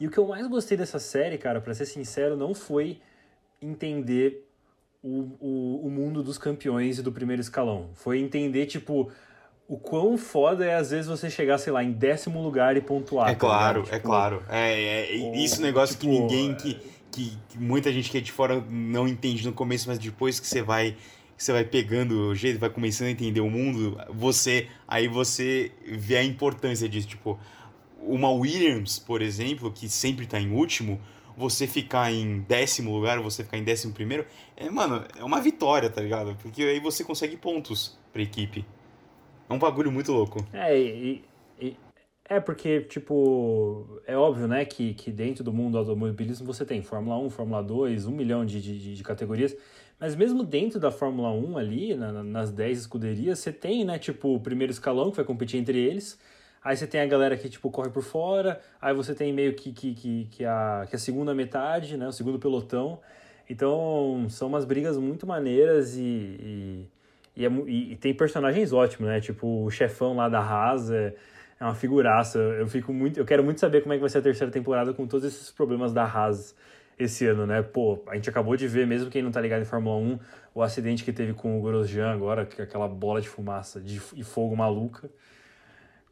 E 0.00 0.06
o 0.06 0.10
que 0.10 0.18
eu 0.18 0.26
mais 0.26 0.46
gostei 0.48 0.76
dessa 0.76 0.98
série, 0.98 1.38
cara, 1.38 1.60
para 1.60 1.72
ser 1.72 1.86
sincero, 1.86 2.36
não 2.36 2.54
foi 2.54 3.00
entender 3.60 4.48
o, 5.02 5.36
o, 5.40 5.86
o 5.86 5.90
mundo 5.90 6.22
dos 6.22 6.36
campeões 6.36 6.98
e 6.98 7.02
do 7.02 7.12
primeiro 7.12 7.40
escalão. 7.40 7.90
Foi 7.94 8.18
entender, 8.18 8.66
tipo, 8.66 9.12
o 9.72 9.78
quão 9.78 10.18
foda 10.18 10.66
é 10.66 10.74
às 10.74 10.90
vezes 10.90 11.06
você 11.06 11.30
chegar, 11.30 11.56
sei 11.56 11.72
lá, 11.72 11.82
em 11.82 11.92
décimo 11.92 12.42
lugar 12.42 12.76
e 12.76 12.80
pontuar. 12.82 13.30
É 13.30 13.32
tá 13.32 13.40
claro, 13.40 13.84
tipo, 13.84 13.94
é 13.94 13.98
claro. 13.98 14.42
É, 14.50 14.70
é, 14.70 15.16
é 15.16 15.36
isso 15.38 15.62
negócio 15.62 15.96
tipo, 15.96 16.12
que 16.12 16.20
ninguém, 16.20 16.54
que, 16.54 16.74
que, 17.10 17.38
que, 17.48 17.58
muita 17.58 17.90
gente 17.90 18.10
que 18.10 18.18
é 18.18 18.20
de 18.20 18.30
fora 18.30 18.62
não 18.68 19.08
entende 19.08 19.46
no 19.46 19.52
começo, 19.54 19.88
mas 19.88 19.98
depois 19.98 20.38
que 20.38 20.46
você 20.46 20.60
vai 20.60 20.94
você 21.38 21.52
vai 21.52 21.64
pegando 21.64 22.28
o 22.28 22.34
jeito, 22.34 22.60
vai 22.60 22.68
começando 22.68 23.08
a 23.08 23.10
entender 23.12 23.40
o 23.40 23.48
mundo, 23.48 23.98
você 24.10 24.68
aí 24.86 25.08
você 25.08 25.72
vê 25.86 26.18
a 26.18 26.22
importância 26.22 26.86
disso, 26.86 27.08
tipo, 27.08 27.40
uma 27.98 28.30
Williams, 28.30 28.98
por 28.98 29.22
exemplo, 29.22 29.72
que 29.72 29.88
sempre 29.88 30.26
tá 30.26 30.38
em 30.38 30.52
último, 30.52 31.00
você 31.34 31.66
ficar 31.66 32.12
em 32.12 32.40
décimo 32.40 32.94
lugar, 32.94 33.18
você 33.20 33.42
ficar 33.42 33.56
em 33.56 33.64
décimo 33.64 33.94
primeiro, 33.94 34.26
é, 34.54 34.68
mano, 34.68 35.02
é 35.18 35.24
uma 35.24 35.40
vitória, 35.40 35.88
tá 35.88 36.02
ligado? 36.02 36.36
Porque 36.42 36.62
aí 36.62 36.78
você 36.78 37.02
consegue 37.02 37.38
pontos 37.38 37.98
pra 38.12 38.20
equipe. 38.20 38.66
É 39.52 39.54
um 39.54 39.58
bagulho 39.58 39.92
muito 39.92 40.10
louco. 40.10 40.42
É, 40.50 40.74
e, 40.78 41.22
e, 41.60 41.76
é 42.24 42.40
porque, 42.40 42.80
tipo, 42.80 44.00
é 44.06 44.16
óbvio, 44.16 44.48
né, 44.48 44.64
que, 44.64 44.94
que 44.94 45.10
dentro 45.12 45.44
do 45.44 45.52
mundo 45.52 45.72
do 45.72 45.78
automobilismo 45.78 46.46
você 46.46 46.64
tem 46.64 46.80
Fórmula 46.80 47.18
1, 47.18 47.28
Fórmula 47.28 47.62
2, 47.62 48.06
um 48.06 48.12
milhão 48.12 48.46
de, 48.46 48.62
de, 48.62 48.94
de 48.94 49.02
categorias, 49.02 49.54
mas 50.00 50.16
mesmo 50.16 50.42
dentro 50.42 50.80
da 50.80 50.90
Fórmula 50.90 51.30
1 51.30 51.58
ali, 51.58 51.94
na, 51.94 52.24
nas 52.24 52.50
10 52.50 52.78
escuderias, 52.78 53.40
você 53.40 53.52
tem, 53.52 53.84
né, 53.84 53.98
tipo, 53.98 54.34
o 54.34 54.40
primeiro 54.40 54.72
escalão 54.72 55.10
que 55.10 55.16
vai 55.16 55.24
competir 55.26 55.60
entre 55.60 55.78
eles, 55.78 56.18
aí 56.64 56.74
você 56.74 56.86
tem 56.86 57.02
a 57.02 57.06
galera 57.06 57.36
que, 57.36 57.50
tipo, 57.50 57.70
corre 57.70 57.90
por 57.90 58.02
fora, 58.02 58.58
aí 58.80 58.94
você 58.94 59.14
tem 59.14 59.34
meio 59.34 59.52
que, 59.54 59.70
que, 59.70 59.92
que, 59.94 60.28
que, 60.30 60.44
a, 60.46 60.86
que 60.88 60.96
a 60.96 60.98
segunda 60.98 61.34
metade, 61.34 61.98
né, 61.98 62.08
o 62.08 62.12
segundo 62.12 62.38
pelotão, 62.38 63.00
então 63.50 64.26
são 64.30 64.48
umas 64.48 64.64
brigas 64.64 64.96
muito 64.96 65.26
maneiras 65.26 65.94
e, 65.94 66.00
e, 66.00 66.86
e, 67.36 67.46
é, 67.46 67.50
e 67.66 67.96
tem 67.96 68.14
personagens 68.14 68.72
ótimos, 68.72 69.08
né, 69.08 69.20
tipo, 69.20 69.64
o 69.64 69.70
chefão 69.70 70.14
lá 70.16 70.28
da 70.28 70.40
Haas 70.40 70.90
é, 70.90 71.14
é 71.58 71.64
uma 71.64 71.74
figuraça, 71.74 72.38
eu 72.38 72.66
fico 72.66 72.92
muito, 72.92 73.18
eu 73.18 73.24
quero 73.24 73.42
muito 73.42 73.60
saber 73.60 73.82
como 73.82 73.92
é 73.92 73.96
que 73.96 74.00
vai 74.00 74.10
ser 74.10 74.18
a 74.18 74.22
terceira 74.22 74.52
temporada 74.52 74.92
com 74.92 75.06
todos 75.06 75.26
esses 75.26 75.50
problemas 75.50 75.92
da 75.92 76.04
Haas, 76.04 76.54
esse 76.98 77.26
ano, 77.26 77.46
né? 77.46 77.62
Pô, 77.62 78.02
a 78.06 78.14
gente 78.14 78.28
acabou 78.28 78.56
de 78.56 78.68
ver, 78.68 78.86
mesmo 78.86 79.10
quem 79.10 79.22
não 79.22 79.30
tá 79.30 79.40
ligado 79.40 79.62
em 79.62 79.64
Fórmula 79.64 79.96
1, 79.96 80.18
o 80.54 80.62
acidente 80.62 81.04
que 81.04 81.12
teve 81.12 81.32
com 81.32 81.58
o 81.58 81.62
Grosjean 81.62 82.10
agora, 82.12 82.44
que 82.44 82.60
é 82.60 82.64
aquela 82.64 82.86
bola 82.86 83.20
de 83.20 83.28
fumaça 83.28 83.80
de, 83.80 84.00
e 84.14 84.22
fogo 84.22 84.54
maluca. 84.54 85.10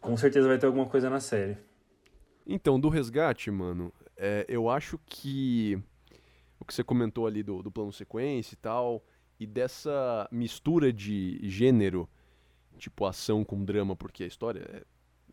Com 0.00 0.16
certeza 0.16 0.48
vai 0.48 0.58
ter 0.58 0.66
alguma 0.66 0.86
coisa 0.86 1.10
na 1.10 1.20
série. 1.20 1.58
Então, 2.46 2.80
do 2.80 2.88
resgate, 2.88 3.50
mano, 3.50 3.92
é, 4.16 4.44
eu 4.48 4.68
acho 4.68 4.98
que 5.04 5.78
o 6.58 6.64
que 6.64 6.74
você 6.74 6.82
comentou 6.82 7.26
ali 7.26 7.42
do, 7.42 7.62
do 7.62 7.70
plano 7.70 7.92
sequência 7.92 8.54
e 8.54 8.56
tal, 8.56 9.04
e 9.40 9.46
dessa 9.46 10.28
mistura 10.30 10.92
de 10.92 11.40
gênero, 11.42 12.06
tipo 12.76 13.06
ação 13.06 13.42
com 13.42 13.64
drama, 13.64 13.96
porque 13.96 14.22
a 14.22 14.26
história 14.26 14.60
é 14.70 14.82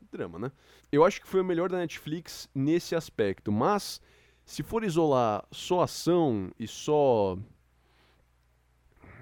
drama, 0.09 0.39
né? 0.39 0.51
Eu 0.89 1.03
acho 1.03 1.19
que 1.19 1.27
foi 1.27 1.41
o 1.41 1.45
melhor 1.45 1.69
da 1.69 1.77
Netflix 1.77 2.49
nesse 2.55 2.95
aspecto, 2.95 3.51
mas 3.51 4.01
se 4.45 4.63
for 4.63 4.85
isolar 4.85 5.45
só 5.51 5.81
ação 5.81 6.49
e 6.57 6.65
só 6.65 7.37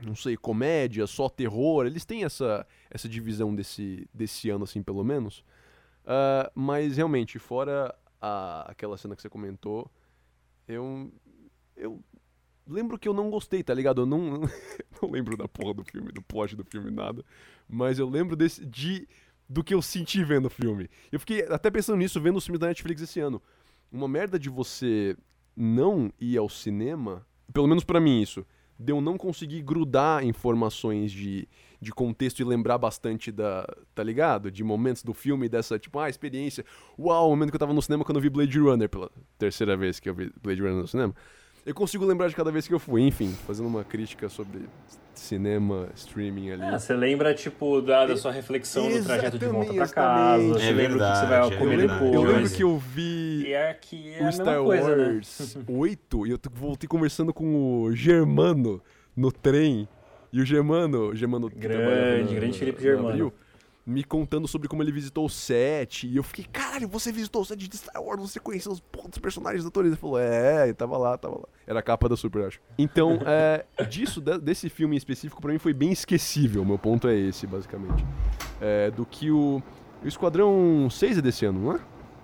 não 0.03 0.13
sei, 0.13 0.37
comédia, 0.37 1.07
só 1.07 1.27
terror, 1.27 1.87
eles 1.87 2.05
têm 2.05 2.23
essa, 2.23 2.67
essa 2.91 3.09
divisão 3.09 3.55
desse, 3.55 4.07
desse 4.13 4.51
ano, 4.51 4.65
assim, 4.65 4.83
pelo 4.83 5.03
menos. 5.03 5.39
Uh, 6.03 6.51
mas 6.53 6.97
realmente, 6.97 7.39
fora 7.39 7.95
a, 8.21 8.69
aquela 8.69 8.97
cena 8.97 9.15
que 9.15 9.21
você 9.23 9.29
comentou, 9.29 9.89
eu. 10.67 11.11
Eu 11.75 12.03
lembro 12.67 12.97
que 12.97 13.07
eu 13.07 13.13
não 13.13 13.29
gostei, 13.29 13.63
tá 13.63 13.73
ligado? 13.73 14.01
Eu 14.01 14.05
não, 14.05 14.41
não 15.01 15.11
lembro 15.11 15.37
da 15.37 15.47
porra 15.47 15.73
do 15.73 15.83
filme, 15.83 16.11
do 16.11 16.21
plot 16.21 16.55
do 16.55 16.63
filme, 16.63 16.91
nada. 16.91 17.23
Mas 17.67 17.99
eu 17.99 18.09
lembro 18.09 18.35
desse, 18.35 18.65
de, 18.65 19.07
do 19.47 19.63
que 19.63 19.73
eu 19.73 19.81
senti 19.81 20.23
vendo 20.23 20.45
o 20.45 20.49
filme. 20.49 20.89
Eu 21.11 21.19
fiquei 21.19 21.43
até 21.43 21.69
pensando 21.71 21.97
nisso, 21.97 22.21
vendo 22.21 22.37
os 22.37 22.45
filmes 22.45 22.59
da 22.59 22.67
Netflix 22.67 23.01
esse 23.01 23.19
ano 23.19 23.41
uma 23.91 24.07
merda 24.07 24.37
de 24.37 24.49
você 24.49 25.15
não 25.55 26.11
ir 26.19 26.37
ao 26.37 26.49
cinema, 26.49 27.25
pelo 27.53 27.67
menos 27.67 27.83
para 27.83 27.99
mim 27.99 28.21
isso, 28.21 28.45
de 28.77 28.91
eu 28.91 28.99
não 28.99 29.17
conseguir 29.17 29.61
grudar 29.61 30.25
informações 30.25 31.11
de, 31.11 31.47
de 31.79 31.91
contexto 31.93 32.41
e 32.41 32.43
lembrar 32.43 32.77
bastante 32.77 33.31
da, 33.31 33.65
tá 33.93 34.03
ligado? 34.03 34.51
De 34.51 34.63
momentos 34.65 35.01
do 35.01 35.13
filme, 35.13 35.47
dessa, 35.47 35.79
tipo, 35.79 35.97
ah, 35.97 36.09
experiência. 36.09 36.65
Uau, 36.99 37.27
o 37.27 37.29
momento 37.29 37.51
que 37.51 37.55
eu 37.55 37.59
tava 37.59 37.73
no 37.73 37.81
cinema 37.81 38.03
quando 38.03 38.17
eu 38.17 38.21
vi 38.21 38.29
Blade 38.29 38.59
Runner, 38.59 38.89
pela 38.89 39.09
terceira 39.37 39.77
vez 39.77 39.99
que 39.99 40.09
eu 40.09 40.13
vi 40.13 40.29
Blade 40.41 40.61
Runner 40.61 40.75
no 40.75 40.87
cinema. 40.87 41.15
Eu 41.65 41.73
consigo 41.73 42.05
lembrar 42.05 42.27
de 42.27 42.35
cada 42.35 42.51
vez 42.51 42.67
que 42.67 42.73
eu 42.73 42.79
fui, 42.79 43.01
enfim, 43.01 43.35
fazendo 43.47 43.65
uma 43.65 43.83
crítica 43.83 44.29
sobre 44.29 44.69
cinema, 45.15 45.89
streaming 45.95 46.51
ali. 46.51 46.61
Ah, 46.61 46.77
você 46.77 46.93
lembra, 46.93 47.33
tipo, 47.33 47.81
da, 47.81 48.05
da 48.05 48.15
sua 48.15 48.31
reflexão 48.31 48.87
no 48.87 49.03
trajeto 49.03 49.39
de 49.39 49.47
volta 49.47 49.73
pra 49.73 49.87
casa, 49.87 50.47
você 50.47 50.67
é 50.67 50.71
lembra 50.71 50.97
o 50.97 50.99
que 50.99 51.17
você 51.17 51.25
vai 51.25 51.47
é 51.47 51.57
comer 51.57 51.77
depois. 51.87 52.13
Eu 52.13 52.21
lembro 52.21 52.49
que 52.51 52.63
eu 52.63 52.77
vi 52.77 53.47
e 53.47 53.55
aqui 53.55 54.13
é, 54.13 54.21
é 54.21 54.27
o 54.27 54.31
Star 54.31 54.61
coisa, 54.61 54.95
né? 54.95 55.13
Wars 55.13 55.55
né? 55.55 55.63
8 55.67 56.27
e 56.27 56.29
eu 56.31 56.39
voltei 56.53 56.87
conversando 56.87 57.33
com 57.33 57.81
o 57.81 57.95
Germano 57.95 58.79
no 59.15 59.31
trem. 59.31 59.87
E 60.31 60.41
o 60.41 60.45
Germano, 60.45 61.15
Germano 61.15 61.49
grande, 61.49 62.35
grande 62.35 62.59
Felipe 62.59 62.83
Germano. 62.83 63.09
Abril, 63.09 63.33
me 63.85 64.03
contando 64.03 64.47
sobre 64.47 64.67
como 64.67 64.81
ele 64.81 64.91
visitou 64.91 65.25
o 65.25 65.29
set. 65.29 66.07
E 66.07 66.17
eu 66.17 66.23
fiquei, 66.23 66.45
caralho, 66.45 66.87
você 66.87 67.11
visitou 67.11 67.43
o 67.43 67.45
set 67.45 67.67
de 67.67 67.77
Star 67.77 68.01
Wars, 68.01 68.19
você 68.19 68.39
conheceu 68.39 68.71
os 68.71 68.79
pontos 68.79 69.19
personagens 69.19 69.63
da 69.63 69.69
Torres. 69.69 69.91
Ele 69.91 69.99
falou, 69.99 70.19
é, 70.19 70.73
tava 70.73 70.97
lá, 70.97 71.17
tava 71.17 71.35
lá. 71.35 71.47
Era 71.67 71.79
a 71.79 71.83
capa 71.83 72.09
da 72.09 72.17
Super, 72.17 72.47
acho. 72.47 72.59
Então, 72.77 73.19
é, 73.27 73.65
disso, 73.85 74.19
desse 74.19 74.69
filme 74.69 74.95
em 74.95 74.97
específico, 74.97 75.39
para 75.41 75.51
mim 75.51 75.59
foi 75.59 75.73
bem 75.73 75.91
esquecível. 75.91 76.65
Meu 76.65 76.79
ponto 76.79 77.07
é 77.07 77.15
esse, 77.15 77.45
basicamente. 77.45 78.03
É, 78.59 78.89
do 78.89 79.05
que 79.05 79.29
o, 79.29 79.61
o 80.03 80.07
Esquadrão 80.07 80.89
6 80.89 81.19
é 81.19 81.21
desse 81.21 81.45
ano, 81.45 81.59
não 81.59 81.75
é? 81.75 81.79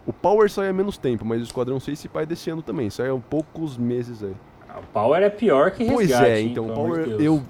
O 0.06 0.12
Power 0.12 0.50
sai 0.50 0.68
há 0.68 0.74
menos 0.74 0.98
tempo, 0.98 1.24
mas 1.24 1.42
o 1.42 1.44
Esquadrão 1.44 1.80
6 1.80 2.00
se 2.00 2.10
pai 2.10 2.26
desse 2.26 2.50
ano 2.50 2.64
também. 2.64 2.90
Sai 2.90 3.10
há 3.10 3.16
poucos 3.16 3.78
meses 3.78 4.24
aí. 4.24 4.34
Ah, 4.68 4.80
o 4.80 4.88
Power 4.88 5.22
é 5.22 5.30
pior 5.30 5.70
que 5.70 5.84
Resgate. 5.84 6.08
Pois 6.08 6.12
é, 6.12 6.42
então, 6.42 6.68
o 6.68 6.74
Power, 6.74 7.08
eu 7.22 7.44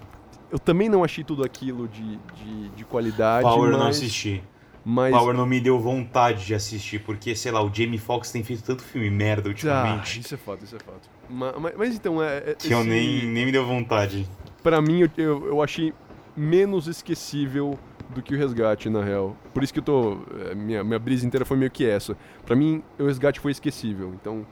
eu 0.51 0.59
também 0.59 0.89
não 0.89 1.03
achei 1.03 1.23
tudo 1.23 1.43
aquilo 1.43 1.87
de, 1.87 2.17
de, 2.35 2.69
de 2.69 2.85
qualidade. 2.85 3.43
Power 3.43 3.71
mas... 3.71 3.79
não 3.79 3.87
assisti. 3.87 4.43
Mas... 4.83 5.13
Power 5.13 5.35
não 5.35 5.45
me 5.45 5.59
deu 5.59 5.79
vontade 5.79 6.45
de 6.45 6.55
assistir, 6.55 6.99
porque, 6.99 7.35
sei 7.35 7.51
lá, 7.51 7.63
o 7.63 7.71
Jamie 7.73 7.99
Foxx 7.99 8.31
tem 8.31 8.43
feito 8.43 8.63
tanto 8.63 8.83
filme 8.83 9.09
merda 9.11 9.47
ultimamente. 9.47 10.17
Ah, 10.17 10.21
isso 10.21 10.33
é 10.33 10.37
fato, 10.37 10.63
isso 10.63 10.75
é 10.75 10.79
fato. 10.79 11.09
Mas, 11.29 11.55
mas, 11.59 11.73
mas 11.77 11.95
então, 11.95 12.21
é. 12.21 12.37
é 12.37 12.41
que 12.55 12.65
esse... 12.65 12.71
eu 12.73 12.83
nem, 12.83 13.27
nem 13.27 13.45
me 13.45 13.51
deu 13.51 13.65
vontade. 13.65 14.27
Para 14.63 14.81
mim, 14.81 15.01
eu, 15.01 15.09
eu, 15.17 15.47
eu 15.47 15.61
achei 15.61 15.93
menos 16.35 16.87
esquecível 16.87 17.77
do 18.09 18.21
que 18.21 18.33
o 18.33 18.37
resgate, 18.37 18.89
na 18.89 19.03
real. 19.03 19.37
Por 19.53 19.63
isso 19.63 19.71
que 19.71 19.79
eu 19.79 19.83
tô. 19.83 20.17
é, 20.49 20.55
Minha, 20.55 20.83
minha 20.83 20.99
brisa 20.99 21.25
inteira 21.25 21.45
foi 21.45 21.57
meio 21.57 21.71
que 21.71 21.85
essa. 21.85 22.17
Pra 22.45 22.55
mim, 22.55 22.83
o 22.99 23.05
resgate 23.05 23.39
foi 23.39 23.51
esquecível. 23.51 24.13
Então. 24.19 24.45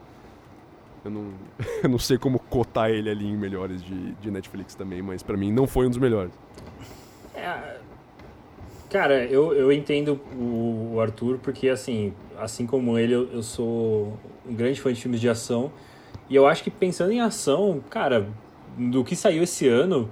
Eu 1.03 1.11
não, 1.11 1.31
eu 1.83 1.89
não 1.89 1.99
sei 1.99 2.17
como 2.17 2.39
cotar 2.39 2.89
ele 2.89 3.09
ali 3.09 3.25
em 3.25 3.37
melhores 3.37 3.83
de, 3.83 4.11
de 4.13 4.31
Netflix 4.31 4.75
também, 4.75 5.01
mas 5.01 5.23
pra 5.23 5.37
mim 5.37 5.51
não 5.51 5.67
foi 5.67 5.85
um 5.87 5.89
dos 5.89 5.99
melhores. 5.99 6.31
É, 7.35 7.77
cara, 8.89 9.23
eu, 9.25 9.53
eu 9.53 9.71
entendo 9.71 10.19
o, 10.35 10.93
o 10.95 10.99
Arthur, 11.01 11.39
porque 11.39 11.69
assim, 11.69 12.13
assim 12.37 12.65
como 12.65 12.97
ele, 12.97 13.13
eu, 13.13 13.29
eu 13.31 13.43
sou 13.43 14.17
um 14.47 14.53
grande 14.53 14.81
fã 14.81 14.91
de 14.91 15.01
filmes 15.01 15.21
de 15.21 15.29
ação. 15.29 15.71
E 16.29 16.35
eu 16.35 16.45
acho 16.45 16.63
que 16.63 16.69
pensando 16.69 17.11
em 17.11 17.21
ação, 17.21 17.81
cara, 17.89 18.27
do 18.77 19.03
que 19.03 19.15
saiu 19.15 19.43
esse 19.43 19.67
ano, 19.67 20.09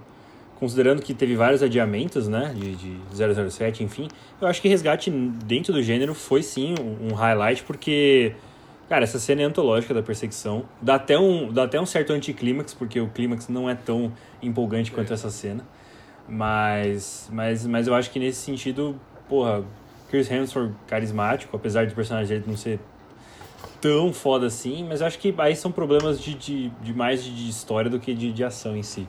considerando 0.59 1.01
que 1.01 1.13
teve 1.13 1.35
vários 1.35 1.61
adiamentos, 1.61 2.27
né, 2.27 2.53
de, 2.55 2.75
de 2.75 3.51
007, 3.51 3.83
enfim, 3.83 4.07
eu 4.41 4.47
acho 4.47 4.61
que 4.61 4.67
Resgate 4.67 5.11
dentro 5.11 5.71
do 5.71 5.81
gênero 5.81 6.13
foi 6.13 6.41
sim 6.41 6.73
um, 6.79 7.11
um 7.11 7.13
highlight, 7.13 7.63
porque, 7.63 8.33
cara, 8.89 9.03
essa 9.03 9.19
cena 9.19 9.41
é 9.41 9.45
antológica 9.45 9.93
da 9.93 10.01
perseguição, 10.01 10.65
dá 10.81 10.95
até 10.95 11.17
um, 11.17 11.51
dá 11.51 11.63
até 11.63 11.79
um 11.79 11.85
certo 11.85 12.13
anticlímax, 12.13 12.73
porque 12.73 12.99
o 12.99 13.07
clímax 13.07 13.47
não 13.47 13.69
é 13.69 13.75
tão 13.75 14.11
empolgante 14.41 14.91
quanto 14.91 15.13
essa 15.13 15.29
cena, 15.29 15.63
mas, 16.27 17.29
mas, 17.31 17.65
mas 17.65 17.87
eu 17.87 17.95
acho 17.95 18.11
que 18.11 18.19
nesse 18.19 18.39
sentido, 18.39 18.99
porra, 19.27 19.63
Chris 20.09 20.29
Hemsworth 20.29 20.71
carismático, 20.87 21.55
apesar 21.55 21.85
do 21.85 21.93
personagem 21.93 22.37
dele 22.37 22.45
não 22.47 22.57
ser 22.57 22.79
tão 23.81 24.11
foda 24.13 24.47
assim, 24.47 24.85
mas 24.87 25.01
eu 25.01 25.07
acho 25.07 25.19
que 25.19 25.33
aí 25.37 25.55
são 25.55 25.71
problemas 25.71 26.19
de, 26.19 26.33
de, 26.33 26.69
de 26.81 26.93
mais 26.93 27.23
de 27.23 27.49
história 27.49 27.89
do 27.89 27.99
que 27.99 28.13
de, 28.13 28.31
de 28.31 28.43
ação 28.43 28.75
em 28.75 28.83
si. 28.83 29.07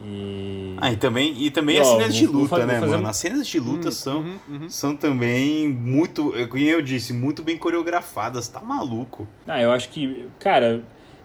E... 0.00 0.74
Ah, 0.78 0.90
e 0.92 0.96
também, 0.96 1.34
e 1.36 1.50
também 1.50 1.76
E, 1.76 1.80
as 1.80 1.86
ó, 1.88 1.96
cenas 1.98 2.14
de 2.14 2.26
luta, 2.26 2.48
fa- 2.56 2.66
né, 2.66 2.80
fazer 2.80 2.92
mano? 2.92 3.04
um- 3.04 3.10
As 3.10 3.16
cenas 3.16 3.46
de 3.46 3.58
luta 3.60 3.90
são, 3.90 4.18
Uhum, 4.20 4.38
uhum. 4.48 4.68
são 4.68 4.96
também 4.96 5.68
muito, 5.68 6.32
é, 6.36 6.46
como 6.46 6.62
eu 6.62 6.82
disse, 6.82 7.12
muito 7.12 7.42
bem 7.42 7.56
coreografadas. 7.56 8.48
Tá 8.48 8.60
maluco? 8.60 9.28
Ah, 9.46 9.60
eu 9.62 9.70
acho 9.70 9.90
que, 9.90 10.26
cara, 10.40 10.82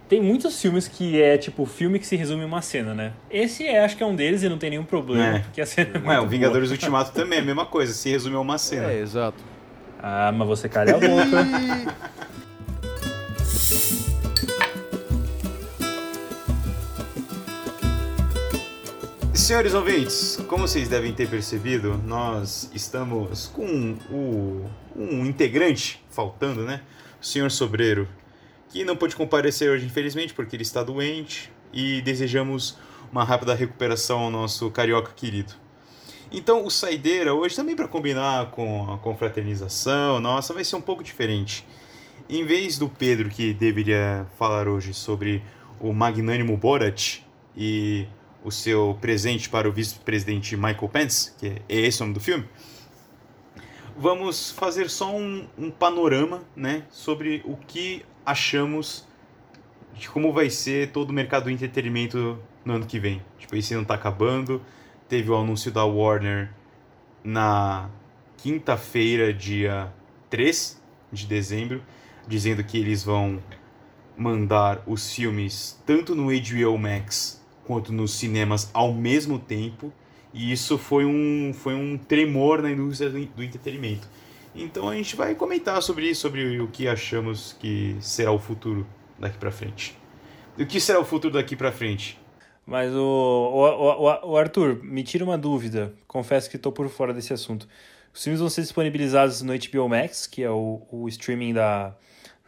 tem 0.07 0.22
muitos 0.22 0.61
filmes 0.61 0.88
que 0.88 1.20
é 1.22 1.38
tipo 1.38 1.65
filme 1.65 1.97
que 1.97 2.05
se 2.05 2.15
resume 2.15 2.43
em 2.43 2.45
uma 2.45 2.61
cena, 2.61 2.93
né? 2.93 3.13
Esse 3.32 3.65
é, 3.65 3.84
acho 3.84 3.97
que 3.97 4.03
é 4.03 4.05
um 4.05 4.15
deles 4.15 4.43
e 4.43 4.49
não 4.49 4.57
tem 4.59 4.70
nenhum 4.70 4.84
problema, 4.86 5.38
É. 5.38 5.39
porque 5.39 5.59
a 5.61 5.65
cena 5.65 5.89
é 5.89 5.93
muito 5.93 6.07
Ué, 6.07 6.15
o 6.15 6.20
boa. 6.20 6.30
Vingadores 6.30 6.70
Ultimato 6.70 7.11
também 7.13 7.39
é 7.39 7.41
a 7.41 7.45
mesma 7.45 7.65
coisa, 7.65 7.93
se 7.93 8.09
resume 8.09 8.36
a 8.36 8.39
uma 8.39 8.57
cena. 8.59 8.91
É, 8.91 8.99
exato. 9.01 9.43
Ah, 9.99 10.32
mas 10.32 10.47
você 10.47 10.70
calha 10.70 10.95
a 10.95 10.99
boca. 10.99 11.47
Senhores 19.38 19.75
ouvintes, 19.75 20.38
como 20.47 20.67
vocês 20.67 20.89
devem 20.89 21.13
ter 21.13 21.29
percebido, 21.29 21.95
nós 22.05 22.69
estamos 22.73 23.47
com 23.47 23.95
o, 24.09 24.65
um 24.93 25.25
integrante 25.25 26.03
faltando, 26.09 26.63
né? 26.63 26.81
O 27.21 27.25
senhor 27.25 27.49
Sobreiro, 27.49 28.09
que 28.67 28.83
não 28.83 28.97
pôde 28.97 29.15
comparecer 29.15 29.69
hoje, 29.69 29.85
infelizmente, 29.85 30.33
porque 30.33 30.55
ele 30.55 30.63
está 30.63 30.83
doente 30.83 31.49
e 31.71 32.01
desejamos 32.01 32.77
uma 33.11 33.23
rápida 33.23 33.53
recuperação 33.53 34.19
ao 34.19 34.31
nosso 34.31 34.69
carioca 34.71 35.13
querido. 35.15 35.53
Então, 36.29 36.65
o 36.65 36.71
Saideira, 36.71 37.33
hoje 37.33 37.55
também 37.55 37.75
para 37.75 37.88
combinar 37.88 38.51
com 38.51 38.91
a 38.91 38.97
confraternização, 38.97 40.19
nossa, 40.19 40.53
vai 40.53 40.63
ser 40.65 40.75
um 40.75 40.81
pouco 40.81 41.03
diferente. 41.03 41.65
Em 42.27 42.43
vez 42.43 42.77
do 42.77 42.89
Pedro, 42.89 43.29
que 43.29 43.53
deveria 43.53 44.27
falar 44.38 44.67
hoje 44.67 44.93
sobre 44.93 45.41
o 45.79 45.93
magnânimo 45.93 46.57
Borat 46.57 47.19
e 47.55 48.07
o 48.47 48.51
seu 48.51 48.97
presente 49.01 49.49
para 49.49 49.67
o 49.67 49.73
vice-presidente 49.73 50.55
Michael 50.55 50.87
Pence, 50.87 51.33
que 51.37 51.47
é 51.47 51.61
esse 51.67 52.01
o 52.01 52.05
nome 52.05 52.13
do 52.13 52.21
filme, 52.21 52.45
vamos 53.97 54.51
fazer 54.51 54.89
só 54.89 55.13
um, 55.13 55.45
um 55.57 55.69
panorama 55.69 56.41
né, 56.55 56.83
sobre 56.89 57.43
o 57.43 57.57
que 57.57 58.05
achamos 58.25 59.05
de 59.93 60.09
como 60.09 60.31
vai 60.31 60.49
ser 60.49 60.93
todo 60.93 61.09
o 61.09 61.13
mercado 61.13 61.45
do 61.45 61.49
entretenimento 61.49 62.39
no 62.63 62.75
ano 62.75 62.85
que 62.85 62.97
vem. 62.97 63.21
Tipo, 63.37 63.57
esse 63.57 63.73
ano 63.73 63.85
tá 63.85 63.95
acabando, 63.95 64.61
teve 65.09 65.29
o 65.29 65.35
anúncio 65.35 65.69
da 65.69 65.83
Warner 65.83 66.49
na 67.21 67.89
quinta-feira, 68.37 69.33
dia 69.33 69.91
3 70.29 70.81
de 71.11 71.25
dezembro, 71.25 71.83
dizendo 72.25 72.63
que 72.63 72.77
eles 72.77 73.03
vão 73.03 73.43
mandar 74.15 74.81
os 74.87 75.13
filmes 75.13 75.83
tanto 75.85 76.15
no 76.15 76.27
HBO 76.27 76.77
Max 76.77 77.36
quanto 77.68 77.91
nos 77.91 78.13
cinemas 78.13 78.72
ao 78.74 78.93
mesmo 78.93 79.38
tempo. 79.38 79.93
E 80.34 80.51
isso 80.51 80.78
foi 80.78 81.05
um, 81.05 81.53
foi 81.53 81.74
um 81.76 81.97
tremor 81.97 82.61
na 82.61 82.72
indústria 82.72 83.09
do, 83.09 83.43
entretenimento. 83.43 84.07
Então 84.55 84.89
a 84.89 84.95
gente 84.95 85.15
vai 85.15 85.36
comentar 85.36 85.82
sobre 85.84 86.09
isso, 86.09 86.22
sobre 86.22 86.59
o 86.59 86.68
que 86.68 86.88
achamos 86.88 87.55
que 87.59 87.95
será 87.99 88.32
o 88.32 88.39
futuro 88.39 88.88
daqui 89.20 89.38
pra 89.38 89.51
frente. 89.51 89.97
O 90.57 90.65
que 90.65 90.80
será 90.80 90.99
o 90.99 91.05
futuro 91.05 91.34
daqui 91.34 91.55
pra 91.55 91.72
frente? 91.72 92.20
Mas 92.65 92.91
o, 92.93 92.99
o, 92.99 94.03
o, 94.03 94.32
o 94.32 94.38
Arthur, 94.38 94.82
me 94.84 95.03
tira 95.03 95.24
uma 95.24 95.38
dúvida. 95.38 95.93
Confesso 96.07 96.49
que 96.49 96.57
tô 96.57 96.72
por 96.72 96.89
fora 96.89 97.13
desse 97.13 97.34
assunto. 97.34 97.68
Os 98.13 98.24
filmes 98.24 98.39
vão 98.39 98.49
ser 98.49 98.61
disponibilizados 98.61 99.41
no 99.41 99.53
HBO 99.53 99.88
Max, 99.88 100.26
que 100.26 100.43
é 100.43 100.49
o, 100.49 100.82
o 100.91 101.07
streaming 101.07 101.53
da, 101.53 101.95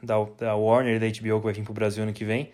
da, 0.02 0.16
da 0.38 0.56
Warner 0.56 1.00
da 1.00 1.08
HBO 1.08 1.40
que 1.40 1.46
vai 1.46 1.54
vir 1.54 1.64
pro 1.64 1.74
Brasil 1.74 2.04
ano 2.04 2.14
que 2.14 2.26
vem. 2.26 2.52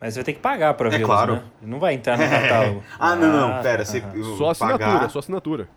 Mas 0.00 0.14
você 0.14 0.20
vai 0.20 0.24
ter 0.24 0.32
que 0.34 0.38
pagar 0.40 0.74
pra 0.74 0.88
É 0.88 0.90
vê-los, 0.92 1.06
claro. 1.06 1.34
né? 1.34 1.42
Não 1.62 1.80
vai 1.80 1.94
entrar 1.94 2.16
no 2.16 2.24
catálogo. 2.30 2.82
ah, 2.98 3.16
não, 3.16 3.32
não, 3.56 3.62
pera, 3.62 3.84
você 3.84 3.98
aham. 3.98 4.36
Só 4.36 4.50
assinatura, 4.50 4.78
pagar, 4.92 5.10
só 5.10 5.18
assinatura. 5.18 5.68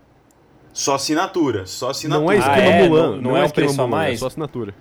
só 0.73 0.95
assinatura, 0.95 1.65
só 1.65 1.89
assinatura. 1.89 2.25
Não 2.25 2.31
é 2.31 2.35
Ah, 2.35 2.39
esquema 2.39 2.61
é? 2.75 2.87
Mulan. 2.87 3.11
Não- 3.15 3.21
não 3.21 3.37
é 3.37 3.41
um 3.41 3.45
esquema 3.45 3.65
preço 3.67 3.81
a 3.81 3.87
Mulan, 3.87 3.97
mais? 3.97 4.13
É 4.13 4.17
só 4.17 4.27
assinatura. 4.27 4.75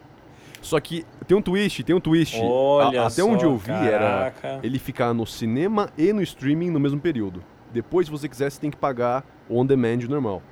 Só 0.61 0.79
que 0.79 1.07
tem 1.27 1.35
um 1.37 1.41
twist, 1.41 1.83
tem 1.85 1.97
um 1.97 2.01
twist. 2.01 2.39
Olha 2.43 3.01
A- 3.03 3.07
até 3.07 3.23
só, 3.23 3.27
onde 3.27 3.45
eu 3.45 3.57
vi 3.57 3.71
era 3.73 4.31
caraca. 4.35 4.61
ele 4.63 4.79
ficar 4.79 5.15
no 5.15 5.25
cinema 5.27 5.89
e 5.97 6.13
no 6.13 6.21
streaming 6.21 6.69
no 6.71 6.79
mesmo 6.79 7.01
período. 7.01 7.43
Depois, 7.73 8.07
se 8.09 8.13
você 8.13 8.29
quiser, 8.29 8.51
você 8.51 8.61
tem 8.61 8.71
que 8.71 8.77
pagar 8.77 9.25
on 9.49 9.65
demand 9.65 10.01
normal. 10.07 10.43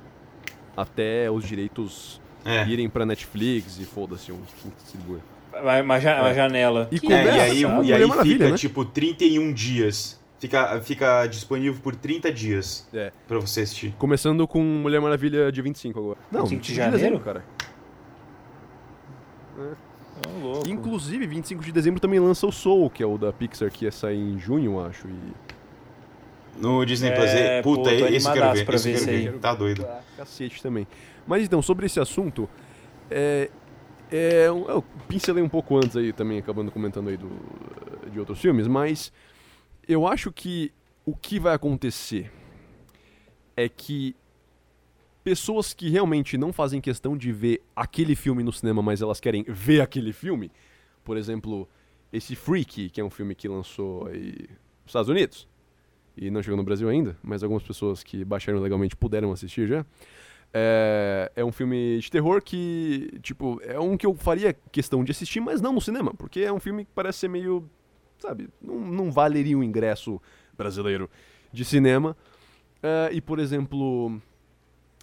Até 0.75 1.29
os 1.29 1.43
direitos 1.45 2.19
É. 2.43 2.65
irem 2.65 2.89
pra 2.89 3.05
Netflix 3.05 3.77
e 3.79 3.85
foda-se 3.85 4.31
um 4.31 4.37
um 4.37 4.71
Uma, 5.53 5.99
ja- 5.99 6.19
uma 6.21 6.29
É. 6.29 6.33
janela. 6.33 6.87
E 6.91 6.95
É, 7.11 7.23
e 7.25 7.39
aí, 7.39 7.61
sabe? 7.61 7.61
e 7.61 7.65
Mulher 7.65 7.95
aí 8.01 8.11
fica 8.23 8.49
né? 8.49 8.55
tipo 8.57 8.85
31 8.85 9.51
dias. 9.53 10.19
Fica, 10.39 10.79
fica 10.81 11.27
disponível 11.27 11.81
por 11.81 11.95
30 11.95 12.31
dias 12.31 12.87
É. 12.93 13.11
pra 13.27 13.39
você 13.39 13.61
assistir. 13.61 13.93
Começando 13.97 14.47
com 14.47 14.61
Mulher 14.63 15.01
Maravilha 15.01 15.51
dia 15.51 15.61
25 15.61 15.99
agora. 15.99 16.17
Não, 16.31 16.45
25 16.45 16.61
de 16.61 16.67
25 16.69 16.75
janeiro? 16.75 16.97
dezembro, 16.97 17.19
cara. 17.25 17.43
Ô, 20.27 20.39
louco. 20.41 20.69
Inclusive, 20.69 21.25
25 21.27 21.63
de 21.63 21.71
dezembro 21.71 21.99
também 21.99 22.19
lança 22.19 22.45
o 22.47 22.51
Soul, 22.51 22.89
que 22.89 23.01
é 23.03 23.05
o 23.05 23.17
da 23.17 23.31
Pixar, 23.33 23.71
que 23.71 23.85
ia 23.85 23.91
sair 23.91 24.17
em 24.19 24.39
junho, 24.39 24.73
eu 24.79 24.85
acho. 24.85 25.07
E 25.07 25.49
No 26.61 26.85
Disney 26.85 27.09
É, 27.09 27.61
Plus. 27.61 27.75
pô, 27.77 27.83
Puta, 27.83 27.97
tô 27.97 28.05
esse 28.07 28.27
eu 28.27 28.33
quero 28.33 28.53
ver. 28.53 28.65
pra 28.65 28.75
Esse 28.75 28.91
ver 28.93 28.99
quero 29.05 29.31
ver. 29.33 29.39
Tá 29.39 29.53
doido. 29.55 29.83
pra 29.83 29.99
cacete 30.17 30.61
também. 30.61 30.85
Mas 31.25 31.43
então, 31.43 31.61
sobre 31.61 31.85
esse 31.85 31.99
assunto, 32.01 32.49
é, 33.09 33.49
é, 34.11 34.47
eu 34.47 34.83
pincelei 35.07 35.43
um 35.43 35.49
pouco 35.49 35.77
antes 35.77 35.95
aí 35.95 36.11
também, 36.11 36.39
acabando 36.39 36.71
comentando 36.71 37.09
aí 37.09 37.17
do, 37.17 37.29
de 38.11 38.19
outros 38.19 38.39
filmes, 38.39 38.67
mas 38.67 39.11
eu 39.87 40.07
acho 40.07 40.31
que 40.31 40.71
o 41.05 41.15
que 41.15 41.39
vai 41.39 41.53
acontecer 41.53 42.31
é 43.55 43.67
que 43.67 44.15
pessoas 45.23 45.73
que 45.73 45.89
realmente 45.89 46.37
não 46.37 46.51
fazem 46.51 46.81
questão 46.81 47.17
de 47.17 47.31
ver 47.31 47.61
aquele 47.75 48.15
filme 48.15 48.43
no 48.43 48.51
cinema, 48.51 48.81
mas 48.81 49.01
elas 49.01 49.19
querem 49.19 49.43
ver 49.47 49.81
aquele 49.81 50.13
filme, 50.13 50.51
por 51.03 51.17
exemplo, 51.17 51.67
esse 52.11 52.35
Freak, 52.35 52.89
que 52.89 53.01
é 53.01 53.03
um 53.03 53.09
filme 53.09 53.35
que 53.35 53.47
lançou 53.47 54.07
aí 54.07 54.33
nos 54.83 54.87
Estados 54.87 55.09
Unidos, 55.09 55.47
e 56.17 56.29
não 56.29 56.41
chegou 56.41 56.57
no 56.57 56.63
Brasil 56.63 56.89
ainda, 56.89 57.17
mas 57.21 57.43
algumas 57.43 57.63
pessoas 57.63 58.03
que 58.03 58.25
baixaram 58.25 58.59
legalmente 58.59 58.95
puderam 58.95 59.31
assistir 59.31 59.67
já. 59.67 59.85
É, 60.53 61.31
é 61.35 61.45
um 61.45 61.51
filme 61.51 61.99
de 61.99 62.09
terror 62.09 62.41
que, 62.41 63.19
tipo, 63.21 63.61
é 63.63 63.79
um 63.79 63.95
que 63.95 64.05
eu 64.05 64.15
faria 64.15 64.53
questão 64.71 65.03
de 65.03 65.11
assistir, 65.11 65.39
mas 65.39 65.61
não 65.61 65.71
no 65.71 65.81
cinema, 65.81 66.13
porque 66.13 66.39
é 66.41 66.51
um 66.51 66.59
filme 66.59 66.85
que 66.85 66.91
parece 66.93 67.19
ser 67.19 67.27
meio, 67.27 67.69
sabe, 68.17 68.49
não, 68.61 68.79
não 68.79 69.11
valeria 69.11 69.57
o 69.57 69.63
ingresso 69.63 70.19
brasileiro 70.57 71.09
de 71.51 71.63
cinema. 71.63 72.17
É, 72.81 73.09
e, 73.13 73.21
por 73.21 73.39
exemplo, 73.39 74.19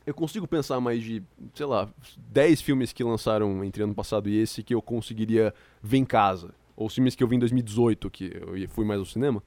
eu 0.07 0.15
consigo 0.15 0.47
pensar 0.47 0.81
mais 0.81 1.03
de, 1.03 1.23
sei 1.55 1.67
lá, 1.67 1.89
10 2.29 2.61
filmes 2.61 2.93
que 2.93 3.03
lançaram 3.03 3.65
entre 3.65 3.83
ano 3.83 3.95
passado 3.95 4.29
e 4.29 4.37
esse 4.37 4.63
que 4.63 4.75
eu 4.75 4.81
conseguiria 4.81 5.53
ver 5.83 5.99
em 5.99 6.05
casa. 6.05 6.55
Ou 6.77 6.89
filmes 6.89 7.15
que 7.15 7.25
eu 7.25 7.29
vi 7.29 7.37
em 7.37 7.41
2018, 7.41 8.11
que 8.11 8.31
eu 8.35 8.69
fui 8.69 8.85
mais 8.85 9.01
ao 9.01 9.07
cinema. 9.07 9.43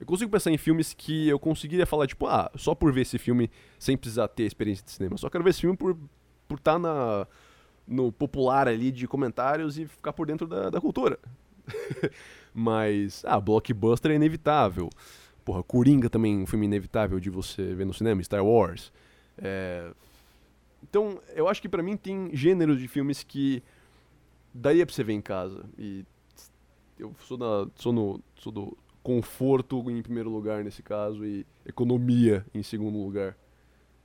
Eu 0.00 0.06
consigo 0.06 0.30
pensar 0.30 0.50
em 0.50 0.58
filmes 0.58 0.92
que 0.92 1.28
eu 1.28 1.38
conseguiria 1.38 1.86
falar, 1.86 2.06
tipo, 2.06 2.26
ah, 2.26 2.50
só 2.56 2.74
por 2.74 2.92
ver 2.92 3.02
esse 3.02 3.18
filme 3.18 3.50
sem 3.78 3.96
precisar 3.96 4.28
ter 4.28 4.44
experiência 4.44 4.84
de 4.84 4.90
cinema. 4.90 5.16
Só 5.16 5.30
quero 5.30 5.44
ver 5.44 5.50
esse 5.50 5.60
filme 5.60 5.76
por 5.76 5.92
estar 5.92 6.08
por 6.48 6.58
tá 6.58 6.78
na, 6.78 7.26
no 7.86 8.10
popular 8.12 8.68
ali 8.68 8.90
de 8.90 9.06
comentários 9.06 9.78
e 9.78 9.86
ficar 9.86 10.12
por 10.12 10.26
dentro 10.26 10.46
da, 10.46 10.70
da 10.70 10.80
cultura. 10.80 11.18
Mas, 12.52 13.24
ah, 13.26 13.40
blockbuster 13.40 14.10
é 14.10 14.14
inevitável. 14.14 14.90
Porra, 15.44 15.62
Coringa 15.62 16.08
também 16.08 16.40
é 16.40 16.42
um 16.42 16.46
filme 16.46 16.66
inevitável 16.66 17.20
de 17.20 17.30
você 17.30 17.74
ver 17.74 17.84
no 17.84 17.94
cinema, 17.94 18.22
Star 18.22 18.44
Wars. 18.44 18.92
É, 19.38 19.90
Então, 20.82 21.20
eu 21.34 21.48
acho 21.48 21.60
que 21.62 21.68
para 21.68 21.82
mim 21.82 21.96
tem 21.96 22.30
gêneros 22.34 22.78
de 22.78 22.88
filmes 22.88 23.22
que 23.22 23.62
daria 24.52 24.84
pra 24.86 24.94
você 24.94 25.04
ver 25.04 25.12
em 25.12 25.20
casa. 25.20 25.64
E 25.78 26.04
eu 26.98 27.14
sou, 27.26 27.36
da, 27.36 27.70
sou, 27.76 27.92
no, 27.92 28.20
sou 28.36 28.52
do 28.52 28.76
conforto 29.04 29.84
em 29.90 30.02
primeiro 30.02 30.30
lugar 30.30 30.64
nesse 30.64 30.82
caso 30.82 31.24
e 31.24 31.46
economia 31.64 32.44
em 32.54 32.62
segundo 32.62 32.98
lugar. 32.98 33.36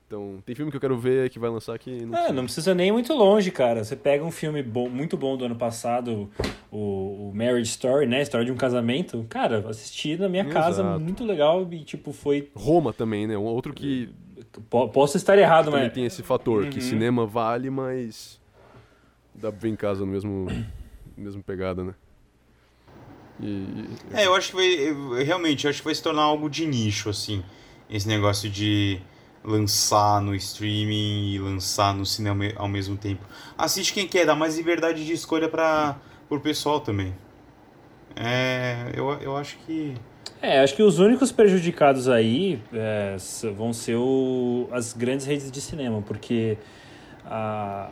Então, 0.05 0.43
tem 0.45 0.55
filme 0.55 0.71
que 0.71 0.75
eu 0.75 0.81
quero 0.81 0.97
ver 0.97 1.29
que 1.29 1.39
vai 1.39 1.49
lançar 1.49 1.77
que 1.79 2.03
não, 2.03 2.17
é, 2.17 2.31
não 2.33 2.43
precisa 2.43 2.75
nem 2.75 2.89
ir 2.89 2.91
muito 2.91 3.13
longe, 3.13 3.49
cara. 3.49 3.83
Você 3.83 3.95
pega 3.95 4.23
um 4.25 4.31
filme 4.31 4.61
bom, 4.61 4.89
muito 4.89 5.15
bom 5.15 5.37
do 5.37 5.45
ano 5.45 5.55
passado, 5.55 6.29
o, 6.69 7.29
o 7.29 7.31
Marriage 7.33 7.69
Story, 7.69 8.07
né? 8.07 8.21
História 8.21 8.43
de 8.43 8.51
um 8.51 8.57
casamento. 8.57 9.25
Cara, 9.29 9.69
assisti 9.69 10.17
na 10.17 10.27
minha 10.27 10.43
Exato. 10.43 10.59
casa, 10.59 10.99
muito 10.99 11.23
legal 11.23 11.65
e, 11.71 11.83
tipo, 11.83 12.11
foi... 12.11 12.49
Roma 12.55 12.91
também, 12.91 13.25
né? 13.25 13.37
Um 13.37 13.43
outro 13.43 13.73
que... 13.73 14.09
Posso 14.69 15.15
estar 15.15 15.37
errado, 15.37 15.65
também 15.65 15.83
mas... 15.83 15.93
tem 15.93 16.05
esse 16.05 16.23
fator, 16.23 16.63
uhum. 16.63 16.69
que 16.71 16.81
cinema 16.81 17.25
vale, 17.25 17.69
mas 17.69 18.41
dá 19.35 19.51
pra 19.51 19.61
ver 19.61 19.69
em 19.69 19.75
casa 19.75 20.03
no 20.03 20.11
mesmo, 20.11 20.47
mesmo 21.15 21.43
pegada, 21.43 21.83
né? 21.83 21.93
E... 23.41 23.85
É, 24.13 24.25
eu 24.25 24.35
acho 24.35 24.51
que 24.51 24.55
vai... 24.55 25.23
Realmente, 25.23 25.65
eu 25.65 25.69
acho 25.69 25.79
que 25.79 25.85
vai 25.85 25.95
se 25.95 26.03
tornar 26.03 26.23
algo 26.23 26.49
de 26.49 26.65
nicho, 26.65 27.09
assim. 27.09 27.43
Esse 27.89 28.07
negócio 28.07 28.49
de 28.49 29.01
lançar 29.43 30.21
no 30.21 30.35
streaming 30.35 31.33
e 31.33 31.39
lançar 31.39 31.93
no 31.93 32.05
cinema 32.05 32.45
ao 32.55 32.67
mesmo 32.67 32.97
tempo. 32.97 33.25
Assiste 33.57 33.93
quem 33.93 34.07
quer, 34.07 34.25
dá 34.25 34.35
mais 34.35 34.57
liberdade 34.57 35.05
de 35.05 35.13
escolha 35.13 35.47
para 35.47 35.97
o 36.29 36.39
pessoal 36.39 36.79
também. 36.81 37.15
É, 38.15 38.91
eu, 38.93 39.09
eu 39.21 39.37
acho 39.37 39.57
que. 39.65 39.95
É, 40.41 40.59
acho 40.61 40.75
que 40.75 40.83
os 40.83 40.99
únicos 40.99 41.31
prejudicados 41.31 42.07
aí 42.07 42.61
é, 42.73 43.15
vão 43.55 43.73
ser 43.73 43.95
o, 43.95 44.67
as 44.71 44.93
grandes 44.93 45.25
redes 45.25 45.51
de 45.51 45.61
cinema, 45.61 46.01
porque 46.01 46.57
a, 47.25 47.89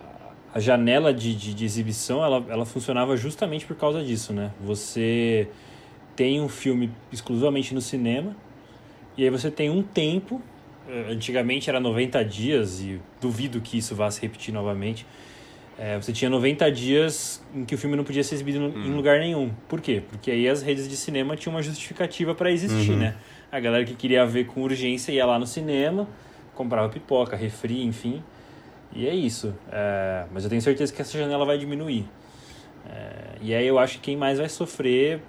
a 0.53 0.59
janela 0.59 1.13
de, 1.13 1.35
de, 1.35 1.53
de, 1.53 1.65
exibição 1.65 2.23
ela, 2.23 2.43
ela 2.49 2.65
funcionava 2.65 3.15
justamente 3.17 3.65
por 3.65 3.75
causa 3.75 4.03
disso, 4.03 4.33
né? 4.33 4.51
Você 4.61 5.47
tem 6.15 6.41
um 6.41 6.49
filme 6.49 6.91
exclusivamente 7.11 7.73
no 7.73 7.81
cinema, 7.81 8.35
e 9.17 9.23
aí 9.23 9.29
você 9.29 9.51
tem 9.51 9.69
um 9.69 9.83
tempo 9.83 10.41
eh, 10.89 11.07
antigamente 11.09 11.69
era 11.69 11.79
90 11.79 12.23
dias 12.25 12.81
e 12.81 12.99
duvido 13.21 13.59
que 13.61 13.77
isso 13.77 13.93
vá 13.95 14.09
se 14.09 14.21
repetir 14.21 14.53
novamente. 14.53 15.05
É, 15.79 15.95
você 15.95 16.11
tinha 16.11 16.29
90 16.29 16.71
dias 16.71 17.43
em 17.53 17.63
que 17.63 17.75
o 17.75 17.77
filme 17.77 17.95
não 17.95 18.03
podia 18.03 18.23
ser 18.23 18.33
exibido 18.33 18.59
hum. 18.59 18.83
em 18.83 18.93
lugar 18.95 19.19
nenhum. 19.19 19.51
Por 19.67 19.79
quê? 19.79 20.01
Porque 20.09 20.31
aí 20.31 20.49
as 20.49 20.63
redes 20.63 20.87
de 20.87 20.97
cinema 20.97 21.35
tinham 21.35 21.53
uma 21.53 21.61
justificativa 21.61 22.33
para 22.33 22.51
existir, 22.51 22.91
uhum. 22.91 22.97
né? 22.97 23.15
A 23.51 23.59
galera 23.59 23.85
que 23.85 23.93
queria 23.93 24.25
ver 24.25 24.47
com 24.47 24.63
urgência 24.63 25.11
ia 25.11 25.25
lá 25.25 25.37
no 25.37 25.45
cinema, 25.45 26.07
comprava 26.55 26.89
pipoca, 26.89 27.35
refri, 27.35 27.83
enfim. 27.83 28.23
E 28.97 29.07
é 29.07 29.15
isso. 29.15 29.53
É, 29.71 30.25
mas 30.31 30.43
eu 30.43 30.49
tenho 30.49 30.61
certeza 30.61 30.91
que 30.91 31.01
essa 31.01 31.17
janela 31.17 31.45
vai 31.45 31.57
diminuir. 31.57 32.05
É, 32.89 33.37
e 33.41 33.53
aí 33.53 33.65
eu 33.65 33.79
acho 33.79 33.95
que 33.95 34.01
quem 34.01 34.17
mais 34.17 34.39
vai 34.39 34.49
sofrer 34.49 35.21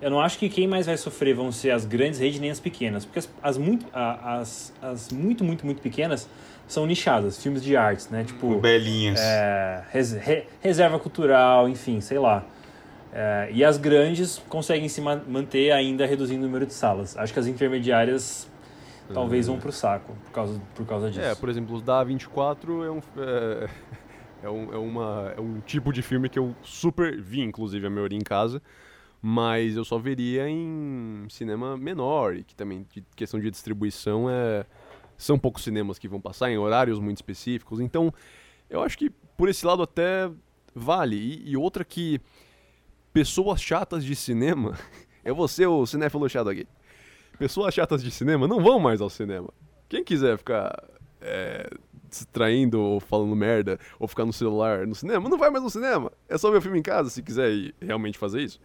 eu 0.00 0.10
não 0.10 0.20
acho 0.20 0.38
que 0.38 0.48
quem 0.48 0.66
mais 0.66 0.86
vai 0.86 0.96
sofrer 0.96 1.34
vão 1.34 1.52
ser 1.52 1.72
as 1.72 1.84
grandes 1.84 2.18
redes 2.18 2.40
nem 2.40 2.50
as 2.50 2.58
pequenas, 2.58 3.04
porque 3.04 3.18
as, 3.18 3.28
as 3.42 3.58
muito, 3.58 3.86
as, 3.92 4.72
as 4.80 5.12
muito, 5.12 5.44
muito, 5.44 5.66
muito 5.66 5.82
pequenas 5.82 6.26
são 6.66 6.86
nichadas, 6.86 7.42
filmes 7.42 7.62
de 7.62 7.76
artes, 7.76 8.08
né? 8.08 8.24
Tipo. 8.24 8.58
Belinhas. 8.60 9.20
É, 9.20 9.82
res, 9.90 10.12
re, 10.12 10.44
reserva 10.60 10.98
cultural, 10.98 11.68
enfim, 11.68 12.00
sei 12.00 12.18
lá. 12.18 12.44
É, 13.12 13.48
e 13.52 13.62
as 13.62 13.76
grandes 13.76 14.40
conseguem 14.48 14.88
se 14.88 15.00
manter 15.00 15.72
ainda 15.72 16.06
reduzindo 16.06 16.44
o 16.44 16.46
número 16.46 16.64
de 16.64 16.72
salas. 16.72 17.16
Acho 17.18 17.32
que 17.32 17.38
as 17.38 17.46
intermediárias 17.46 18.48
talvez 19.12 19.46
vão 19.46 19.58
pro 19.58 19.72
saco 19.72 20.14
por 20.24 20.32
causa, 20.32 20.60
por 20.74 20.86
causa 20.86 21.10
disso. 21.10 21.20
É, 21.20 21.34
por 21.34 21.48
exemplo, 21.48 21.74
os 21.74 21.82
da 21.82 22.02
24 22.02 22.84
é 22.84 22.90
um. 22.90 22.98
É, 23.16 23.68
é, 24.42 24.50
um, 24.50 24.72
é, 24.72 24.78
uma, 24.78 25.34
é 25.36 25.40
um 25.40 25.60
tipo 25.60 25.92
de 25.92 26.02
filme 26.02 26.28
que 26.28 26.38
eu 26.38 26.54
super 26.62 27.20
vi, 27.20 27.40
inclusive, 27.40 27.86
a 27.86 27.90
maioria 27.90 28.18
em 28.18 28.24
casa 28.24 28.62
mas 29.22 29.76
eu 29.76 29.84
só 29.84 29.98
veria 29.98 30.48
em 30.48 31.26
cinema 31.28 31.76
menor 31.76 32.34
e 32.36 32.42
que 32.42 32.54
também 32.54 32.86
de 32.90 33.04
questão 33.14 33.38
de 33.38 33.50
distribuição 33.50 34.30
é 34.30 34.64
são 35.20 35.38
poucos 35.38 35.62
cinemas 35.62 35.98
que 35.98 36.08
vão 36.08 36.20
passar 36.20 36.50
em 36.50 36.56
horários 36.56 36.98
muito 36.98 37.18
específicos. 37.18 37.78
Então, 37.78 38.12
eu 38.70 38.82
acho 38.82 38.96
que 38.96 39.10
por 39.36 39.50
esse 39.50 39.66
lado 39.66 39.82
até 39.82 40.30
vale. 40.74 41.16
E, 41.16 41.50
e 41.50 41.56
outra 41.58 41.84
que 41.84 42.18
pessoas 43.12 43.60
chatas 43.60 44.02
de 44.02 44.16
cinema, 44.16 44.78
é 45.22 45.30
você 45.30 45.66
o 45.66 45.84
cinéfilo 45.84 46.28
chato 46.28 46.48
aqui. 46.48 46.66
Pessoas 47.40 47.72
chatas 47.72 48.02
de 48.02 48.10
cinema 48.10 48.46
não 48.46 48.62
vão 48.62 48.78
mais 48.78 49.00
ao 49.00 49.08
cinema. 49.08 49.48
Quem 49.88 50.04
quiser 50.04 50.36
ficar 50.36 50.84
é, 51.22 51.70
distraindo 52.06 52.78
ou 52.78 53.00
falando 53.00 53.34
merda 53.34 53.78
ou 53.98 54.06
ficar 54.06 54.26
no 54.26 54.32
celular 54.34 54.86
no 54.86 54.94
cinema, 54.94 55.26
não 55.26 55.38
vai 55.38 55.48
mais 55.48 55.64
no 55.64 55.70
cinema. 55.70 56.12
É 56.28 56.36
só 56.36 56.50
ver 56.50 56.58
o 56.58 56.60
filme 56.60 56.78
em 56.78 56.82
casa 56.82 57.08
se 57.08 57.22
quiser 57.22 57.72
realmente 57.80 58.18
fazer 58.18 58.42
isso. 58.42 58.60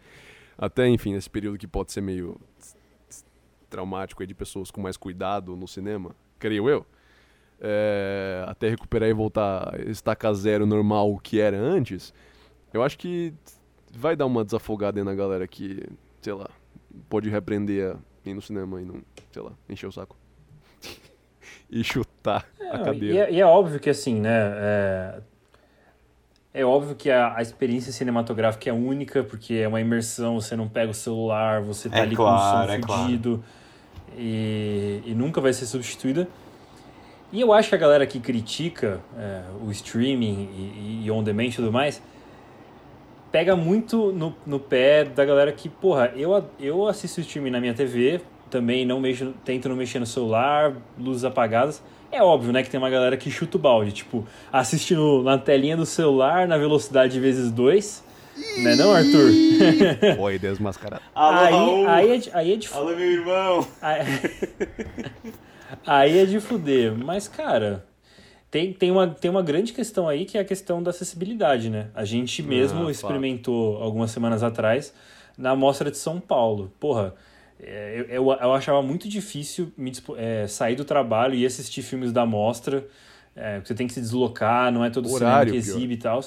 Até, 0.57 0.89
enfim, 0.89 1.13
nesse 1.13 1.29
período 1.29 1.57
que 1.57 1.65
pode 1.65 1.93
ser 1.93 2.01
meio 2.01 2.37
traumático 3.69 4.21
aí 4.21 4.27
de 4.27 4.35
pessoas 4.35 4.69
com 4.69 4.81
mais 4.81 4.97
cuidado 4.97 5.55
no 5.55 5.69
cinema, 5.69 6.13
creio 6.37 6.69
eu. 6.69 6.85
É, 7.61 8.43
até 8.45 8.67
recuperar 8.67 9.07
e 9.07 9.13
voltar 9.13 9.73
a 9.73 9.81
estacar 9.89 10.33
zero 10.33 10.65
normal 10.65 11.13
o 11.13 11.17
que 11.17 11.39
era 11.39 11.57
antes, 11.57 12.13
eu 12.73 12.83
acho 12.83 12.97
que 12.97 13.33
vai 13.93 14.17
dar 14.17 14.25
uma 14.25 14.43
desafogada 14.43 14.99
aí 14.99 15.03
na 15.05 15.15
galera 15.15 15.47
que, 15.47 15.81
sei 16.21 16.33
lá, 16.33 16.49
pode 17.07 17.29
repreender 17.29 17.95
a 17.95 18.14
ir 18.31 18.33
no 18.33 18.41
cinema 18.41 18.81
e 18.81 18.85
não, 18.85 19.01
sei 19.31 19.41
lá, 19.41 19.51
encher 19.69 19.87
o 19.87 19.91
saco. 19.91 20.15
e 21.69 21.83
chutar 21.83 22.45
a 22.71 22.79
cadeira. 22.79 23.15
E 23.15 23.17
é, 23.17 23.31
e 23.33 23.41
é, 23.41 23.45
óbvio 23.45 23.79
que 23.79 23.89
assim, 23.89 24.19
né? 24.19 24.29
É, 24.31 25.21
é 26.53 26.65
óbvio 26.65 26.95
que 26.95 27.11
a, 27.11 27.35
a, 27.35 27.41
experiência 27.41 27.91
cinematográfica 27.91 28.69
é 28.69 28.73
única, 28.73 29.23
porque 29.23 29.55
é 29.55 29.67
uma 29.67 29.81
imersão, 29.81 30.39
você 30.39 30.55
não 30.55 30.69
pega 30.69 30.91
o 30.91 30.93
celular, 30.93 31.61
você 31.61 31.89
tá 31.89 31.97
é 31.97 32.01
ali 32.01 32.15
claro, 32.15 32.67
com 32.67 32.77
o 32.77 32.87
som 32.87 32.93
é 32.93 32.97
fudido 32.97 33.43
claro. 33.43 34.17
e, 34.17 35.01
e 35.05 35.13
nunca 35.13 35.41
vai 35.41 35.51
ser 35.51 35.65
substituída. 35.65 36.27
E 37.31 37.41
eu 37.41 37.51
acho 37.51 37.69
que 37.69 37.75
a 37.75 37.77
galera 37.77 38.07
que 38.07 38.19
critica 38.19 39.01
é, 39.17 39.43
o 39.61 39.69
streaming 39.71 40.49
e, 40.55 41.01
e 41.05 41.11
on-demand 41.11 41.47
e 41.47 41.53
tudo 41.53 41.71
mais, 41.71 42.01
pega 43.35 43.53
muito 43.53 44.13
no, 44.13 44.33
no 44.45 44.61
pé 44.61 45.03
da 45.03 45.25
galera 45.25 45.51
que, 45.51 45.67
porra, 45.67 46.09
eu, 46.15 46.41
eu 46.57 46.87
assisto 46.87 47.19
streaming 47.19 47.49
na 47.49 47.59
minha 47.59 47.73
TV, 47.73 48.21
também 48.49 48.85
não 48.85 48.97
mexo, 48.97 49.33
tento 49.43 49.67
não 49.67 49.75
mexer 49.75 49.99
no 49.99 50.05
celular, 50.05 50.73
luzes 50.97 51.25
apagadas, 51.25 51.83
é 52.09 52.23
óbvio, 52.23 52.53
né, 52.53 52.63
que 52.63 52.69
tem 52.69 52.77
uma 52.77 52.89
galera 52.89 53.17
que 53.17 53.29
chuta 53.29 53.57
o 53.57 53.59
balde, 53.59 53.91
tipo, 53.91 54.25
assistindo 54.53 55.21
na 55.21 55.37
telinha 55.37 55.75
do 55.75 55.85
celular 55.85 56.47
na 56.47 56.57
velocidade 56.57 57.19
vezes 57.19 57.51
dois. 57.51 58.05
Né 58.63 58.73
não, 58.77 58.93
Arthur? 58.93 59.29
Oi, 60.17 60.39
desmascarado. 60.39 61.03
Aí, 61.13 61.85
aí, 61.87 62.11
é 62.11 62.17
de, 62.17 62.29
aí 62.33 62.53
é 62.53 62.55
de 62.55 62.73
Alô, 62.73 62.95
meu 62.95 62.99
irmão! 62.99 63.67
Aí, 63.81 64.05
aí 65.85 66.19
é 66.19 66.25
de 66.25 66.39
fuder. 66.39 66.93
Mas, 66.97 67.27
cara, 67.27 67.83
tem, 68.55 68.71
tem, 68.71 68.89
uma, 68.89 69.05
tem 69.05 69.29
uma 69.29 69.41
grande 69.41 69.73
questão 69.73 70.07
aí 70.07 70.23
que 70.23 70.37
é 70.37 70.41
a 70.41 70.45
questão 70.45 70.81
da 70.81 70.89
acessibilidade, 70.89 71.69
né? 71.69 71.89
A 71.93 72.05
gente 72.05 72.41
mesmo 72.41 72.87
ah, 72.87 72.91
experimentou 72.91 73.83
algumas 73.83 74.11
semanas 74.11 74.43
atrás 74.43 74.93
na 75.37 75.53
Mostra 75.53 75.91
de 75.91 75.97
São 75.97 76.21
Paulo. 76.21 76.71
Porra, 76.79 77.13
é, 77.59 77.95
eu, 77.97 78.05
eu, 78.05 78.31
eu, 78.31 78.53
achava 78.53 78.81
muito 78.81 79.09
difícil 79.09 79.73
me, 79.75 79.91
é, 80.15 80.47
sair 80.47 80.77
do 80.77 80.85
trabalho 80.85 81.35
e 81.35 81.45
assistir 81.45 81.81
filmes 81.81 82.13
da 82.13 82.25
mostra. 82.25 82.87
É, 83.35 83.59
você 83.59 83.75
tem 83.75 83.87
que 83.87 83.93
se 83.93 83.99
deslocar, 83.99 84.71
não 84.71 84.85
é 84.85 84.89
todo 84.89 85.11
horário, 85.11 85.51
cinema 85.51 85.65
que 85.65 85.71
exibe 85.77 85.93
e 85.95 85.97
tal. 85.97 86.23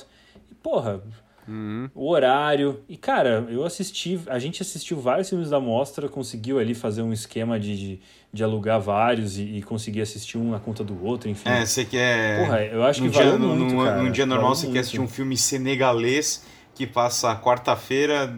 E, 0.51 0.55
porra, 0.55 1.01
uhum. 1.49 1.91
o 1.95 2.11
horário. 2.11 2.81
E, 2.89 2.97
cara, 2.97 3.47
eu 3.49 3.65
assisti. 3.65 4.21
A 4.27 4.39
gente 4.39 4.63
assistiu 4.63 5.01
vários 5.01 5.29
filmes 5.29 5.51
da 5.51 5.59
mostra, 5.59 6.09
conseguiu 6.09 6.59
ali 6.59 6.75
fazer 6.75 7.03
um 7.03 7.13
esquema 7.13 7.59
de, 7.59 7.77
de, 7.77 8.01
de 8.33 8.45
alugar 8.45 8.81
vários 8.81 9.39
e, 9.39 9.43
e, 9.43 9.63
conseguir 9.63 10.03
assistir 10.03 10.37
um 10.37 10.51
na 10.51 10.61
conta 10.61 10.85
do 10.85 11.05
outro, 11.05 11.29
enfim. 11.29 11.49
É, 11.49 11.65
você 11.65 11.85
quer. 11.85 12.45
Porra, 12.45 12.63
eu 12.65 12.85
acho 12.85 13.03
que 13.03 13.09
dia, 13.09 13.39
muito, 13.39 13.75
num, 13.75 13.85
cara, 13.85 14.03
num 14.03 14.11
dia 14.11 14.27
normal 14.27 14.55
você 14.55 14.67
muito. 14.67 14.75
quer 14.75 14.81
assistir 14.81 15.01
um 15.01 15.09
filme 15.09 15.37
senegalês 15.37 16.45
que 16.75 16.87
passa 16.87 17.35
quarta-feira 17.35 18.33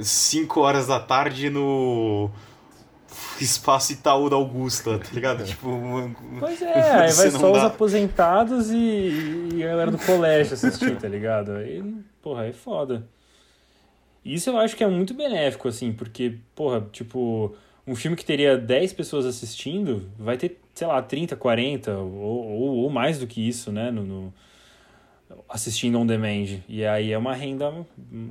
5 0.00 0.60
horas 0.60 0.86
da 0.86 1.00
tarde 1.00 1.50
no 1.50 2.30
espaço 3.40 3.92
Itaú 3.92 4.28
da 4.30 4.36
Augusta, 4.36 4.98
tá 4.98 5.08
ligado? 5.12 5.44
tipo, 5.44 5.68
pois 6.38 6.60
é, 6.62 6.74
aí 6.92 7.12
vai 7.12 7.30
só 7.30 7.50
dá. 7.52 7.58
os 7.58 7.64
aposentados 7.64 8.70
e, 8.70 9.48
e 9.54 9.64
a 9.64 9.68
galera 9.68 9.90
do 9.90 9.98
colégio 9.98 10.54
assistir, 10.54 10.96
tá 10.96 11.08
ligado? 11.08 11.52
Aí, 11.52 11.82
porra, 12.28 12.46
é 12.46 12.52
foda. 12.52 13.08
Isso 14.22 14.50
eu 14.50 14.58
acho 14.58 14.76
que 14.76 14.84
é 14.84 14.86
muito 14.86 15.14
benéfico, 15.14 15.66
assim, 15.66 15.92
porque, 15.92 16.34
porra, 16.54 16.86
tipo, 16.92 17.56
um 17.86 17.96
filme 17.96 18.14
que 18.14 18.24
teria 18.24 18.58
10 18.58 18.92
pessoas 18.92 19.24
assistindo 19.24 20.10
vai 20.18 20.36
ter, 20.36 20.60
sei 20.74 20.86
lá, 20.86 21.00
30, 21.00 21.34
40 21.36 21.96
ou, 21.96 22.46
ou, 22.46 22.76
ou 22.80 22.90
mais 22.90 23.18
do 23.18 23.26
que 23.26 23.48
isso, 23.48 23.72
né? 23.72 23.90
No, 23.90 24.04
no 24.04 24.34
assistindo 25.48 25.98
on 25.98 26.04
demand. 26.04 26.60
E 26.68 26.84
aí 26.84 27.12
é 27.12 27.16
uma 27.16 27.34
renda 27.34 27.72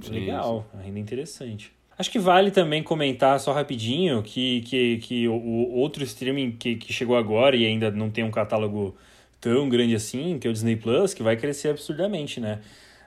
legal, 0.07 0.67
uma 0.71 0.83
renda 0.83 0.99
interessante. 0.99 1.71
Acho 1.97 2.11
que 2.11 2.19
vale 2.19 2.51
também 2.51 2.83
comentar 2.83 3.39
só 3.39 3.51
rapidinho 3.51 4.21
que, 4.21 4.61
que, 4.61 4.97
que 4.97 5.27
o, 5.27 5.33
o 5.33 5.73
outro 5.79 6.03
streaming 6.03 6.51
que, 6.51 6.75
que 6.75 6.93
chegou 6.93 7.17
agora 7.17 7.55
e 7.55 7.65
ainda 7.65 7.89
não 7.89 8.11
tem 8.11 8.23
um 8.23 8.29
catálogo 8.29 8.95
tão 9.41 9.67
grande 9.67 9.95
assim, 9.95 10.37
que 10.37 10.47
é 10.47 10.49
o 10.51 10.53
Disney 10.53 10.75
Plus, 10.75 11.15
que 11.15 11.23
vai 11.23 11.35
crescer 11.35 11.69
absurdamente, 11.69 12.39
né? 12.39 12.59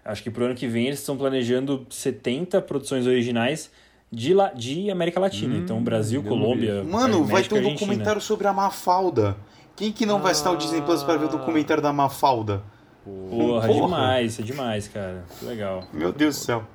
Acho 0.05 0.23
que 0.23 0.31
pro 0.31 0.45
ano 0.47 0.55
que 0.55 0.67
vem 0.67 0.87
eles 0.87 1.01
estão 1.01 1.17
planejando 1.17 1.87
70 1.91 2.63
produções 2.63 3.07
originais 3.07 3.71
de, 4.11 4.35
la, 4.35 4.49
de 4.53 4.91
América 4.91 5.21
Latina. 5.21 5.55
Hum, 5.55 5.59
então, 5.59 5.83
Brasil, 5.83 6.23
Colômbia. 6.23 6.83
Mano, 6.83 7.25
vai 7.25 7.43
ter 7.43 7.55
um 7.55 7.59
Argentina. 7.59 7.79
documentário 7.79 8.21
sobre 8.21 8.47
a 8.47 8.53
Mafalda. 8.53 9.37
Quem 9.77 9.93
que 9.93 10.05
não 10.05 10.21
vai 10.21 10.33
estar 10.33 10.51
o 10.51 10.57
Disney 10.57 10.83
Plus 10.83 11.03
para 11.03 11.17
ver 11.17 11.27
o 11.27 11.29
documentário 11.29 11.83
da 11.83 11.93
Mafalda? 11.93 12.63
Porra, 13.05 13.67
Porra. 13.67 13.87
demais, 13.87 14.39
é 14.39 14.43
demais, 14.43 14.89
cara. 14.89 15.25
Que 15.39 15.45
legal. 15.45 15.85
Meu 15.93 16.13
Deus 16.13 16.37
do 16.37 16.45
céu. 16.45 16.67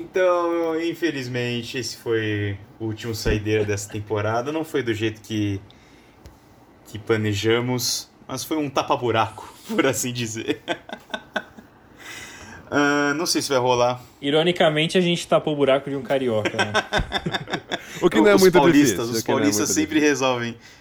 Então, 0.00 0.80
infelizmente, 0.80 1.78
esse 1.78 1.96
foi 1.96 2.58
o 2.80 2.86
último 2.86 3.14
saideira 3.14 3.64
dessa 3.64 3.88
temporada. 3.90 4.50
Não 4.50 4.64
foi 4.64 4.82
do 4.82 4.94
jeito 4.94 5.20
que, 5.20 5.60
que 6.86 6.98
planejamos, 6.98 8.10
mas 8.26 8.42
foi 8.42 8.56
um 8.56 8.68
tapa-buraco, 8.68 9.52
por 9.74 9.86
assim 9.86 10.12
dizer. 10.12 10.60
Ah, 12.72 13.12
não 13.16 13.26
sei 13.26 13.42
se 13.42 13.48
vai 13.48 13.58
rolar. 13.58 14.00
Ironicamente, 14.22 14.96
a 14.96 15.00
gente 15.00 15.26
tapou 15.26 15.54
o 15.54 15.56
buraco 15.56 15.90
de 15.90 15.96
um 15.96 16.02
carioca, 16.02 16.56
né? 16.56 16.72
O 18.00 18.08
que 18.08 18.18
não 18.18 18.28
é 18.28 18.34
os 18.36 18.40
muito 18.40 18.52
paulistas, 18.56 19.08
difícil. 19.08 19.10
os 19.10 19.24
é 19.24 19.26
paulistas 19.26 19.68
muito 19.68 19.72
sempre 19.74 19.98
resolvem. 19.98 20.52
difícil. 20.52 20.80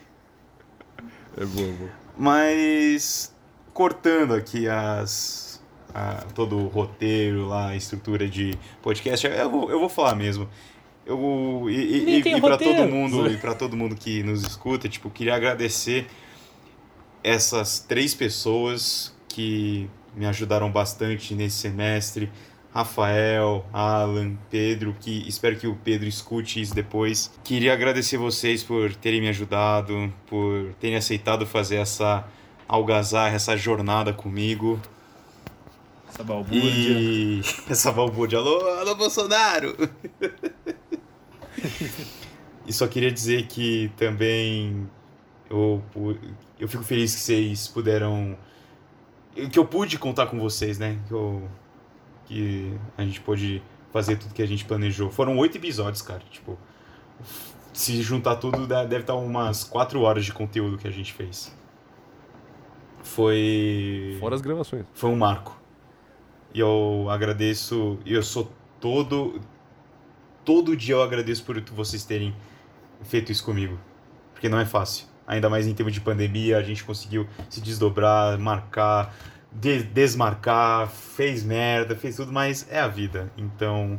É 1.38 1.46
boa, 1.46 1.74
boa. 1.78 1.90
Mas 2.16 3.36
cortando 3.74 4.36
aqui 4.36 4.68
as 4.68 5.60
a- 5.94 6.24
todo 6.36 6.58
o 6.58 6.68
roteiro 6.68 7.48
lá, 7.48 7.70
a 7.70 7.76
estrutura 7.76 8.28
de 8.28 8.54
podcast, 8.84 9.26
eu 9.26 9.50
vou, 9.50 9.72
eu 9.72 9.80
vou 9.80 9.90
falar 9.90 10.14
mesmo. 10.16 10.48
Eu 11.06 11.66
e, 11.70 12.18
e, 12.20 12.22
tem 12.22 12.38
e 12.38 12.42
para 12.42 12.56
todo 12.58 12.86
mundo 12.88 13.32
e 13.32 13.38
para 13.38 13.56
todo 13.56 13.76
mundo 13.76 13.96
que 13.96 14.22
nos 14.22 14.44
escuta, 14.44 14.88
tipo, 14.88 15.10
queria 15.10 15.34
agradecer 15.34 16.06
essas 17.24 17.80
três 17.80 18.14
pessoas 18.14 19.16
que 19.28 19.90
me 20.16 20.26
ajudaram 20.26 20.72
bastante 20.72 21.34
nesse 21.34 21.58
semestre. 21.58 22.32
Rafael, 22.74 23.66
Alan, 23.74 24.36
Pedro, 24.50 24.96
que 25.00 25.28
espero 25.28 25.58
que 25.58 25.66
o 25.66 25.76
Pedro 25.76 26.08
escute 26.08 26.62
isso 26.62 26.74
depois. 26.74 27.32
Queria 27.44 27.74
agradecer 27.74 28.18
vocês 28.18 28.64
por 28.64 28.94
terem 28.96 29.22
me 29.22 29.28
ajudado, 29.28 30.14
por 30.28 30.74
terem 30.80 30.96
aceitado 30.96 31.48
fazer 31.48 31.78
essa 31.78 32.28
algazarra, 32.68 33.36
essa 33.36 33.58
jornada 33.58 34.14
comigo. 34.14 34.80
Essa 36.08 36.24
balbúrdia. 36.24 36.62
E 36.62 37.42
essa 37.68 37.92
balbúrdia, 37.92 38.38
alô, 38.38 38.60
alô 38.78 38.96
Bolsonaro! 38.96 39.76
e 42.68 42.72
só 42.72 42.88
queria 42.88 43.12
dizer 43.12 43.48
que 43.48 43.92
também 43.98 44.88
eu, 45.50 45.84
eu 46.60 46.68
fico 46.68 46.84
feliz 46.84 47.16
que 47.16 47.22
vocês 47.22 47.68
puderam. 47.68 48.38
Que 49.52 49.58
eu 49.58 49.66
pude 49.66 49.98
contar 49.98 50.28
com 50.28 50.40
vocês, 50.40 50.78
né? 50.78 51.00
Que, 51.08 51.14
eu, 51.14 51.50
que 52.26 52.74
a 52.98 53.04
gente 53.04 53.22
pôde 53.22 53.64
fazer 53.92 54.18
tudo 54.18 54.34
que 54.34 54.42
a 54.42 54.48
gente 54.48 54.66
planejou. 54.66 55.10
Foram 55.10 55.38
oito 55.38 55.58
episódios, 55.58 56.02
cara. 56.02 56.22
Tipo, 56.30 56.58
se 57.72 58.02
juntar 58.02 58.36
tudo, 58.36 58.68
deve 58.68 58.98
estar 58.98 59.16
umas 59.16 59.64
quatro 59.64 60.02
horas 60.02 60.26
de 60.26 60.34
conteúdo 60.34 60.78
que 60.78 60.88
a 60.88 60.92
gente 60.92 61.14
fez. 61.14 61.56
Foi. 63.02 64.18
Fora 64.20 64.36
as 64.36 64.42
gravações. 64.42 64.86
Foi 64.94 65.10
um 65.10 65.16
marco. 65.16 65.58
E 66.54 66.60
eu 66.60 67.08
agradeço, 67.10 67.98
e 68.06 68.14
eu 68.14 68.24
sou 68.24 68.52
todo. 68.80 69.40
Todo 70.44 70.76
dia 70.76 70.96
eu 70.96 71.04
agradeço 71.04 71.44
por 71.44 71.62
vocês 71.62 72.04
terem 72.04 72.36
feito 73.04 73.32
isso 73.32 73.44
comigo. 73.44 73.80
Porque 74.34 74.50
não 74.50 74.60
é 74.60 74.66
fácil. 74.66 75.09
Ainda 75.30 75.50
mais 75.50 75.66
em 75.68 75.74
tempo 75.74 75.92
de 75.92 76.02
pandemia, 76.02 76.58
a 76.58 76.62
gente 76.64 76.84
conseguiu 76.84 77.26
se 77.50 77.62
desdobrar, 77.62 78.38
marcar, 78.40 79.16
de- 79.52 79.84
desmarcar, 79.84 80.90
fez 80.90 81.44
merda, 81.44 81.96
fez 81.96 82.16
tudo, 82.16 82.34
mas 82.34 82.68
é 82.70 82.80
a 82.80 82.88
vida. 82.88 83.32
Então. 83.38 83.98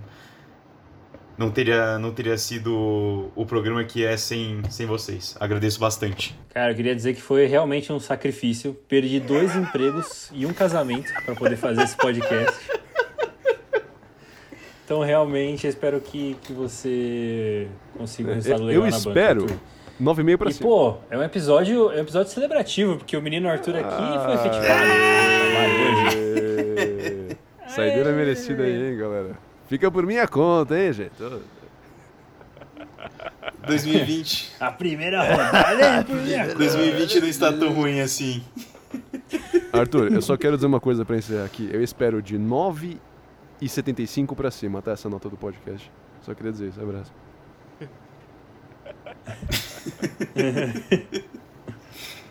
Não 1.39 1.51
teria, 1.51 1.99
não 1.99 2.13
teria 2.13 2.37
sido 2.37 3.31
o 3.35 3.47
programa 3.47 3.83
que 3.83 4.05
é 4.05 4.15
sem, 4.15 4.61
sem 4.69 4.85
vocês. 4.85 5.35
Agradeço 5.41 5.81
bastante. 5.81 6.39
Cara, 6.51 6.73
eu 6.73 6.77
queria 6.77 6.95
dizer 6.95 7.15
que 7.15 7.23
foi 7.23 7.47
realmente 7.47 7.91
um 7.91 7.99
sacrifício. 7.99 8.75
Perdi 8.87 9.19
dois 9.21 9.57
empregos 9.57 10.29
e 10.35 10.45
um 10.45 10.53
casamento 10.53 11.11
para 11.25 11.35
poder 11.35 11.57
fazer 11.57 11.83
esse 11.85 11.97
podcast. 11.97 12.61
Então, 14.85 15.01
realmente, 15.01 15.65
eu 15.65 15.71
espero 15.71 15.99
que, 16.01 16.37
que 16.43 16.53
você 16.53 17.69
consiga 17.97 18.33
um 18.33 18.35
resultado 18.35 18.65
legal 18.65 18.85
eu 18.85 18.91
na 18.91 18.99
banca. 18.99 19.15
Espero 20.01 20.11
Arthur. 20.11 20.23
9,5 20.25 20.37
pra 20.39 20.51
E, 20.51 20.53
cima. 20.55 20.69
pô, 20.69 20.97
é 21.11 21.19
um 21.19 21.23
episódio, 21.23 21.91
é 21.93 21.97
um 21.97 22.01
episódio 22.03 22.33
celebrativo, 22.33 22.97
porque 22.97 23.17
o 23.17 23.23
menino 23.23 23.49
Arthur 23.49 23.77
aqui 23.77 23.95
foi 24.25 24.35
efetivado. 24.35 24.83
hoje. 25.81 26.17
Ê, 27.37 27.37
Saideira 27.71 28.13
merecida 28.13 28.63
aí, 28.65 28.91
hein, 28.93 28.99
galera. 28.99 29.39
Fica 29.69 29.91
por 29.91 30.05
minha 30.05 30.27
conta, 30.27 30.79
hein, 30.79 30.93
gente. 30.93 31.23
Ô, 31.23 31.39
2020. 33.67 34.53
A 34.59 34.73
primeira 34.73 35.23
rodada 35.23 35.81
é 35.83 35.99
a 35.99 36.05
primeira 36.05 36.55
2020 36.55 37.21
não 37.21 37.29
está 37.29 37.53
tão 37.53 37.73
ruim 37.73 38.01
assim. 38.01 38.43
Arthur, 39.73 40.13
eu 40.13 40.21
só 40.23 40.37
quero 40.37 40.57
dizer 40.57 40.67
uma 40.67 40.81
coisa 40.81 41.05
pra 41.05 41.17
encerrar 41.17 41.45
aqui. 41.45 41.69
Eu 41.73 41.81
espero 41.83 42.21
de 42.21 42.37
9,75 42.39 44.35
pra 44.35 44.51
cima, 44.51 44.83
tá? 44.83 44.91
Essa 44.93 45.09
nota 45.09 45.29
do 45.29 45.37
podcast. 45.37 45.89
Só 46.23 46.35
queria 46.35 46.51
dizer 46.53 46.69
isso, 46.71 46.81
abraço. 46.81 47.13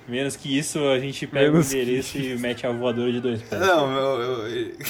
Menos 0.07 0.35
que 0.35 0.57
isso, 0.57 0.79
a 0.87 0.97
gente 0.97 1.27
pega 1.27 1.51
Menos 1.51 1.71
o 1.71 1.75
endereço 1.75 2.17
e 2.17 2.37
mete 2.37 2.65
a 2.65 2.71
voadora 2.71 3.11
de 3.11 3.19
dois 3.19 3.41
pés. 3.41 3.61
Não, 3.61 3.91
eu, 3.91 4.47
eu... 4.47 4.77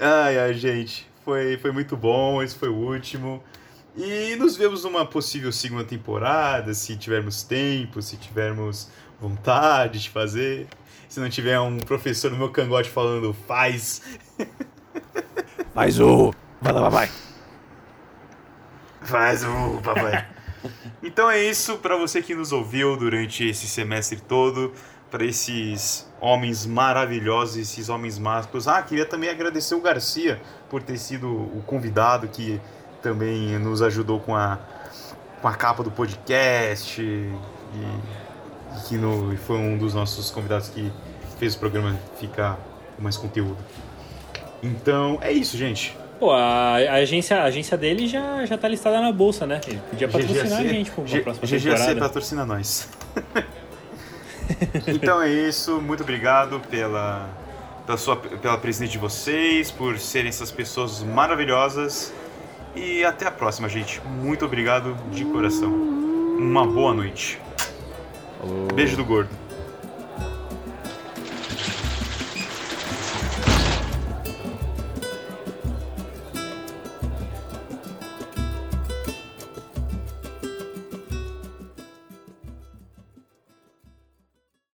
Ai, 0.00 0.38
ai, 0.38 0.54
gente. 0.54 1.08
Foi, 1.24 1.58
foi 1.58 1.72
muito 1.72 1.96
bom, 1.96 2.40
esse 2.40 2.54
foi 2.54 2.68
o 2.68 2.74
último. 2.74 3.42
E 3.96 4.36
nos 4.36 4.56
vemos 4.56 4.84
numa 4.84 5.04
possível 5.04 5.50
segunda 5.50 5.82
temporada, 5.82 6.72
se 6.72 6.96
tivermos 6.96 7.42
tempo, 7.42 8.00
se 8.00 8.16
tivermos 8.16 8.88
vontade 9.20 9.98
de 9.98 10.08
fazer. 10.08 10.68
Se 11.08 11.18
não 11.18 11.28
tiver 11.28 11.58
um 11.58 11.78
professor 11.78 12.30
no 12.30 12.36
meu 12.36 12.50
cangote 12.50 12.88
falando 12.88 13.34
faz, 13.46 14.02
Faz 15.74 16.00
o. 16.00 16.32
Vai 16.60 16.72
lá, 16.72 16.82
papai. 16.82 17.10
Faz 19.08 19.42
o 19.44 19.80
papai. 19.82 20.26
Então 21.00 21.30
é 21.30 21.40
isso 21.40 21.78
para 21.78 21.96
você 21.96 22.20
que 22.20 22.34
nos 22.34 22.50
ouviu 22.50 22.96
durante 22.96 23.48
esse 23.48 23.68
semestre 23.68 24.20
todo, 24.20 24.72
para 25.08 25.24
esses 25.24 26.04
homens 26.20 26.66
maravilhosos, 26.66 27.56
esses 27.56 27.88
homens 27.88 28.18
mágicos. 28.18 28.66
Ah, 28.66 28.82
queria 28.82 29.06
também 29.06 29.30
agradecer 29.30 29.76
o 29.76 29.80
Garcia 29.80 30.40
por 30.68 30.82
ter 30.82 30.98
sido 30.98 31.28
o 31.28 31.62
convidado 31.64 32.26
que 32.26 32.60
também 33.00 33.56
nos 33.60 33.80
ajudou 33.80 34.18
com 34.18 34.34
a, 34.34 34.58
com 35.40 35.46
a 35.46 35.54
capa 35.54 35.84
do 35.84 35.90
podcast 35.92 37.00
e, 37.00 37.32
e 37.74 38.88
que 38.88 38.96
no, 38.96 39.36
foi 39.38 39.56
um 39.56 39.78
dos 39.78 39.94
nossos 39.94 40.32
convidados 40.32 40.68
que 40.68 40.92
fez 41.38 41.54
o 41.54 41.60
programa 41.60 41.96
ficar 42.18 42.58
com 42.96 43.02
mais 43.04 43.16
conteúdo. 43.16 43.58
Então 44.60 45.18
é 45.22 45.30
isso, 45.30 45.56
gente. 45.56 45.96
Pô, 46.18 46.32
a, 46.32 46.74
a 46.76 46.94
agência, 46.94 47.38
a 47.40 47.44
agência 47.44 47.76
dele 47.76 48.06
já, 48.08 48.44
já 48.44 48.58
tá 48.58 48.66
listada 48.66 49.00
na 49.00 49.12
bolsa, 49.12 49.46
né? 49.46 49.60
Ele 49.66 49.80
podia 49.90 50.08
patrocinar 50.08 50.60
a 50.60 50.64
gente 50.64 50.90
pra 50.90 51.00
uma 51.02 51.06
G- 51.08 51.20
próxima 51.20 51.46
GGC 51.46 51.68
temporada. 51.70 52.00
patrocina 52.00 52.44
nós. 52.44 52.88
então 54.88 55.22
é 55.22 55.28
isso, 55.30 55.80
muito 55.80 56.02
obrigado 56.02 56.60
pela, 56.68 57.28
pela, 57.86 57.98
sua, 57.98 58.16
pela 58.16 58.58
presença 58.58 58.90
de 58.90 58.98
vocês, 58.98 59.70
por 59.70 59.96
serem 59.98 60.28
essas 60.28 60.50
pessoas 60.50 61.02
maravilhosas. 61.04 62.12
E 62.74 63.04
até 63.04 63.26
a 63.26 63.30
próxima, 63.30 63.68
gente. 63.68 64.00
Muito 64.04 64.44
obrigado 64.44 64.96
de 65.12 65.24
coração. 65.24 65.70
Uma 65.72 66.66
boa 66.66 66.92
noite. 66.94 67.40
Beijo 68.74 68.96
do 68.96 69.04
gordo. 69.04 69.30